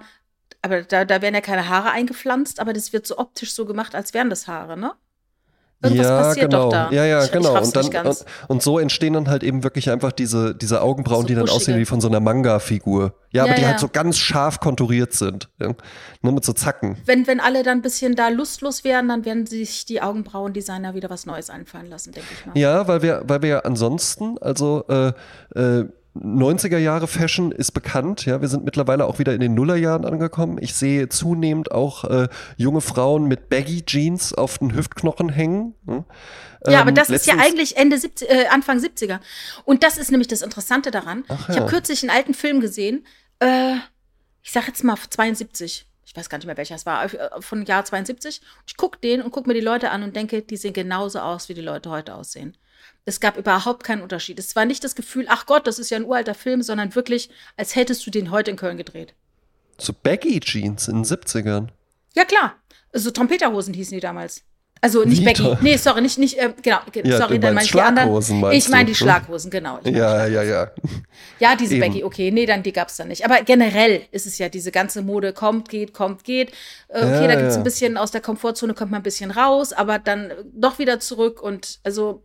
[0.67, 3.95] aber da, da werden ja keine Haare eingepflanzt, aber das wird so optisch so gemacht,
[3.95, 4.93] als wären das Haare, ne?
[5.83, 6.63] Irgendwas ja, passiert genau.
[6.63, 6.91] doch da.
[6.91, 7.55] Ja, ja, ich, genau.
[7.55, 11.21] Ich und, dann, und, und, so entstehen dann halt eben wirklich einfach diese, diese Augenbrauen,
[11.21, 11.55] so die dann buschige.
[11.55, 13.13] aussehen wie von so einer Manga-Figur.
[13.29, 13.67] Ja, aber ja, die ja.
[13.67, 15.49] halt so ganz scharf konturiert sind.
[15.59, 15.75] Ja?
[16.23, 16.97] Nur mit so Zacken.
[17.05, 21.11] Wenn, wenn alle dann ein bisschen da lustlos wären, dann werden sich die Augenbrauendesigner wieder
[21.11, 22.57] was Neues einfallen lassen, denke ich mal.
[22.57, 25.13] Ja, weil wir, weil wir ja ansonsten, also äh,
[25.53, 25.85] äh,
[26.21, 30.57] 90er Jahre Fashion ist bekannt, ja, wir sind mittlerweile auch wieder in den Nullerjahren angekommen.
[30.61, 35.75] Ich sehe zunehmend auch äh, junge Frauen mit Baggy Jeans auf den Hüftknochen hängen.
[35.85, 36.05] Hm?
[36.67, 39.19] Ja, aber ähm, das ist ja eigentlich Ende 70, äh, Anfang 70er.
[39.65, 41.23] Und das ist nämlich das Interessante daran.
[41.27, 41.53] Ach, ja.
[41.53, 43.05] Ich habe kürzlich einen alten Film gesehen,
[43.39, 43.75] äh,
[44.41, 45.87] ich sag jetzt mal 72.
[46.05, 48.41] Ich weiß gar nicht mehr welcher es war, äh, von Jahr 72.
[48.65, 51.49] Ich gucke den und gucke mir die Leute an und denke, die sehen genauso aus,
[51.49, 52.55] wie die Leute heute aussehen.
[53.07, 54.37] Es gab überhaupt keinen Unterschied.
[54.37, 57.29] Es war nicht das Gefühl, ach Gott, das ist ja ein uralter Film, sondern wirklich,
[57.55, 59.13] als hättest du den heute in Köln gedreht.
[59.77, 61.69] So Baggy Jeans in den 70ern.
[62.15, 62.55] Ja, klar.
[62.67, 64.43] So also Trompeterhosen hießen die damals.
[64.81, 65.41] Also nicht Baggy.
[65.41, 65.57] Toll.
[65.61, 66.79] Nee, sorry, nicht, nicht äh, genau.
[67.03, 68.51] Ja, sorry, dann meine ich die anderen.
[68.51, 69.79] Ich meine die Schlaghosen, genau.
[69.85, 70.71] Ja, ja, ja.
[71.39, 71.87] Ja, diese Eben.
[71.87, 72.31] Baggy, okay.
[72.31, 73.23] Nee, dann die gab es dann nicht.
[73.23, 76.51] Aber generell ist es ja diese ganze Mode, kommt, geht, kommt, geht.
[76.89, 77.61] Äh, okay, ja, da gibt es ja.
[77.61, 81.41] ein bisschen aus der Komfortzone, kommt man ein bisschen raus, aber dann doch wieder zurück
[81.41, 82.23] und also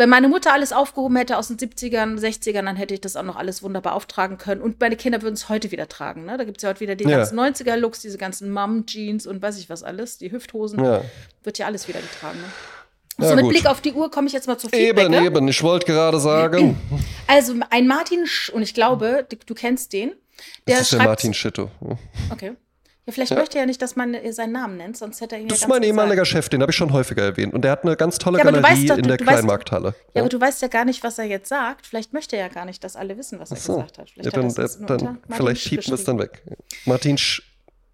[0.00, 3.22] wenn meine Mutter alles aufgehoben hätte aus den 70ern, 60ern, dann hätte ich das auch
[3.22, 4.62] noch alles wunderbar auftragen können.
[4.62, 6.24] Und meine Kinder würden es heute wieder tragen.
[6.24, 6.38] Ne?
[6.38, 7.18] Da gibt es ja heute wieder die ja.
[7.18, 10.82] ganzen 90er-Looks, diese ganzen Mom-Jeans und weiß ich was alles, die Hüfthosen.
[10.82, 11.02] Ja.
[11.44, 12.38] Wird ja alles wieder getragen.
[12.38, 12.46] Ne?
[13.24, 13.52] Ja, so mit gut.
[13.52, 15.06] Blick auf die Uhr komme ich jetzt mal zu Feedback.
[15.06, 15.48] Eben, eben.
[15.48, 16.78] Ich wollte gerade sagen.
[17.26, 20.14] Also ein Martin, Sch und ich glaube, du, du kennst den.
[20.66, 21.70] Der das ist der Martin Schitto.
[22.28, 22.56] Okay.
[23.10, 23.38] Ja, vielleicht ja.
[23.38, 25.66] möchte er ja nicht, dass man seinen Namen nennt, sonst hätte er ihn Das ja
[25.66, 27.52] ist mein ehemaliger Chef, den habe ich schon häufiger erwähnt.
[27.52, 29.88] Und der hat eine ganz tolle ja, Galerie doch, in der Kleinmarkthalle.
[29.88, 31.86] Ja, ja, aber du weißt ja gar nicht, was er jetzt sagt.
[31.86, 33.74] Vielleicht möchte er ja gar nicht, dass alle wissen, was er so.
[33.74, 34.10] gesagt hat.
[34.10, 36.44] Vielleicht, dann, hat dann, vielleicht wir es dann weg.
[36.84, 37.42] Martin Sch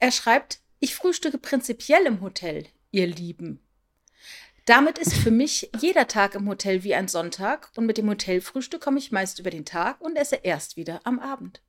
[0.01, 3.61] Er schreibt, ich frühstücke prinzipiell im Hotel, ihr Lieben.
[4.67, 8.83] Damit ist für mich jeder Tag im Hotel wie ein Sonntag und mit dem Hotelfrühstück
[8.83, 11.63] komme ich meist über den Tag und esse erst wieder am Abend.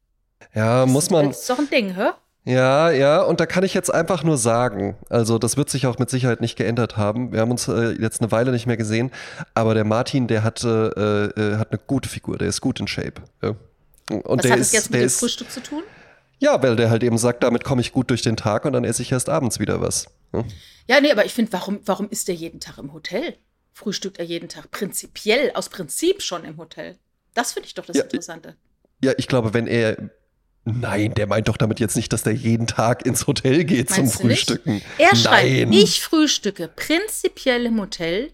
[0.53, 1.27] Ja, das muss man.
[1.27, 2.09] Das ist doch ein Ding, hä?
[2.47, 5.99] Ja, ja, und da kann ich jetzt einfach nur sagen, also das wird sich auch
[5.99, 7.33] mit Sicherheit nicht geändert haben.
[7.33, 9.11] Wir haben uns äh, jetzt eine Weile nicht mehr gesehen,
[9.53, 12.87] aber der Martin, der hat, äh, äh, hat eine gute Figur, der ist gut in
[12.87, 13.21] Shape.
[13.43, 13.49] Ja.
[14.09, 15.83] Und Was der hat das jetzt mit dem Frühstück zu tun?
[16.39, 18.85] Ja, weil der halt eben sagt, damit komme ich gut durch den Tag und dann
[18.85, 20.07] esse ich erst abends wieder was.
[20.31, 20.45] Ja,
[20.87, 23.35] ja nee, aber ich finde, warum, warum ist der jeden Tag im Hotel?
[23.73, 26.95] Frühstückt er jeden Tag prinzipiell, aus Prinzip schon im Hotel?
[27.33, 28.55] Das finde ich doch das ja, Interessante.
[29.03, 29.97] Ja, ich glaube, wenn er
[30.67, 34.13] Nein, der meint doch damit jetzt nicht, dass der jeden Tag ins Hotel geht Meinst
[34.13, 34.73] zum Frühstücken.
[34.75, 34.85] Nicht?
[34.97, 38.31] Er schreibt, ich frühstücke prinzipiell im Hotel.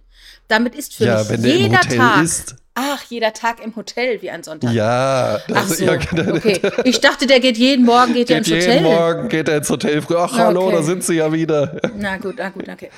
[0.48, 2.24] Damit ist für ja, mich jeder Tag.
[2.24, 2.56] Ist.
[2.76, 4.74] Ach, jeder Tag im Hotel wie ein Sonntag.
[4.74, 6.60] Ja, Ach so, ja, okay.
[6.86, 8.74] Ich dachte, der geht jeden Morgen geht, geht er ins Hotel.
[8.74, 10.02] Jeden Morgen geht er ins Hotel.
[10.04, 10.38] Ach, okay.
[10.38, 11.80] hallo, da sind sie ja wieder.
[11.96, 12.90] Na gut, na gut, okay.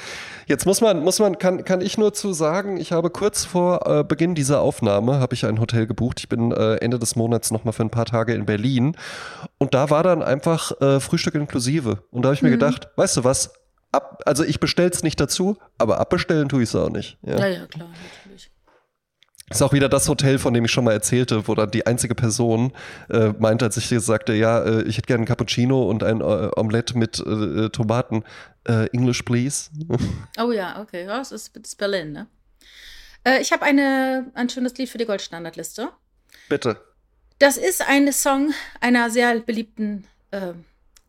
[0.48, 3.88] Jetzt muss man, muss man, kann, kann ich nur zu sagen, ich habe kurz vor
[3.88, 6.20] äh, Beginn dieser Aufnahme habe ich ein Hotel gebucht.
[6.20, 8.96] Ich bin äh, Ende des Monats noch mal für ein paar Tage in Berlin
[9.58, 12.04] und da war dann einfach äh, Frühstück inklusive.
[12.12, 12.54] Und da habe ich mir mhm.
[12.54, 13.54] gedacht, weißt du was?
[13.92, 17.18] Ab, also ich bestell's nicht dazu, aber abbestellen tue ich es auch nicht.
[17.24, 18.52] Ja, ja, ja klar, natürlich.
[19.50, 22.16] Ist auch wieder das Hotel, von dem ich schon mal erzählte, wo dann die einzige
[22.16, 22.74] Person
[23.10, 26.50] äh, meinte, als ich sagte, ja, äh, ich hätte gerne ein Cappuccino und ein äh,
[26.56, 28.24] Omelette mit äh, Tomaten.
[28.68, 29.70] Äh, English, please.
[30.38, 31.06] oh ja, okay.
[31.06, 32.28] Ja, das ist, das ist Berlin, ne?
[33.24, 35.90] Äh, ich habe ein schönes Lied für die Goldstandardliste.
[36.50, 36.80] Bitte.
[37.40, 40.06] Das ist ein Song einer sehr beliebten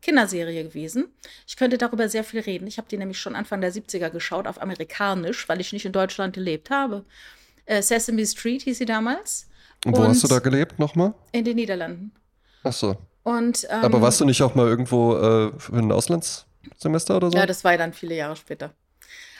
[0.07, 1.09] Kinderserie gewesen.
[1.49, 2.69] Ich könnte darüber sehr viel reden.
[2.69, 5.91] Ich habe die nämlich schon Anfang der 70er geschaut, auf amerikanisch, weil ich nicht in
[5.91, 7.05] Deutschland gelebt habe.
[7.65, 9.49] Äh, Sesame Street hieß sie damals.
[9.85, 11.13] Und wo und hast du da gelebt nochmal?
[11.33, 12.13] In den Niederlanden.
[12.63, 12.97] Ach so.
[13.25, 15.91] Und, ähm, Aber warst du nicht auch mal irgendwo äh, für ein
[16.67, 17.39] Auslandssemester oder so?
[17.39, 18.73] Ja, das war dann viele Jahre später.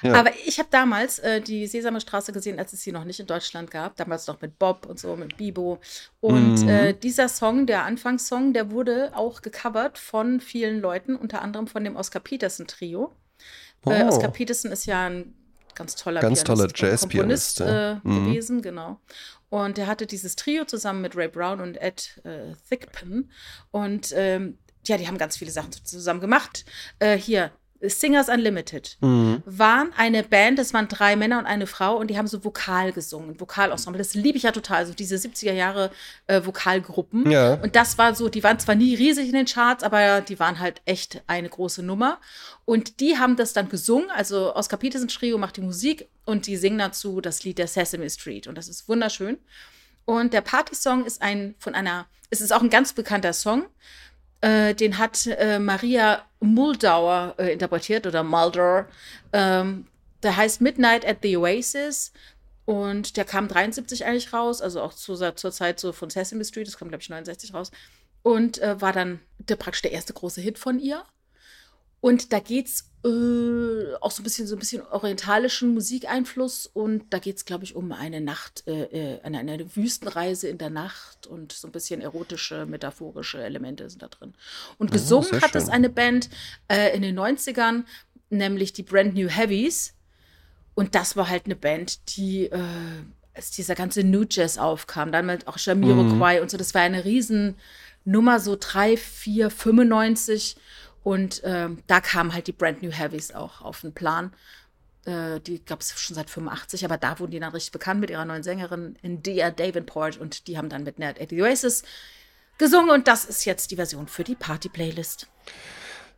[0.03, 0.15] Ja.
[0.15, 3.71] Aber ich habe damals äh, die Sesamstraße gesehen, als es sie noch nicht in Deutschland
[3.71, 3.97] gab.
[3.97, 5.81] Damals noch mit Bob und so, mit Bibo.
[6.21, 6.69] Und mhm.
[6.69, 11.83] äh, dieser Song, der Anfangssong, der wurde auch gecovert von vielen Leuten, unter anderem von
[11.83, 13.17] dem Oscar Peterson Trio.
[13.85, 13.91] Äh, oh.
[13.91, 15.35] Äh, Oscar Peterson ist ja ein
[15.75, 17.93] ganz toller ganz toller Jazz-Pianist ja.
[17.93, 18.27] äh, mhm.
[18.27, 19.01] gewesen, genau.
[19.49, 23.31] Und er hatte dieses Trio zusammen mit Ray Brown und Ed äh, Thigpen.
[23.71, 24.59] Und ähm,
[24.89, 26.65] ja, die haben ganz viele Sachen zusammen gemacht.
[26.99, 29.43] Äh, hier, Singers Unlimited mhm.
[29.45, 32.93] waren eine Band, das waren drei Männer und eine Frau und die haben so Vokal
[32.93, 33.99] gesungen, Vokalensemble.
[33.99, 35.91] Das liebe ich ja total, so diese 70er Jahre
[36.27, 37.31] äh, Vokalgruppen.
[37.31, 37.55] Ja.
[37.55, 40.59] Und das war so, die waren zwar nie riesig in den Charts, aber die waren
[40.59, 42.19] halt echt eine große Nummer.
[42.65, 46.57] Und die haben das dann gesungen, also Oscar Peterson Trio macht die Musik und die
[46.57, 49.39] singen dazu das Lied der Sesame Street und das ist wunderschön.
[50.05, 53.67] Und der Party-Song ist ein von einer, es ist auch ein ganz bekannter Song
[54.41, 58.87] äh, den hat äh, Maria Muldauer äh, interpretiert oder Mulder.
[59.33, 59.87] Ähm,
[60.23, 62.13] der heißt Midnight at the Oasis.
[62.65, 66.67] Und der kam 73 eigentlich raus, also auch zu, zur Zeit so von Sesame Street,
[66.67, 67.71] das kam, glaube ich, 69 raus.
[68.23, 71.05] Und äh, war dann der, praktisch der erste große Hit von ihr.
[72.07, 77.19] Und da geht's äh, auch so ein bisschen so ein bisschen orientalischen Musikeinfluss und da
[77.19, 78.85] geht es, glaube ich, um eine Nacht, äh,
[79.17, 84.05] äh, eine, eine Wüstenreise in der Nacht und so ein bisschen erotische, metaphorische Elemente sind
[84.05, 84.35] da drin.
[84.79, 86.31] Und gesungen oh, hat es eine Band
[86.69, 87.83] äh, in den 90ern,
[88.31, 89.93] nämlich die Brand New Heavies.
[90.77, 92.61] Und das war halt eine Band, die, äh,
[93.35, 96.43] als dieser ganze New Jazz aufkam, dann mit auch Jamiroquai mhm.
[96.43, 100.57] und so, das war eine Riesennummer, so 3, 4, 95.
[101.07, 104.33] Und äh, da kamen halt die Brand New Heavies auch auf den Plan.
[105.05, 108.11] Äh, die gab es schon seit 85, aber da wurden die dann richtig bekannt mit
[108.11, 111.85] ihrer neuen Sängerin India Davenport und die haben dann mit Ned at the Oasis
[112.59, 115.29] gesungen und das ist jetzt die Version für die Party-Playlist.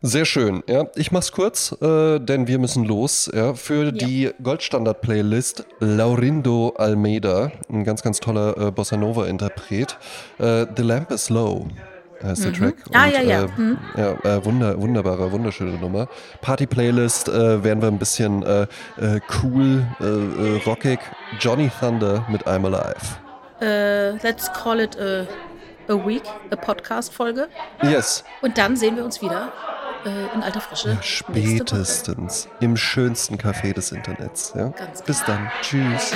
[0.00, 0.62] Sehr schön.
[0.66, 3.30] Ja, ich mach's kurz, äh, denn wir müssen los.
[3.34, 3.90] Ja, für ja.
[3.90, 9.98] die Goldstandard-Playlist Laurindo Almeida, ein ganz, ganz toller äh, Bossa Nova-Interpret.
[10.38, 11.68] Äh, the Lamp is Low
[12.22, 12.56] heißt der mhm.
[12.56, 12.74] Track.
[12.92, 13.42] Ah, und, ja, ja.
[13.44, 13.78] Äh, mhm.
[13.96, 16.08] ja äh, wunder, wunderbare, wunderschöne Nummer.
[16.40, 18.62] Party-Playlist äh, werden wir ein bisschen äh,
[18.98, 21.00] äh, cool, äh, rockig.
[21.40, 23.18] Johnny Thunder mit I'm Alive.
[24.22, 25.26] let's call it a,
[25.88, 27.48] a week, a Podcast-Folge.
[27.82, 28.24] Yes.
[28.40, 29.52] Und dann sehen wir uns wieder
[30.32, 30.90] in alter Frische.
[30.90, 34.54] Ja, spätestens im schönsten Café des Internets.
[34.56, 34.68] Ja?
[34.68, 35.50] Ganz Bis dann.
[35.60, 36.14] Tschüss.